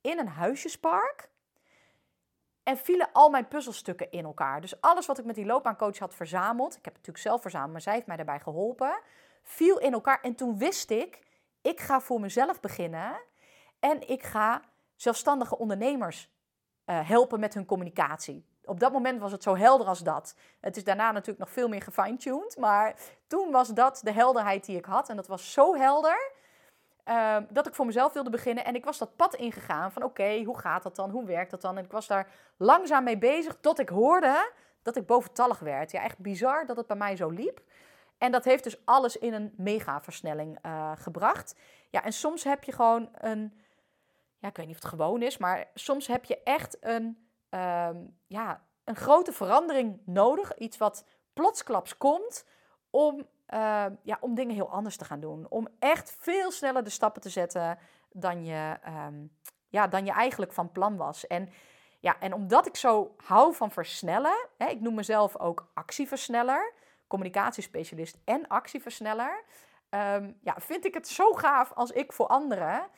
in 0.00 0.18
een 0.18 0.28
huisjespark. 0.28 1.28
En 2.62 2.76
vielen 2.76 3.12
al 3.12 3.30
mijn 3.30 3.48
puzzelstukken 3.48 4.10
in 4.10 4.24
elkaar. 4.24 4.60
Dus 4.60 4.80
alles 4.80 5.06
wat 5.06 5.18
ik 5.18 5.24
met 5.24 5.34
die 5.34 5.46
loopbaancoach 5.46 5.98
had 5.98 6.14
verzameld, 6.14 6.76
ik 6.76 6.84
heb 6.84 6.94
het 6.94 7.06
natuurlijk 7.06 7.24
zelf 7.24 7.40
verzameld, 7.40 7.72
maar 7.72 7.80
zij 7.80 7.94
heeft 7.94 8.06
mij 8.06 8.16
daarbij 8.16 8.40
geholpen, 8.40 9.00
viel 9.42 9.78
in 9.78 9.92
elkaar. 9.92 10.20
En 10.20 10.34
toen 10.34 10.58
wist 10.58 10.90
ik, 10.90 11.20
ik 11.60 11.80
ga 11.80 12.00
voor 12.00 12.20
mezelf 12.20 12.60
beginnen 12.60 13.28
en 13.80 14.08
ik 14.08 14.22
ga 14.22 14.62
zelfstandige 14.96 15.58
ondernemers 15.58 16.30
uh, 16.86 17.08
helpen 17.08 17.40
met 17.40 17.54
hun 17.54 17.66
communicatie. 17.66 18.48
Op 18.64 18.80
dat 18.80 18.92
moment 18.92 19.20
was 19.20 19.32
het 19.32 19.42
zo 19.42 19.56
helder 19.56 19.86
als 19.86 20.00
dat. 20.00 20.34
Het 20.60 20.76
is 20.76 20.84
daarna 20.84 21.12
natuurlijk 21.12 21.38
nog 21.38 21.50
veel 21.50 21.68
meer 21.68 21.82
gefine-tuned, 21.82 22.56
maar 22.58 22.94
toen 23.26 23.50
was 23.50 23.68
dat 23.68 24.00
de 24.02 24.12
helderheid 24.12 24.64
die 24.64 24.76
ik 24.76 24.84
had. 24.84 25.08
En 25.08 25.16
dat 25.16 25.26
was 25.26 25.52
zo 25.52 25.76
helder 25.76 26.32
uh, 27.04 27.36
dat 27.48 27.66
ik 27.66 27.74
voor 27.74 27.86
mezelf 27.86 28.12
wilde 28.12 28.30
beginnen. 28.30 28.64
En 28.64 28.74
ik 28.74 28.84
was 28.84 28.98
dat 28.98 29.16
pad 29.16 29.34
ingegaan 29.34 29.92
van 29.92 30.02
oké, 30.02 30.42
hoe 30.44 30.58
gaat 30.58 30.82
dat 30.82 30.96
dan? 30.96 31.10
Hoe 31.10 31.24
werkt 31.24 31.50
dat 31.50 31.60
dan? 31.60 31.76
En 31.78 31.84
ik 31.84 31.92
was 31.92 32.06
daar 32.06 32.28
langzaam 32.56 33.04
mee 33.04 33.18
bezig 33.18 33.56
tot 33.60 33.78
ik 33.78 33.88
hoorde 33.88 34.52
dat 34.82 34.96
ik 34.96 35.06
boventallig 35.06 35.58
werd. 35.58 35.90
Ja, 35.90 36.02
echt 36.02 36.18
bizar 36.18 36.66
dat 36.66 36.76
het 36.76 36.86
bij 36.86 36.96
mij 36.96 37.16
zo 37.16 37.28
liep. 37.28 37.60
En 38.18 38.32
dat 38.32 38.44
heeft 38.44 38.64
dus 38.64 38.84
alles 38.84 39.16
in 39.16 39.32
een 39.32 39.54
mega 39.56 40.00
versnelling 40.00 40.58
uh, 40.66 40.92
gebracht. 40.94 41.54
Ja, 41.90 42.04
en 42.04 42.12
soms 42.12 42.44
heb 42.44 42.64
je 42.64 42.72
gewoon 42.72 43.08
een, 43.12 43.60
ja, 44.40 44.48
ik 44.48 44.56
weet 44.56 44.66
niet 44.66 44.76
of 44.76 44.82
het 44.82 44.90
gewoon 44.90 45.22
is, 45.22 45.38
maar 45.38 45.70
soms 45.74 46.06
heb 46.06 46.24
je 46.24 46.42
echt 46.42 46.76
een, 46.80 47.28
uh, 47.50 47.90
ja, 48.26 48.64
een 48.84 48.96
grote 48.96 49.32
verandering 49.32 50.02
nodig. 50.04 50.58
Iets 50.58 50.76
wat 50.76 51.04
plotsklaps 51.32 51.96
komt 51.96 52.46
om 52.90 53.16
uh, 53.54 53.86
ja, 54.02 54.18
om 54.20 54.34
dingen 54.34 54.54
heel 54.54 54.70
anders 54.70 54.96
te 54.96 55.04
gaan 55.04 55.20
doen. 55.20 55.46
Om 55.48 55.68
echt 55.78 56.16
veel 56.18 56.50
sneller 56.50 56.84
de 56.84 56.90
stappen 56.90 57.22
te 57.22 57.28
zetten 57.28 57.78
dan 58.12 58.44
je, 58.44 58.78
um, 59.06 59.36
ja, 59.68 59.86
dan 59.86 60.04
je 60.04 60.12
eigenlijk 60.12 60.52
van 60.52 60.72
plan 60.72 60.96
was. 60.96 61.26
En, 61.26 61.48
ja, 62.00 62.20
en 62.20 62.32
omdat 62.32 62.66
ik 62.66 62.76
zo 62.76 63.14
hou 63.16 63.54
van 63.54 63.70
versnellen, 63.70 64.48
hè, 64.58 64.66
ik 64.66 64.80
noem 64.80 64.94
mezelf 64.94 65.38
ook 65.38 65.70
actieversneller, 65.74 66.72
communicatiespecialist 67.06 68.18
en 68.24 68.48
actieversneller, 68.48 69.44
ja, 70.42 70.54
vind 70.56 70.84
ik 70.84 70.94
het 70.94 71.08
zo 71.08 71.32
gaaf 71.32 71.72
als 71.72 71.90
ik 71.90 72.12
voor 72.12 72.26
anderen 72.26 72.90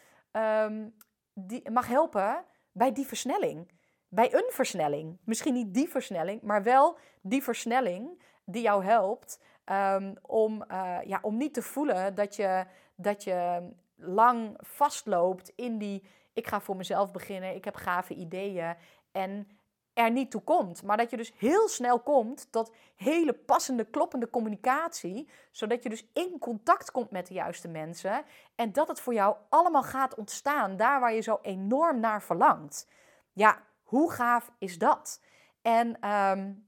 die, 1.34 1.70
mag 1.70 1.88
helpen 1.88 2.44
bij 2.72 2.92
die 2.92 3.06
versnelling. 3.06 3.70
Bij 4.08 4.34
een 4.34 4.50
versnelling. 4.50 5.18
Misschien 5.24 5.54
niet 5.54 5.74
die 5.74 5.88
versnelling, 5.88 6.42
maar 6.42 6.62
wel 6.62 6.98
die 7.22 7.42
versnelling 7.42 8.22
die 8.44 8.62
jou 8.62 8.84
helpt 8.84 9.40
Um, 9.70 10.14
om, 10.22 10.64
uh, 10.68 10.98
ja, 11.04 11.18
om 11.22 11.36
niet 11.36 11.54
te 11.54 11.62
voelen 11.62 12.14
dat 12.14 12.36
je, 12.36 12.64
dat 12.96 13.24
je 13.24 13.68
lang 13.96 14.56
vastloopt 14.58 15.52
in 15.56 15.78
die 15.78 16.02
ik 16.32 16.46
ga 16.46 16.60
voor 16.60 16.76
mezelf 16.76 17.12
beginnen, 17.12 17.54
ik 17.54 17.64
heb 17.64 17.74
gave 17.74 18.14
ideeën 18.14 18.74
en 19.12 19.48
er 19.94 20.10
niet 20.10 20.30
toe 20.30 20.42
komt. 20.42 20.82
Maar 20.82 20.96
dat 20.96 21.10
je 21.10 21.16
dus 21.16 21.32
heel 21.36 21.68
snel 21.68 22.00
komt 22.00 22.52
tot 22.52 22.74
hele 22.96 23.32
passende, 23.32 23.84
kloppende 23.84 24.30
communicatie, 24.30 25.28
zodat 25.50 25.82
je 25.82 25.88
dus 25.88 26.06
in 26.12 26.38
contact 26.38 26.90
komt 26.90 27.10
met 27.10 27.26
de 27.26 27.34
juiste 27.34 27.68
mensen 27.68 28.24
en 28.54 28.72
dat 28.72 28.88
het 28.88 29.00
voor 29.00 29.14
jou 29.14 29.36
allemaal 29.48 29.82
gaat 29.82 30.14
ontstaan 30.14 30.76
daar 30.76 31.00
waar 31.00 31.14
je 31.14 31.20
zo 31.20 31.38
enorm 31.42 32.00
naar 32.00 32.22
verlangt. 32.22 32.88
Ja, 33.32 33.62
hoe 33.82 34.12
gaaf 34.12 34.50
is 34.58 34.78
dat? 34.78 35.20
En 35.62 35.88
um, 35.88 36.66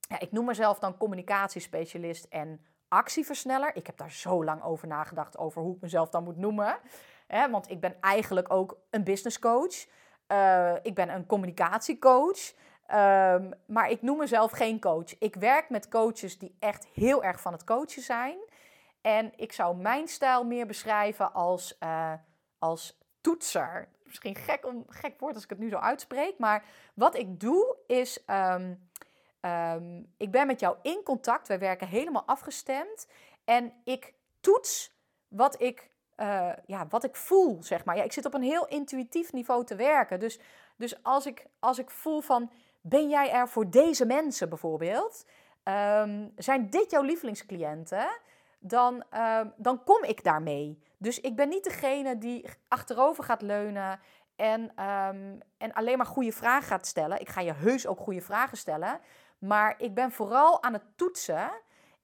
ja, 0.00 0.20
ik 0.20 0.32
noem 0.32 0.44
mezelf 0.44 0.78
dan 0.78 0.96
communicatiespecialist 0.96 2.24
en 2.24 2.66
actieversneller. 2.88 3.76
Ik 3.76 3.86
heb 3.86 3.96
daar 3.96 4.10
zo 4.10 4.44
lang 4.44 4.62
over 4.62 4.88
nagedacht 4.88 5.38
over 5.38 5.62
hoe 5.62 5.74
ik 5.74 5.80
mezelf 5.80 6.08
dan 6.08 6.24
moet 6.24 6.36
noemen. 6.36 6.78
Want 7.50 7.70
ik 7.70 7.80
ben 7.80 7.96
eigenlijk 8.00 8.52
ook 8.52 8.78
een 8.90 9.04
business 9.04 9.38
coach. 9.38 9.86
Uh, 10.28 10.74
ik 10.82 10.94
ben 10.94 11.08
een 11.08 11.26
communicatiecoach. 11.26 12.52
Um, 12.90 13.52
maar 13.66 13.90
ik 13.90 14.02
noem 14.02 14.18
mezelf 14.18 14.50
geen 14.50 14.80
coach. 14.80 15.18
Ik 15.18 15.34
werk 15.34 15.68
met 15.68 15.88
coaches 15.88 16.38
die 16.38 16.56
echt 16.58 16.86
heel 16.92 17.24
erg 17.24 17.40
van 17.40 17.52
het 17.52 17.64
coachen 17.64 18.02
zijn. 18.02 18.38
En 19.00 19.32
ik 19.36 19.52
zou 19.52 19.76
mijn 19.76 20.08
stijl 20.08 20.44
meer 20.44 20.66
beschrijven 20.66 21.32
als, 21.32 21.76
uh, 21.80 22.12
als 22.58 22.98
toetser. 23.20 23.88
Misschien 24.04 24.34
gek, 24.34 24.66
om, 24.66 24.84
gek 24.88 25.20
woord 25.20 25.34
als 25.34 25.44
ik 25.44 25.50
het 25.50 25.58
nu 25.58 25.68
zo 25.68 25.76
uitspreek. 25.76 26.38
Maar 26.38 26.64
wat 26.94 27.16
ik 27.16 27.40
doe 27.40 27.76
is 27.86 28.24
um, 28.26 28.88
Um, 29.40 30.14
ik 30.16 30.30
ben 30.30 30.46
met 30.46 30.60
jou 30.60 30.76
in 30.82 31.00
contact. 31.04 31.48
Wij 31.48 31.58
werken 31.58 31.86
helemaal 31.86 32.24
afgestemd. 32.26 33.08
En 33.44 33.72
ik 33.84 34.14
toets 34.40 34.96
wat 35.28 35.60
ik, 35.60 35.90
uh, 36.20 36.52
ja, 36.66 36.86
wat 36.88 37.04
ik 37.04 37.16
voel, 37.16 37.62
zeg 37.62 37.84
maar. 37.84 37.96
Ja, 37.96 38.02
ik 38.02 38.12
zit 38.12 38.26
op 38.26 38.34
een 38.34 38.42
heel 38.42 38.66
intuïtief 38.66 39.32
niveau 39.32 39.64
te 39.64 39.74
werken. 39.74 40.20
Dus, 40.20 40.40
dus 40.76 41.02
als, 41.02 41.26
ik, 41.26 41.46
als 41.58 41.78
ik 41.78 41.90
voel 41.90 42.20
van, 42.20 42.50
ben 42.80 43.08
jij 43.08 43.32
er 43.32 43.48
voor 43.48 43.70
deze 43.70 44.06
mensen 44.06 44.48
bijvoorbeeld? 44.48 45.26
Um, 45.64 46.32
zijn 46.36 46.70
dit 46.70 46.90
jouw 46.90 47.02
lievelingscliënten? 47.02 48.08
Dan, 48.58 49.04
um, 49.40 49.52
dan 49.56 49.84
kom 49.84 50.04
ik 50.04 50.24
daarmee. 50.24 50.82
Dus 50.96 51.20
ik 51.20 51.36
ben 51.36 51.48
niet 51.48 51.64
degene 51.64 52.18
die 52.18 52.48
achterover 52.68 53.24
gaat 53.24 53.42
leunen 53.42 54.00
en, 54.36 54.60
um, 54.84 55.38
en 55.58 55.72
alleen 55.72 55.96
maar 55.96 56.06
goede 56.06 56.32
vragen 56.32 56.68
gaat 56.68 56.86
stellen. 56.86 57.20
Ik 57.20 57.28
ga 57.28 57.40
je 57.40 57.52
heus 57.52 57.86
ook 57.86 58.00
goede 58.00 58.20
vragen 58.20 58.56
stellen. 58.56 59.00
Maar 59.38 59.74
ik 59.78 59.94
ben 59.94 60.12
vooral 60.12 60.62
aan 60.62 60.72
het 60.72 60.96
toetsen. 60.96 61.50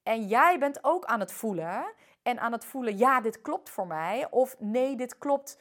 En 0.03 0.27
jij 0.27 0.59
bent 0.59 0.79
ook 0.85 1.05
aan 1.05 1.21
het 1.21 1.33
voelen. 1.33 1.85
En 2.25 2.41
aan 2.41 2.53
het 2.53 2.64
voelen, 2.64 2.99
ja, 2.99 3.20
dit 3.20 3.43
klopt 3.43 3.70
voor 3.70 3.87
mij. 3.87 4.27
Of 4.31 4.57
nee, 4.59 4.97
dit 4.97 5.18
klopt 5.18 5.59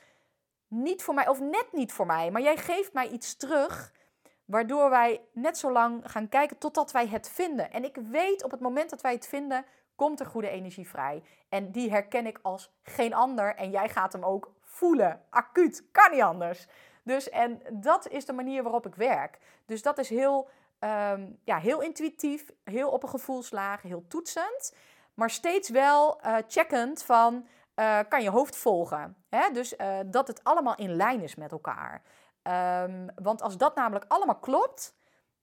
niet 0.68 1.04
voor 1.04 1.14
mij. 1.14 1.28
Of 1.28 1.40
net 1.40 1.68
niet 1.72 1.94
voor 1.94 2.06
mij. 2.06 2.32
Maar 2.32 2.42
jij 2.42 2.58
geeft 2.58 2.94
mij 2.94 3.10
iets 3.10 3.36
terug. 3.36 3.94
Waardoor 4.46 4.90
wij 4.90 5.22
net 5.32 5.58
zo 5.58 5.72
lang 5.72 6.12
gaan 6.12 6.30
kijken 6.30 6.58
totdat 6.58 6.92
wij 6.92 7.08
het 7.08 7.30
vinden. 7.30 7.72
En 7.72 7.84
ik 7.84 7.96
weet 7.96 8.44
op 8.44 8.52
het 8.52 8.60
moment 8.60 8.90
dat 8.90 9.02
wij 9.02 9.14
het 9.14 9.28
vinden, 9.28 9.66
komt 9.96 10.20
er 10.20 10.26
goede 10.26 10.50
energie 10.50 10.90
vrij. 10.90 11.24
En 11.50 11.72
die 11.72 11.92
herken 11.92 12.26
ik 12.26 12.40
als 12.42 12.74
geen 12.84 13.14
ander. 13.14 13.56
En 13.56 13.70
jij 13.70 13.90
gaat 13.90 14.14
hem 14.14 14.24
ook 14.24 14.54
voelen. 14.62 15.22
Acuut. 15.30 15.84
Kan 15.92 16.12
niet 16.12 16.22
anders. 16.22 16.68
Dus 17.04 17.30
en 17.30 17.62
dat 17.72 18.08
is 18.08 18.26
de 18.26 18.34
manier 18.34 18.64
waarop 18.64 18.86
ik 18.86 18.96
werk. 18.96 19.40
Dus 19.66 19.82
dat 19.82 19.98
is 19.98 20.10
heel 20.10 20.50
um, 20.84 21.40
ja, 21.44 21.58
heel 21.58 21.82
intuïtief, 21.82 22.52
heel 22.64 22.90
op 22.90 23.04
een 23.04 23.10
gevoelslaag, 23.10 23.82
heel 23.82 24.08
toetsend. 24.08 24.76
Maar 25.14 25.30
steeds 25.30 25.70
wel 25.70 26.20
uh, 26.26 26.38
checkend 26.48 27.04
van, 27.04 27.48
uh, 27.76 28.00
kan 28.10 28.22
je 28.22 28.30
hoofd 28.30 28.56
volgen? 28.56 29.16
Hè? 29.30 29.52
Dus 29.52 29.74
uh, 29.78 30.00
dat 30.06 30.28
het 30.28 30.44
allemaal 30.44 30.76
in 30.76 30.96
lijn 30.96 31.22
is 31.22 31.36
met 31.36 31.52
elkaar. 31.52 32.02
Um, 32.84 33.10
want 33.16 33.42
als 33.42 33.58
dat 33.58 33.76
namelijk 33.76 34.06
allemaal 34.08 34.40
klopt, 34.40 34.96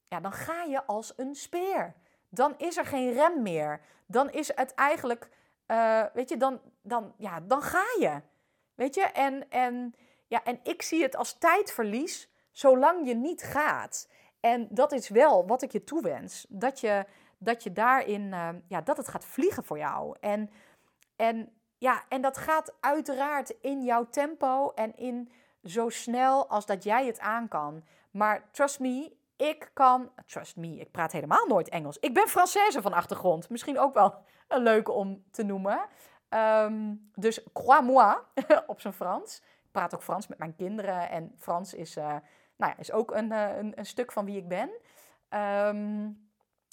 ja, 0.09 0.21
dan 0.21 0.33
ga 0.33 0.63
je 0.63 0.87
als 0.87 1.13
een 1.17 1.35
speer. 1.35 1.95
Dan 2.29 2.55
is 2.57 2.77
er 2.77 2.87
geen 2.87 3.13
rem 3.13 3.43
meer. 3.43 3.81
Dan 4.07 4.31
is 4.31 4.55
het 4.55 4.75
eigenlijk, 4.75 5.29
weet 6.13 6.29
je, 6.29 6.37
dan, 6.37 6.61
dan, 6.83 7.15
ja, 7.17 7.41
dan 7.41 7.63
ga 7.63 7.85
je. 7.99 8.21
Weet 8.75 8.95
je, 8.95 9.03
en, 9.03 9.51
en, 9.51 9.95
ja, 10.27 10.45
en 10.45 10.61
ik 10.63 10.83
zie 10.83 11.03
het 11.03 11.17
als 11.17 11.39
tijdverlies 11.39 12.31
zolang 12.53 13.07
je 13.07 13.15
niet 13.15 13.43
gaat. 13.43 14.09
En 14.41 14.69
dat 14.71 14.93
is 14.93 15.09
wel 15.09 15.47
wat 15.47 15.63
ik 15.63 15.73
je 15.73 15.85
toewens. 15.85 16.47
Dat 16.49 16.81
je, 16.81 17.05
dat 17.43 17.63
je 17.63 17.73
daarin, 17.73 18.23
uh, 18.23 18.49
ja, 18.69 18.81
dat 18.81 18.97
het 18.97 19.09
gaat 19.09 19.25
vliegen 19.25 19.65
voor 19.65 19.79
jou. 19.79 20.17
En, 20.21 20.51
en, 21.17 21.53
ja, 21.79 22.03
en 22.09 22.21
dat 22.21 22.37
gaat 22.37 22.75
uiteraard 22.81 23.55
in 23.61 23.83
jouw 23.83 24.09
tempo 24.09 24.73
en 24.75 24.97
in 24.97 25.33
zo 25.65 25.89
snel 25.89 26.49
als 26.49 26.67
dat 26.67 26.85
jij 26.85 27.07
het 27.07 27.19
aan 27.19 27.49
kan. 27.49 27.85
Maar 28.11 28.49
trust 28.51 28.81
me, 28.81 29.17
ik 29.37 29.71
kan. 29.73 30.11
Trust 30.27 30.57
me, 30.57 30.77
ik 30.77 30.91
praat 30.91 31.13
helemaal 31.13 31.47
nooit 31.47 31.69
Engels. 31.69 31.99
Ik 31.99 32.15
ben 32.15 32.29
Française 32.29 32.83
van 32.83 32.93
achtergrond. 32.93 33.49
Misschien 33.49 33.79
ook 33.79 33.95
wel 33.95 34.15
een 34.49 34.63
leuke 34.63 34.93
om 34.93 35.25
te 35.31 35.43
noemen. 35.43 35.81
Um, 36.29 37.11
dus 37.15 37.43
crois-moi 37.53 38.17
op 38.67 38.81
zijn 38.81 38.95
Frans. 38.95 39.37
Ik 39.39 39.71
praat 39.71 39.95
ook 39.95 40.03
Frans 40.03 40.27
met 40.27 40.39
mijn 40.39 40.57
kinderen. 40.57 41.11
En 41.11 41.35
Frans 41.39 41.75
is. 41.75 41.97
Uh, 41.97 42.05
nou 42.57 42.73
ja, 42.73 42.77
is 42.79 42.93
ook 42.93 43.11
een, 43.11 43.33
eh, 43.33 43.57
een, 43.57 43.79
een 43.79 43.87
stuk 43.87 44.13
van 44.13 44.25
wie 44.25 44.37
ik 44.37 44.49
ben. 44.49 44.71
Um, 45.41 46.30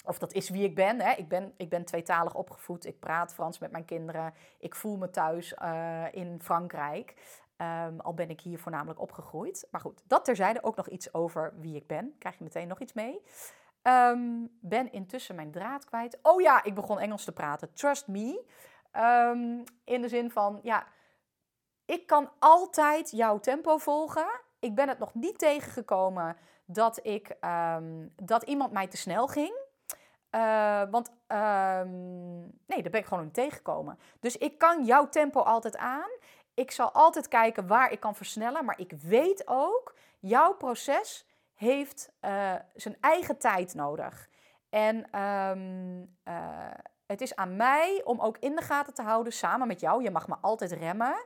of 0.08 0.18
dat 0.18 0.32
is 0.32 0.48
wie 0.48 0.64
ik 0.64 0.74
ben. 0.74 1.00
Hè. 1.00 1.12
Ik 1.12 1.28
ben. 1.28 1.54
Ik 1.56 1.68
ben 1.68 1.84
tweetalig 1.84 2.34
opgevoed. 2.34 2.86
Ik 2.86 2.98
praat 2.98 3.34
Frans 3.34 3.58
met 3.58 3.70
mijn 3.70 3.84
kinderen. 3.84 4.34
Ik 4.58 4.74
voel 4.74 4.96
me 4.96 5.10
thuis 5.10 5.54
uh, 5.62 6.04
in 6.10 6.40
Frankrijk. 6.42 7.14
Um, 7.56 8.00
al 8.00 8.14
ben 8.14 8.30
ik 8.30 8.40
hier 8.40 8.58
voornamelijk 8.58 9.00
opgegroeid. 9.00 9.68
Maar 9.70 9.80
goed, 9.80 10.02
dat 10.06 10.24
terzijde 10.24 10.62
ook 10.62 10.76
nog 10.76 10.88
iets 10.88 11.14
over 11.14 11.54
wie 11.60 11.76
ik 11.76 11.86
ben. 11.86 12.14
Krijg 12.18 12.38
je 12.38 12.44
meteen 12.44 12.68
nog 12.68 12.80
iets 12.80 12.92
mee. 12.92 13.22
Um, 13.82 14.50
ben 14.60 14.92
intussen 14.92 15.34
mijn 15.34 15.50
draad 15.50 15.84
kwijt. 15.84 16.18
Oh 16.22 16.40
ja, 16.40 16.64
ik 16.64 16.74
begon 16.74 16.98
Engels 16.98 17.24
te 17.24 17.32
praten. 17.32 17.72
Trust 17.72 18.08
me. 18.08 18.44
Um, 18.96 19.64
in 19.84 20.02
de 20.02 20.08
zin 20.08 20.30
van, 20.30 20.60
ja, 20.62 20.86
ik 21.84 22.06
kan 22.06 22.30
altijd 22.38 23.10
jouw 23.10 23.38
tempo 23.40 23.78
volgen 23.78 24.26
ik 24.58 24.74
ben 24.74 24.88
het 24.88 24.98
nog 24.98 25.14
niet 25.14 25.38
tegengekomen 25.38 26.36
dat, 26.64 27.00
ik, 27.02 27.36
dat 28.22 28.42
iemand 28.42 28.72
mij 28.72 28.86
te 28.86 28.96
snel 28.96 29.26
ging. 29.26 29.66
Uh, 30.30 30.82
want 30.90 31.08
um, 31.08 32.40
nee, 32.66 32.82
daar 32.82 32.90
ben 32.90 33.00
ik 33.00 33.06
gewoon 33.06 33.24
niet 33.24 33.34
tegengekomen. 33.34 33.98
Dus 34.20 34.36
ik 34.36 34.58
kan 34.58 34.84
jouw 34.84 35.08
tempo 35.08 35.40
altijd 35.40 35.76
aan. 35.76 36.10
Ik 36.54 36.70
zal 36.70 36.92
altijd 36.92 37.28
kijken 37.28 37.66
waar 37.66 37.92
ik 37.92 38.00
kan 38.00 38.14
versnellen. 38.14 38.64
Maar 38.64 38.80
ik 38.80 38.92
weet 38.92 39.42
ook, 39.46 39.94
jouw 40.18 40.54
proces 40.54 41.26
heeft 41.54 42.12
zijn 42.74 42.96
eigen 43.00 43.38
tijd 43.38 43.74
nodig. 43.74 44.28
En 44.70 45.10
ehm, 45.10 46.04
het 47.08 47.20
is 47.20 47.36
aan 47.36 47.56
mij 47.56 48.02
om 48.04 48.20
ook 48.20 48.38
in 48.38 48.56
de 48.56 48.62
gaten 48.62 48.94
te 48.94 49.02
houden, 49.02 49.32
samen 49.32 49.66
met 49.66 49.80
jou, 49.80 50.02
je 50.02 50.10
mag 50.10 50.28
me 50.28 50.36
altijd 50.40 50.72
remmen, 50.72 51.24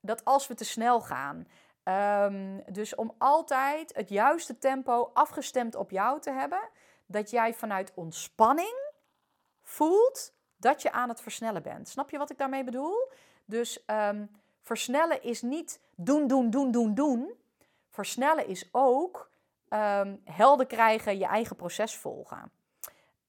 dat 0.00 0.24
als 0.24 0.46
we 0.46 0.54
te 0.54 0.64
snel 0.64 1.00
gaan. 1.00 1.46
Ehm, 1.82 2.60
dus 2.66 2.94
om 2.94 3.14
altijd 3.18 3.94
het 3.94 4.08
juiste 4.08 4.58
tempo 4.58 5.10
afgestemd 5.14 5.74
op 5.74 5.90
jou 5.90 6.20
te 6.20 6.30
hebben, 6.30 6.68
dat 7.06 7.30
jij 7.30 7.54
vanuit 7.54 7.92
ontspanning 7.94 8.92
voelt 9.62 10.32
dat 10.56 10.82
je 10.82 10.92
aan 10.92 11.08
het 11.08 11.20
versnellen 11.20 11.62
bent. 11.62 11.88
Snap 11.88 12.10
je 12.10 12.18
wat 12.18 12.30
ik 12.30 12.38
daarmee 12.38 12.64
bedoel? 12.64 13.10
Dus 13.44 13.84
ehm, 13.84 14.26
versnellen 14.62 15.22
is 15.22 15.42
niet 15.42 15.80
doen, 15.94 16.26
doen, 16.26 16.50
doen, 16.50 16.70
doen, 16.70 16.94
doen. 16.94 17.32
Versnellen 17.90 18.46
is 18.46 18.68
ook 18.72 19.30
um, 19.68 20.20
helder 20.24 20.66
krijgen, 20.66 21.18
je 21.18 21.26
eigen 21.26 21.56
proces 21.56 21.96
volgen. 21.96 22.50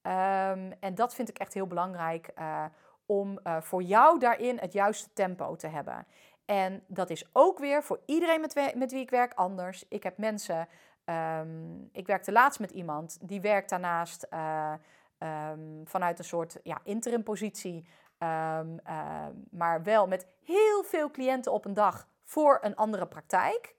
Ehm, 0.02 0.72
en 0.80 0.94
dat 0.94 1.14
vind 1.14 1.28
ik 1.28 1.38
echt 1.38 1.54
heel 1.54 1.66
belangrijk 1.66 2.30
uh, 2.38 2.64
om 3.06 3.38
uh, 3.44 3.60
voor 3.60 3.82
jou 3.82 4.18
daarin 4.18 4.58
het 4.58 4.72
juiste 4.72 5.08
tempo 5.12 5.56
te 5.56 5.66
hebben. 5.66 6.06
En 6.44 6.84
dat 6.86 7.10
is 7.10 7.28
ook 7.32 7.58
weer 7.58 7.82
voor 7.82 8.00
iedereen 8.06 8.40
met, 8.40 8.74
met 8.74 8.92
wie 8.92 9.00
ik 9.00 9.10
werk 9.10 9.34
anders. 9.34 9.84
Ik 9.88 10.02
heb 10.02 10.18
mensen, 10.18 10.68
um, 11.06 11.88
ik 11.92 12.06
werkte 12.06 12.32
laatst 12.32 12.60
met 12.60 12.70
iemand 12.70 13.18
die 13.20 13.40
werkt 13.40 13.70
daarnaast 13.70 14.26
uh, 14.32 14.72
um, 15.18 15.82
vanuit 15.84 16.18
een 16.18 16.24
soort 16.24 16.58
ja, 16.62 16.80
interim 16.84 17.22
positie. 17.22 17.86
maar 19.50 19.82
wel 19.82 20.06
met 20.06 20.26
heel 20.44 20.82
veel 20.82 21.10
cliënten 21.10 21.52
op 21.52 21.64
een 21.64 21.74
dag 21.74 22.08
voor 22.24 22.58
een 22.62 22.76
andere 22.76 23.06
praktijk. 23.06 23.74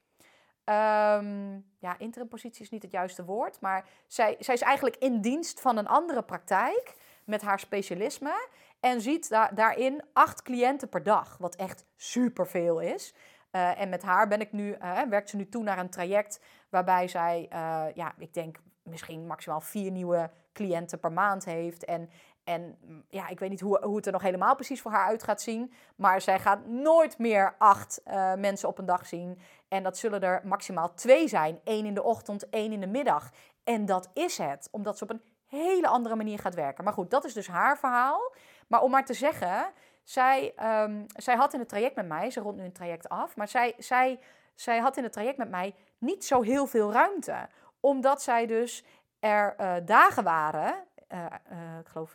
Ja, 1.79 1.97
interimpositie 1.97 2.61
is 2.61 2.69
niet 2.69 2.81
het 2.81 2.91
juiste 2.91 3.25
woord, 3.25 3.61
maar 3.61 3.85
zij, 4.07 4.35
zij 4.39 4.53
is 4.53 4.61
eigenlijk 4.61 4.95
in 4.95 5.21
dienst 5.21 5.61
van 5.61 5.77
een 5.77 5.87
andere 5.87 6.23
praktijk 6.23 6.95
met 7.23 7.41
haar 7.41 7.59
specialisme 7.59 8.47
en 8.79 9.01
ziet 9.01 9.29
daarin 9.53 10.03
acht 10.13 10.41
cliënten 10.41 10.89
per 10.89 11.03
dag, 11.03 11.37
wat 11.37 11.55
echt 11.55 11.85
superveel 11.95 12.79
is. 12.79 13.13
Uh, 13.51 13.79
en 13.79 13.89
met 13.89 14.01
haar 14.01 14.27
ben 14.27 14.41
ik 14.41 14.51
nu, 14.51 14.75
uh, 14.81 15.01
werkt 15.09 15.29
ze 15.29 15.35
nu 15.35 15.49
toe 15.49 15.63
naar 15.63 15.77
een 15.77 15.89
traject 15.89 16.39
waarbij 16.77 17.07
zij, 17.07 17.49
uh, 17.53 17.83
ja, 17.93 18.13
ik 18.17 18.33
denk 18.33 18.57
misschien 18.83 19.27
maximaal 19.27 19.61
vier 19.61 19.91
nieuwe 19.91 20.29
cliënten 20.53 20.99
per 20.99 21.11
maand 21.11 21.45
heeft. 21.45 21.85
En, 21.85 22.09
en 22.43 22.77
mm, 22.85 23.03
ja, 23.09 23.27
ik 23.27 23.39
weet 23.39 23.49
niet 23.49 23.59
hoe, 23.59 23.79
hoe 23.83 23.95
het 23.95 24.05
er 24.05 24.11
nog 24.11 24.21
helemaal 24.21 24.55
precies 24.55 24.81
voor 24.81 24.91
haar 24.91 25.07
uit 25.07 25.23
gaat 25.23 25.41
zien. 25.41 25.73
Maar 25.95 26.21
zij 26.21 26.39
gaat 26.39 26.65
nooit 26.65 27.17
meer 27.17 27.55
acht 27.57 28.01
mensen 28.37 28.69
op 28.69 28.77
een 28.77 28.85
dag 28.85 29.05
zien. 29.05 29.39
En 29.67 29.83
dat 29.83 29.97
zullen 29.97 30.21
er 30.21 30.41
maximaal 30.43 30.93
twee 30.93 31.27
zijn. 31.27 31.59
één 31.63 31.85
in 31.85 31.93
de 31.93 32.03
ochtend, 32.03 32.49
één 32.49 32.71
in 32.71 32.79
de 32.79 32.87
middag. 32.87 33.31
En 33.63 33.85
dat 33.85 34.09
is 34.13 34.37
het, 34.37 34.67
omdat 34.71 34.97
ze 34.97 35.03
op 35.03 35.09
een 35.09 35.21
hele 35.45 35.87
andere 35.87 36.15
manier 36.15 36.39
gaat 36.39 36.55
werken. 36.55 36.83
Maar 36.83 36.93
goed, 36.93 37.11
dat 37.11 37.25
is 37.25 37.33
dus 37.33 37.47
haar 37.47 37.77
verhaal. 37.77 38.33
Maar 38.67 38.81
om 38.81 38.91
maar 38.91 39.05
te 39.05 39.13
zeggen, 39.13 39.71
zij, 40.03 40.53
um, 40.83 41.05
zij 41.07 41.35
had 41.35 41.53
in 41.53 41.59
het 41.59 41.69
traject 41.69 41.95
met 41.95 42.07
mij, 42.07 42.29
ze 42.29 42.39
rond 42.39 42.57
nu 42.57 42.63
een 42.63 42.71
traject 42.71 43.09
af, 43.09 43.35
maar 43.35 43.47
zij, 43.47 43.73
zij, 43.77 44.19
zij 44.55 44.79
had 44.79 44.97
in 44.97 45.03
het 45.03 45.13
traject 45.13 45.37
met 45.37 45.49
mij 45.49 45.75
niet 45.97 46.25
zo 46.25 46.41
heel 46.41 46.67
veel 46.67 46.91
ruimte. 46.91 47.49
Omdat 47.79 48.21
zij 48.21 48.45
dus 48.45 48.85
er 49.19 49.55
uh, 49.59 49.75
dagen 49.85 50.23
waren, 50.23 50.83
uh, 51.13 51.25
uh, 51.51 51.79
ik 51.79 51.87
geloof 51.87 52.13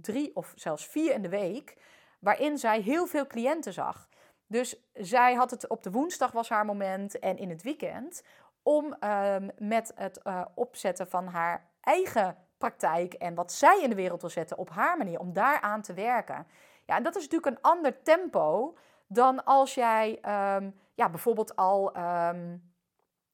drie 0.00 0.36
of 0.36 0.52
zelfs 0.56 0.86
vier 0.86 1.14
in 1.14 1.22
de 1.22 1.28
week, 1.28 1.76
waarin 2.18 2.58
zij 2.58 2.80
heel 2.80 3.06
veel 3.06 3.26
cliënten 3.26 3.72
zag. 3.72 4.08
Dus 4.46 4.76
zij 4.92 5.34
had 5.34 5.50
het 5.50 5.68
op 5.68 5.82
de 5.82 5.90
woensdag 5.90 6.32
was 6.32 6.48
haar 6.48 6.64
moment 6.64 7.18
en 7.18 7.38
in 7.38 7.50
het 7.50 7.62
weekend 7.62 8.22
om 8.62 8.96
um, 9.04 9.50
met 9.58 9.92
het 9.94 10.22
opzetten 10.54 11.08
van 11.08 11.26
haar 11.26 11.70
eigen 11.80 12.36
praktijk 12.58 13.14
en 13.14 13.34
wat 13.34 13.52
zij 13.52 13.80
in 13.82 13.88
de 13.88 13.96
wereld 13.96 14.20
wil 14.20 14.30
zetten 14.30 14.58
op 14.58 14.70
haar 14.70 14.96
manier, 14.96 15.18
om 15.18 15.32
daaraan 15.32 15.82
te 15.82 15.94
werken. 15.94 16.46
Ja, 16.86 16.96
en 16.96 17.02
dat 17.02 17.16
is 17.16 17.22
natuurlijk 17.22 17.56
een 17.56 17.62
ander 17.62 18.02
tempo 18.02 18.76
dan 19.06 19.44
als 19.44 19.74
jij 19.74 20.10
um, 20.56 20.74
ja, 20.94 21.08
bijvoorbeeld 21.08 21.56
al. 21.56 21.96
Um, 21.96 22.71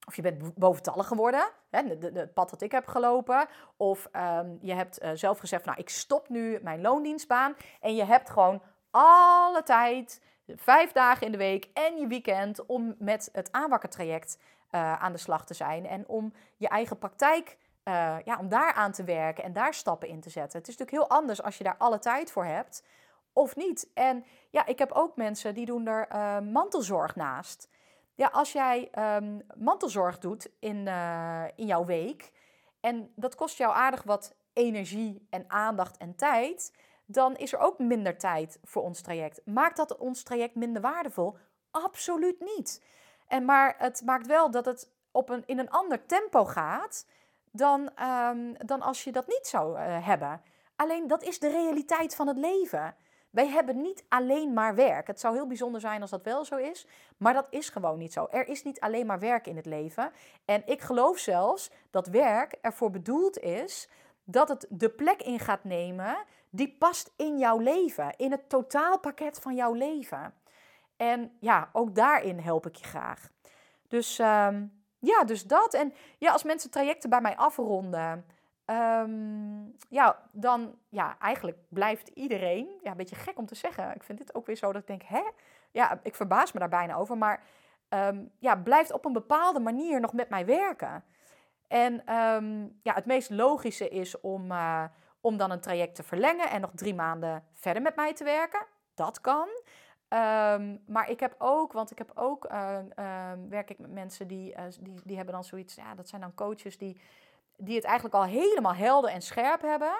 of 0.08 0.16
je 0.16 0.22
bent 0.22 0.54
boventallig 0.54 1.06
geworden, 1.06 1.48
het 1.70 2.34
pad 2.34 2.50
dat 2.50 2.60
ik 2.60 2.72
heb 2.72 2.86
gelopen. 2.86 3.48
Of 3.76 4.08
um, 4.12 4.58
je 4.60 4.74
hebt 4.74 5.02
uh, 5.02 5.10
zelf 5.14 5.38
gezegd, 5.38 5.64
nou 5.64 5.78
ik 5.78 5.88
stop 5.88 6.28
nu 6.28 6.58
mijn 6.62 6.80
loondienstbaan. 6.80 7.56
En 7.80 7.94
je 7.94 8.04
hebt 8.04 8.30
gewoon 8.30 8.62
alle 8.90 9.62
tijd 9.62 10.22
vijf 10.46 10.92
dagen 10.92 11.26
in 11.26 11.32
de 11.32 11.38
week 11.38 11.70
en 11.72 11.96
je 11.96 12.06
weekend 12.06 12.66
om 12.66 12.94
met 12.98 13.28
het 13.32 13.52
aanwakkertraject 13.52 14.38
uh, 14.70 15.02
aan 15.02 15.12
de 15.12 15.18
slag 15.18 15.46
te 15.46 15.54
zijn. 15.54 15.86
En 15.86 16.06
om 16.06 16.32
je 16.56 16.68
eigen 16.68 16.98
praktijk, 16.98 17.56
uh, 17.84 18.16
ja, 18.24 18.38
om 18.38 18.48
daar 18.48 18.72
aan 18.72 18.92
te 18.92 19.04
werken 19.04 19.44
en 19.44 19.52
daar 19.52 19.74
stappen 19.74 20.08
in 20.08 20.20
te 20.20 20.30
zetten. 20.30 20.58
Het 20.58 20.68
is 20.68 20.76
natuurlijk 20.76 21.08
heel 21.08 21.18
anders 21.18 21.42
als 21.42 21.58
je 21.58 21.64
daar 21.64 21.76
alle 21.78 21.98
tijd 21.98 22.30
voor 22.30 22.44
hebt 22.44 22.84
of 23.32 23.56
niet. 23.56 23.90
En 23.94 24.24
ja, 24.50 24.66
ik 24.66 24.78
heb 24.78 24.92
ook 24.92 25.16
mensen 25.16 25.54
die 25.54 25.66
doen 25.66 25.86
er 25.86 26.42
mantelzorg 26.42 27.16
naast. 27.16 27.68
Ja, 28.18 28.28
als 28.32 28.52
jij 28.52 28.90
um, 29.16 29.42
mantelzorg 29.56 30.18
doet 30.18 30.50
in, 30.58 30.86
in 31.54 31.66
jouw 31.66 31.84
week 31.84 32.32
en 32.80 33.12
dat 33.16 33.34
kost 33.34 33.58
jou 33.58 33.74
aardig 33.74 34.02
wat 34.02 34.34
energie 34.52 35.26
en 35.30 35.44
aandacht 35.48 35.96
en 35.96 36.16
tijd 36.16 36.72
dan 37.10 37.36
is 37.36 37.52
er 37.52 37.58
ook 37.58 37.78
minder 37.78 38.18
tijd 38.18 38.58
voor 38.64 38.82
ons 38.82 39.00
traject. 39.00 39.40
Maakt 39.44 39.76
dat 39.76 39.96
ons 39.96 40.22
traject 40.22 40.54
minder 40.54 40.82
waardevol? 40.82 41.36
Absoluut 41.70 42.40
niet. 42.40 42.84
En 43.26 43.44
maar 43.44 43.74
het 43.78 44.02
maakt 44.04 44.26
wel 44.26 44.50
dat 44.50 44.64
het 44.64 44.90
op 45.10 45.28
een, 45.28 45.42
in 45.46 45.58
een 45.58 45.70
ander 45.70 46.06
tempo 46.06 46.44
gaat 46.44 47.06
dan, 47.50 47.90
um, 48.02 48.56
dan 48.66 48.82
als 48.82 49.04
je 49.04 49.12
dat 49.12 49.26
niet 49.26 49.46
zou 49.46 49.78
uh, 49.78 50.06
hebben. 50.06 50.42
Alleen 50.76 51.06
dat 51.06 51.22
is 51.22 51.38
de 51.38 51.48
realiteit 51.48 52.14
van 52.14 52.26
het 52.26 52.38
leven. 52.38 52.94
Wij 53.30 53.48
hebben 53.48 53.80
niet 53.80 54.04
alleen 54.08 54.52
maar 54.52 54.74
werk. 54.74 55.06
Het 55.06 55.20
zou 55.20 55.34
heel 55.34 55.46
bijzonder 55.46 55.80
zijn 55.80 56.00
als 56.00 56.10
dat 56.10 56.22
wel 56.22 56.44
zo 56.44 56.56
is, 56.56 56.86
maar 57.16 57.32
dat 57.32 57.46
is 57.50 57.68
gewoon 57.68 57.98
niet 57.98 58.12
zo. 58.12 58.26
Er 58.30 58.48
is 58.48 58.62
niet 58.62 58.80
alleen 58.80 59.06
maar 59.06 59.18
werk 59.18 59.46
in 59.46 59.56
het 59.56 59.66
leven. 59.66 60.12
En 60.44 60.62
ik 60.66 60.80
geloof 60.80 61.18
zelfs 61.18 61.70
dat 61.90 62.06
werk 62.06 62.52
ervoor 62.60 62.90
bedoeld 62.90 63.38
is 63.38 63.88
dat 64.24 64.48
het 64.48 64.66
de 64.68 64.90
plek 64.90 65.22
in 65.22 65.38
gaat 65.38 65.64
nemen 65.64 66.16
die 66.50 66.76
past 66.78 67.12
in 67.16 67.38
jouw 67.38 67.58
leven, 67.58 68.14
in 68.16 68.30
het 68.30 68.48
totaalpakket 68.48 69.38
van 69.38 69.54
jouw 69.54 69.72
leven. 69.72 70.34
En 70.96 71.36
ja, 71.40 71.68
ook 71.72 71.94
daarin 71.94 72.38
help 72.38 72.66
ik 72.66 72.76
je 72.76 72.84
graag. 72.84 73.30
Dus 73.88 74.18
um, 74.18 74.84
ja, 74.98 75.24
dus 75.24 75.44
dat. 75.44 75.74
En 75.74 75.94
ja, 76.18 76.32
als 76.32 76.42
mensen 76.42 76.70
trajecten 76.70 77.10
bij 77.10 77.20
mij 77.20 77.36
afronden, 77.36 78.26
um, 78.70 79.76
ja, 79.88 80.28
dan 80.32 80.74
ja, 80.88 81.16
eigenlijk 81.18 81.58
blijft 81.68 82.08
iedereen, 82.08 82.68
ja, 82.82 82.90
een 82.90 82.96
beetje 82.96 83.16
gek 83.16 83.38
om 83.38 83.46
te 83.46 83.54
zeggen. 83.54 83.94
Ik 83.94 84.02
vind 84.02 84.18
dit 84.18 84.34
ook 84.34 84.46
weer 84.46 84.56
zo 84.56 84.72
dat 84.72 84.80
ik 84.80 84.86
denk, 84.86 85.02
hè? 85.02 85.22
Ja, 85.70 86.00
ik 86.02 86.14
verbaas 86.14 86.52
me 86.52 86.58
daar 86.58 86.68
bijna 86.68 86.94
over, 86.94 87.18
maar 87.18 87.42
um, 87.88 88.30
ja, 88.38 88.56
blijft 88.56 88.92
op 88.92 89.04
een 89.04 89.12
bepaalde 89.12 89.60
manier 89.60 90.00
nog 90.00 90.12
met 90.12 90.28
mij 90.28 90.46
werken. 90.46 91.04
En 91.68 92.14
um, 92.14 92.78
ja, 92.82 92.94
het 92.94 93.06
meest 93.06 93.30
logische 93.30 93.88
is 93.88 94.20
om, 94.20 94.50
uh, 94.50 94.84
om 95.20 95.36
dan 95.36 95.50
een 95.50 95.60
traject 95.60 95.94
te 95.94 96.02
verlengen 96.02 96.50
en 96.50 96.60
nog 96.60 96.70
drie 96.74 96.94
maanden 96.94 97.44
verder 97.52 97.82
met 97.82 97.96
mij 97.96 98.14
te 98.14 98.24
werken. 98.24 98.66
Dat 98.94 99.20
kan. 99.20 99.48
Maar 100.86 101.10
ik 101.10 101.20
heb 101.20 101.34
ook, 101.38 101.72
want 101.72 101.90
ik 101.90 101.98
heb 101.98 102.10
ook, 102.14 102.52
uh, 102.52 102.78
werk 103.48 103.70
ik 103.70 103.78
met 103.78 103.92
mensen 103.92 104.28
die, 104.28 104.52
uh, 104.52 104.62
die, 104.80 105.00
die 105.04 105.16
hebben 105.16 105.34
dan 105.34 105.44
zoiets, 105.44 105.74
ja, 105.74 105.94
dat 105.94 106.08
zijn 106.08 106.20
dan 106.20 106.34
coaches 106.34 106.78
die, 106.78 107.00
die 107.58 107.74
het 107.74 107.84
eigenlijk 107.84 108.14
al 108.14 108.24
helemaal 108.24 108.74
helder 108.74 109.10
en 109.10 109.22
scherp 109.22 109.62
hebben. 109.62 109.92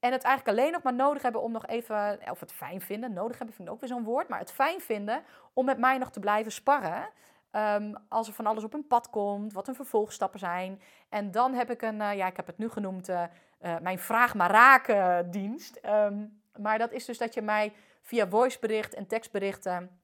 En 0.00 0.12
het 0.12 0.22
eigenlijk 0.22 0.58
alleen 0.58 0.72
nog 0.72 0.82
maar 0.82 0.94
nodig 0.94 1.22
hebben 1.22 1.42
om 1.42 1.52
nog 1.52 1.66
even, 1.66 2.20
of 2.30 2.40
het 2.40 2.52
fijn 2.52 2.80
vinden, 2.80 3.12
nodig 3.12 3.36
hebben 3.36 3.54
vind 3.54 3.68
ik 3.68 3.74
ook 3.74 3.80
weer 3.80 3.88
zo'n 3.88 4.04
woord, 4.04 4.28
maar 4.28 4.38
het 4.38 4.52
fijn 4.52 4.80
vinden 4.80 5.22
om 5.52 5.64
met 5.64 5.78
mij 5.78 5.98
nog 5.98 6.10
te 6.10 6.20
blijven 6.20 6.52
sparren. 6.52 7.08
Um, 7.52 7.94
als 8.08 8.28
er 8.28 8.34
van 8.34 8.46
alles 8.46 8.64
op 8.64 8.74
een 8.74 8.86
pad 8.86 9.10
komt, 9.10 9.52
wat 9.52 9.66
hun 9.66 9.74
vervolgstappen 9.74 10.38
zijn. 10.38 10.80
En 11.08 11.30
dan 11.30 11.54
heb 11.54 11.70
ik 11.70 11.82
een, 11.82 12.00
uh, 12.00 12.14
ja, 12.14 12.26
ik 12.26 12.36
heb 12.36 12.46
het 12.46 12.58
nu 12.58 12.68
genoemd, 12.68 13.08
uh, 13.08 13.22
uh, 13.62 13.78
mijn 13.78 13.98
Vraag 13.98 14.34
maar 14.34 14.50
Raken 14.50 15.30
dienst. 15.30 15.80
Um, 15.86 16.42
maar 16.56 16.78
dat 16.78 16.92
is 16.92 17.04
dus 17.04 17.18
dat 17.18 17.34
je 17.34 17.42
mij 17.42 17.72
via 18.02 18.28
voicebericht 18.28 18.94
en 18.94 19.06
tekstberichten 19.06 20.00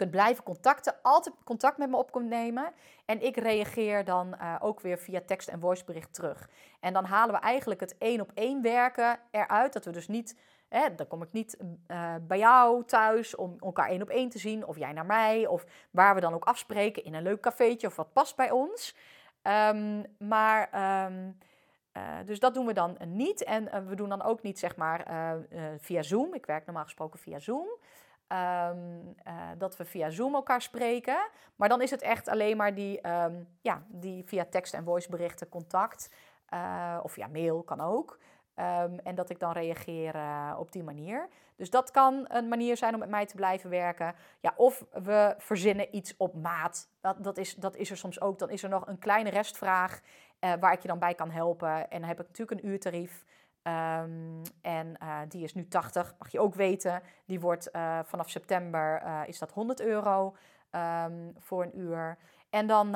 kunt 0.00 0.10
blijven 0.10 0.44
contacten. 0.44 0.94
Altijd 1.02 1.34
contact 1.44 1.78
met 1.78 1.90
me 1.90 1.96
op 1.96 2.20
nemen. 2.20 2.72
En 3.04 3.22
ik 3.22 3.36
reageer 3.36 4.04
dan 4.04 4.36
ook 4.60 4.80
weer 4.80 4.98
via 4.98 5.20
tekst 5.26 5.48
en 5.48 5.60
voicebericht 5.60 6.14
terug. 6.14 6.50
En 6.80 6.92
dan 6.92 7.04
halen 7.04 7.34
we 7.34 7.40
eigenlijk 7.40 7.80
het 7.80 7.98
één 7.98 8.20
op 8.20 8.30
één 8.34 8.62
werken 8.62 9.18
eruit. 9.30 9.72
Dat 9.72 9.84
we 9.84 9.90
dus 9.90 10.08
niet 10.08 10.36
Hè, 10.70 10.94
dan 10.94 11.06
kom 11.06 11.22
ik 11.22 11.32
niet 11.32 11.58
uh, 11.88 12.14
bij 12.20 12.38
jou 12.38 12.84
thuis 12.84 13.34
om 13.34 13.56
elkaar 13.60 13.88
één 13.88 14.02
op 14.02 14.08
één 14.08 14.28
te 14.28 14.38
zien, 14.38 14.66
of 14.66 14.78
jij 14.78 14.92
naar 14.92 15.06
mij, 15.06 15.46
of 15.46 15.64
waar 15.90 16.14
we 16.14 16.20
dan 16.20 16.34
ook 16.34 16.44
afspreken 16.44 17.04
in 17.04 17.14
een 17.14 17.22
leuk 17.22 17.40
cafeetje 17.40 17.86
of 17.86 17.96
wat 17.96 18.12
past 18.12 18.36
bij 18.36 18.50
ons. 18.50 18.96
Um, 19.42 20.04
maar, 20.18 20.60
um, 21.06 21.38
uh, 21.96 22.02
dus 22.24 22.40
dat 22.40 22.54
doen 22.54 22.66
we 22.66 22.72
dan 22.72 22.96
niet. 23.06 23.44
En 23.44 23.86
we 23.88 23.94
doen 23.94 24.08
dan 24.08 24.22
ook 24.22 24.42
niet, 24.42 24.58
zeg 24.58 24.76
maar, 24.76 25.06
via 25.78 26.02
Zoom. 26.02 26.34
Ik 26.34 26.46
werk 26.46 26.64
normaal 26.66 26.84
gesproken 26.84 27.18
via 27.18 27.38
Zoom. 27.38 27.68
Ehm, 28.30 28.76
eh, 29.22 29.34
dat 29.58 29.76
we 29.76 29.84
via 29.84 30.10
Zoom 30.10 30.34
elkaar 30.34 30.62
spreken. 30.62 31.28
Maar 31.56 31.68
dan 31.68 31.82
is 31.82 31.90
het 31.90 32.02
echt 32.02 32.28
alleen 32.28 32.56
maar 32.56 32.74
die, 32.74 33.00
ehm, 33.00 33.34
ja, 33.60 33.82
die 33.88 34.24
via 34.26 34.44
tekst- 34.44 34.74
en 34.74 34.84
voiceberichten 34.84 35.48
contact. 35.48 36.14
Uh, 36.54 36.98
of 37.02 37.12
via 37.12 37.26
mail 37.26 37.62
kan 37.62 37.80
ook. 37.80 38.18
Ehm, 38.54 38.98
en 39.04 39.14
dat 39.14 39.30
ik 39.30 39.38
dan 39.38 39.52
reageer 39.52 40.14
uh, 40.14 40.56
op 40.58 40.72
die 40.72 40.82
manier. 40.82 41.28
Dus 41.56 41.70
dat 41.70 41.90
kan 41.90 42.24
een 42.28 42.48
manier 42.48 42.76
zijn 42.76 42.94
om 42.94 43.00
met 43.00 43.08
mij 43.08 43.26
te 43.26 43.36
blijven 43.36 43.70
werken. 43.70 44.14
Ja, 44.40 44.54
of 44.56 44.84
we 44.92 45.34
verzinnen 45.38 45.96
iets 45.96 46.16
op 46.16 46.34
maat. 46.34 46.88
Dat, 47.00 47.24
dat, 47.24 47.38
is, 47.38 47.54
dat 47.54 47.76
is 47.76 47.90
er 47.90 47.96
soms 47.96 48.20
ook. 48.20 48.38
Dan 48.38 48.50
is 48.50 48.62
er 48.62 48.68
nog 48.68 48.86
een 48.86 48.98
kleine 48.98 49.30
restvraag 49.30 50.00
waar 50.60 50.72
ik 50.72 50.82
je 50.82 50.88
dan 50.88 50.98
bij 50.98 51.14
kan 51.14 51.30
helpen. 51.30 51.90
En 51.90 52.00
dan 52.00 52.08
heb 52.08 52.20
ik 52.20 52.26
natuurlijk 52.26 52.60
een 52.60 52.68
uurtarief. 52.68 53.24
Um, 53.62 54.42
en 54.60 54.96
uh, 55.02 55.18
die 55.28 55.44
is 55.44 55.54
nu 55.54 55.68
80, 55.68 56.14
mag 56.18 56.32
je 56.32 56.40
ook 56.40 56.54
weten. 56.54 57.02
Die 57.24 57.40
wordt 57.40 57.68
uh, 57.72 57.98
vanaf 58.04 58.30
september 58.30 59.02
uh, 59.04 59.20
is 59.26 59.38
dat 59.38 59.52
100 59.52 59.80
euro 59.80 60.36
um, 60.70 61.34
voor 61.38 61.62
een 61.62 61.78
uur. 61.78 62.18
En 62.50 62.66
dan, 62.66 62.90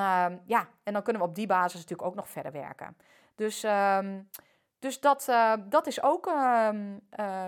ja, 0.45 0.69
en 0.83 0.93
dan 0.93 1.03
kunnen 1.03 1.23
we 1.23 1.29
op 1.29 1.35
die 1.35 1.47
basis 1.47 1.81
natuurlijk 1.81 2.09
ook 2.09 2.15
nog 2.15 2.29
verder 2.29 2.53
werken. 2.53 2.97
Dus, 3.35 3.67
dus 4.79 5.01
dat, 5.01 5.33
dat 5.69 5.87
is 5.87 6.03
ook 6.03 6.27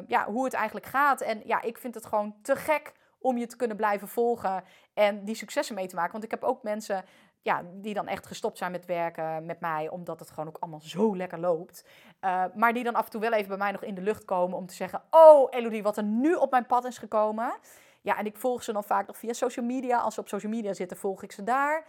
ja, 0.07 0.25
hoe 0.27 0.45
het 0.45 0.55
eigenlijk 0.55 0.87
gaat. 0.87 1.21
En 1.21 1.43
ja, 1.45 1.62
ik 1.62 1.79
vind 1.79 1.95
het 1.95 2.07
gewoon 2.07 2.35
te 2.43 2.57
gek 2.57 2.93
om 3.19 3.39
je 3.39 3.47
te 3.47 3.57
kunnen 3.57 3.77
blijven 3.77 4.09
volgen 4.09 4.64
en 4.95 5.25
die 5.25 5.35
successen 5.35 5.75
mee 5.75 5.87
te 5.87 5.95
maken. 5.95 6.12
Want 6.12 6.25
ik 6.25 6.31
heb 6.31 6.43
ook 6.45 6.62
mensen 6.62 7.05
ja, 7.47 7.62
die 7.72 7.94
dan 7.94 8.07
echt 8.07 8.26
gestopt 8.26 8.59
zijn 8.59 8.70
met 8.70 8.86
werken 8.86 9.47
met 9.47 9.61
mij, 9.61 9.88
omdat 9.88 10.20
het 10.20 10.30
gewoon 10.30 10.49
ook 10.49 10.57
allemaal 10.61 10.80
zo 10.80 11.16
lekker 11.16 11.38
loopt. 11.38 11.84
Uh, 12.24 12.44
maar 12.55 12.72
die 12.72 12.84
dan 12.84 12.94
af 12.94 13.05
en 13.05 13.11
toe 13.11 13.20
wel 13.20 13.32
even 13.32 13.49
bij 13.49 13.57
mij 13.57 13.72
nog 13.72 13.82
in 13.82 13.94
de 13.94 14.01
lucht 14.01 14.24
komen 14.24 14.57
om 14.57 14.66
te 14.66 14.74
zeggen: 14.74 15.03
Oh, 15.11 15.47
Elodie, 15.51 15.82
wat 15.82 15.97
er 15.97 16.03
nu 16.03 16.34
op 16.34 16.51
mijn 16.51 16.66
pad 16.66 16.84
is 16.84 16.99
gekomen. 16.99 17.55
Ja, 18.01 18.18
en 18.18 18.26
ik 18.26 18.36
volg 18.36 18.62
ze 18.62 18.72
dan 18.72 18.84
vaak 18.84 19.07
nog 19.07 19.16
via 19.16 19.32
social 19.32 19.66
media. 19.66 19.99
Als 19.99 20.14
ze 20.14 20.20
op 20.20 20.28
social 20.28 20.53
media 20.53 20.74
zitten, 20.74 20.97
volg 20.97 21.22
ik 21.22 21.32
ze 21.32 21.42
daar. 21.42 21.86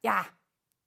Ja, 0.00 0.26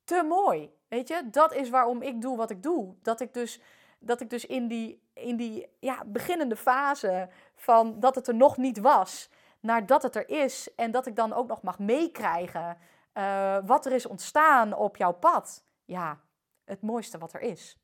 te 0.03 0.24
mooi. 0.28 0.72
Weet 0.88 1.07
je, 1.07 1.30
dat 1.32 1.53
is 1.53 1.70
waarom 1.70 2.01
ik 2.01 2.22
doe 2.22 2.38
wat 2.38 2.49
ik 2.49 2.63
doe. 2.63 2.95
Dat 3.01 3.20
ik 3.20 3.34
dus, 3.34 3.61
dat 3.99 4.22
ik 4.22 4.30
dus 4.30 4.45
in 4.45 4.67
die, 4.67 5.01
in 5.13 5.36
die 5.36 5.67
ja, 5.80 6.03
beginnende 6.05 6.55
fase 6.55 7.30
van 7.55 7.99
dat 7.99 8.15
het 8.15 8.28
er 8.28 8.36
nog 8.36 8.57
niet 8.57 8.80
was, 8.80 9.30
naar 9.59 9.86
dat 9.86 10.03
het 10.03 10.15
er 10.15 10.30
is. 10.30 10.76
En 10.76 10.91
dat 10.91 11.05
ik 11.05 11.15
dan 11.15 11.34
ook 11.34 11.47
nog 11.47 11.61
mag 11.61 11.80
meekrijgen 11.80 12.78
uh, 13.20 13.57
wat 13.65 13.86
er 13.86 13.91
is 13.91 14.05
ontstaan 14.05 14.74
op 14.74 14.97
jouw 14.97 15.13
pad. 15.13 15.65
Ja, 15.86 16.20
het 16.65 16.82
mooiste 16.82 17.17
wat 17.17 17.34
er 17.34 17.41
is. 17.41 17.80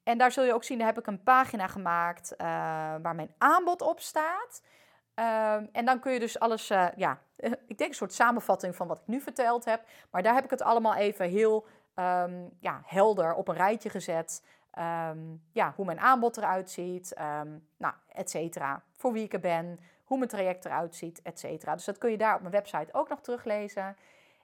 En 0.03 0.17
daar 0.17 0.31
zul 0.31 0.43
je 0.43 0.53
ook 0.53 0.63
zien, 0.63 0.77
daar 0.77 0.87
heb 0.87 0.97
ik 0.97 1.07
een 1.07 1.23
pagina 1.23 1.67
gemaakt 1.67 2.31
uh, 2.31 2.37
waar 3.01 3.15
mijn 3.15 3.33
aanbod 3.37 3.81
op 3.81 3.99
staat. 3.99 4.61
Um, 5.15 5.69
en 5.71 5.85
dan 5.85 5.99
kun 5.99 6.13
je 6.13 6.19
dus 6.19 6.39
alles, 6.39 6.71
uh, 6.71 6.87
ja, 6.95 7.21
ik 7.67 7.77
denk 7.77 7.89
een 7.89 7.95
soort 7.95 8.13
samenvatting 8.13 8.75
van 8.75 8.87
wat 8.87 8.99
ik 8.99 9.07
nu 9.07 9.21
verteld 9.21 9.65
heb. 9.65 9.85
Maar 10.11 10.23
daar 10.23 10.33
heb 10.33 10.43
ik 10.43 10.49
het 10.49 10.61
allemaal 10.61 10.95
even 10.95 11.29
heel 11.29 11.65
um, 11.95 12.49
ja, 12.59 12.81
helder 12.85 13.33
op 13.33 13.47
een 13.47 13.55
rijtje 13.55 13.89
gezet. 13.89 14.45
ja, 15.51 15.73
hoe 15.75 15.85
mijn 15.85 15.99
aanbod 15.99 16.37
eruit 16.37 16.71
ziet, 16.71 17.13
nou, 17.77 17.93
et 18.07 18.29
cetera. 18.29 18.83
Voor 18.93 19.11
wie 19.11 19.23
ik 19.23 19.33
er 19.33 19.39
ben, 19.39 19.79
hoe 20.07 20.17
mijn 20.17 20.29
traject 20.29 20.65
eruit 20.65 20.95
ziet, 20.95 21.21
et 21.21 21.39
cetera. 21.39 21.75
Dus 21.75 21.85
dat 21.85 21.97
kun 21.97 22.11
je 22.11 22.17
daar 22.17 22.35
op 22.35 22.41
mijn 22.41 22.53
website 22.53 22.93
ook 22.93 23.09
nog 23.09 23.21
teruglezen. 23.21 23.97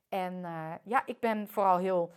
En 0.10 0.34
uh, 0.34 0.72
ja, 0.84 1.04
ik 1.06 1.20
ben 1.20 1.48
vooral 1.48 1.78
heel 1.78 2.12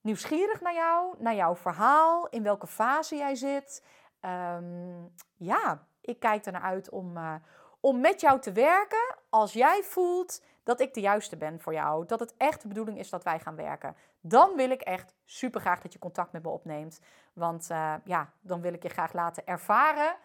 nieuwsgierig 0.00 0.60
naar 0.60 0.74
jou, 0.74 1.14
naar 1.18 1.34
jouw 1.34 1.56
verhaal, 1.56 2.28
in 2.28 2.42
welke 2.42 2.66
fase 2.66 3.16
jij 3.16 3.34
zit. 3.34 3.84
Um, 4.20 5.14
ja, 5.36 5.86
ik 6.00 6.20
kijk 6.20 6.46
er 6.46 6.52
naar 6.52 6.62
uit 6.62 6.90
om, 6.90 7.16
uh, 7.16 7.34
om 7.80 8.00
met 8.00 8.20
jou 8.20 8.40
te 8.40 8.52
werken 8.52 9.16
als 9.28 9.52
jij 9.52 9.82
voelt 9.82 10.42
dat 10.62 10.80
ik 10.80 10.94
de 10.94 11.00
juiste 11.00 11.36
ben 11.36 11.60
voor 11.60 11.72
jou. 11.72 12.06
Dat 12.06 12.20
het 12.20 12.34
echt 12.36 12.62
de 12.62 12.68
bedoeling 12.68 12.98
is 12.98 13.10
dat 13.10 13.24
wij 13.24 13.38
gaan 13.38 13.56
werken. 13.56 13.96
Dan 14.20 14.56
wil 14.56 14.70
ik 14.70 14.80
echt 14.80 15.14
super 15.24 15.60
graag 15.60 15.80
dat 15.80 15.92
je 15.92 15.98
contact 15.98 16.32
met 16.32 16.42
me 16.42 16.48
opneemt. 16.48 17.00
Want 17.32 17.68
uh, 17.70 17.94
ja, 18.04 18.32
dan 18.40 18.60
wil 18.60 18.72
ik 18.72 18.82
je 18.82 18.88
graag 18.88 19.12
laten 19.12 19.46
ervaren 19.46 20.16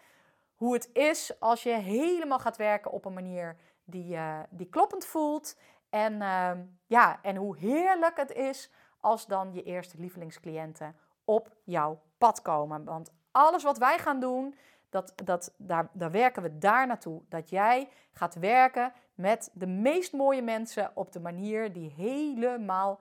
hoe 0.56 0.74
het 0.74 0.90
is 0.94 1.40
als 1.40 1.64
je 1.64 1.74
helemaal 1.74 2.40
gaat 2.40 2.58
werken 2.58 2.92
op 2.92 3.06
een 3.06 3.14
manier 3.14 3.58
die, 3.84 4.14
uh, 4.14 4.40
die 4.50 4.70
kloppend 4.70 5.06
voelt. 5.06 5.58
En, 5.90 6.14
uh, 6.14 6.52
ja, 6.86 7.20
en 7.22 7.36
hoe 7.36 7.58
heerlijk 7.58 8.18
het 8.18 8.32
is 8.32 8.72
als 9.00 9.26
dan 9.26 9.54
je 9.54 9.64
eerste 9.64 10.00
lievelingscliënten 10.00 10.96
op 11.26 11.56
jouw 11.64 12.02
pad 12.18 12.42
komen. 12.42 12.84
Want 12.84 13.12
alles 13.32 13.64
wat 13.64 13.78
wij 13.78 14.00
gaan 14.00 14.20
doen, 14.20 14.56
dat, 14.90 15.14
dat, 15.24 15.54
daar, 15.58 15.90
daar 15.94 16.12
werken 16.12 16.42
we 16.44 16.58
daar 16.58 16.88
naartoe. 16.88 17.22
Dat 17.30 17.50
jij 17.50 17.90
gaat 18.12 18.36
werken 18.36 18.94
met 19.16 19.50
de 19.54 19.68
meest 19.68 20.14
mooie 20.14 20.42
mensen 20.42 20.92
op 20.94 21.12
de 21.12 21.20
manier 21.20 21.74
die 21.74 21.92
helemaal 21.92 23.00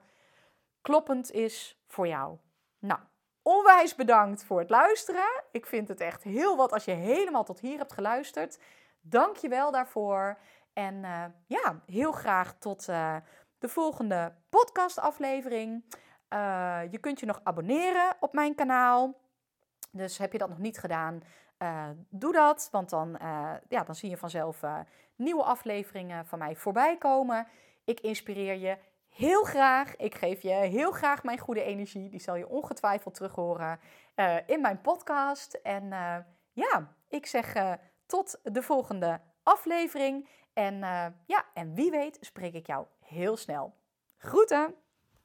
kloppend 0.81 1.31
is 1.31 1.83
voor 1.87 2.07
jou. 2.07 2.37
Nou, 2.79 2.99
onwijs 3.43 3.95
bedankt 3.95 4.43
voor 4.43 4.59
het 4.59 4.69
luisteren. 4.69 5.43
Ik 5.51 5.65
vind 5.65 5.87
het 5.87 5.99
echt 5.99 6.23
heel 6.23 6.57
wat 6.57 6.71
als 6.71 6.85
je 6.85 6.91
helemaal 6.91 7.43
tot 7.43 7.59
hier 7.59 7.77
hebt 7.77 7.93
geluisterd. 7.93 8.59
Dank 9.01 9.35
je 9.35 9.47
wel 9.47 9.71
daarvoor. 9.71 10.37
En 10.73 10.95
uh, 10.95 11.25
ja, 11.47 11.81
heel 11.85 12.11
graag 12.11 12.55
tot 12.59 12.87
uh, 12.87 13.15
de 13.59 13.69
volgende 13.69 14.33
podcastaflevering. 14.49 15.83
Uh, 16.29 16.79
je 16.91 16.97
kunt 16.97 17.19
je 17.19 17.25
nog 17.25 17.39
abonneren 17.43 18.15
op 18.19 18.33
mijn 18.33 18.55
kanaal. 18.55 19.21
Dus 19.91 20.17
heb 20.17 20.31
je 20.31 20.37
dat 20.37 20.49
nog 20.49 20.57
niet 20.57 20.79
gedaan, 20.79 21.23
doe 22.09 22.33
dat. 22.33 22.67
Want 22.71 22.89
dan, 22.89 23.17
ja, 23.69 23.83
dan 23.83 23.95
zie 23.95 24.09
je 24.09 24.17
vanzelf 24.17 24.61
nieuwe 25.15 25.43
afleveringen 25.43 26.25
van 26.25 26.39
mij 26.39 26.55
voorbij 26.55 26.97
komen. 26.97 27.47
Ik 27.83 27.99
inspireer 27.99 28.55
je 28.55 28.77
heel 29.13 29.43
graag. 29.43 29.95
Ik 29.95 30.15
geef 30.15 30.41
je 30.41 30.53
heel 30.53 30.91
graag 30.91 31.23
mijn 31.23 31.39
goede 31.39 31.63
energie. 31.63 32.09
Die 32.09 32.21
zal 32.21 32.35
je 32.35 32.49
ongetwijfeld 32.49 33.13
terug 33.13 33.35
horen 33.35 33.79
uh, 34.15 34.37
in 34.45 34.61
mijn 34.61 34.81
podcast. 34.81 35.53
En 35.53 35.83
uh, 35.83 36.17
ja, 36.51 36.95
ik 37.09 37.25
zeg 37.25 37.55
uh, 37.55 37.73
tot 38.05 38.39
de 38.43 38.61
volgende 38.61 39.21
aflevering. 39.43 40.29
En 40.53 40.79
ja, 41.25 41.45
en 41.53 41.73
wie 41.73 41.91
weet 41.91 42.17
spreek 42.21 42.53
ik 42.53 42.67
jou 42.67 42.85
heel 42.99 43.37
snel. 43.37 43.73
Groeten! 44.17 44.82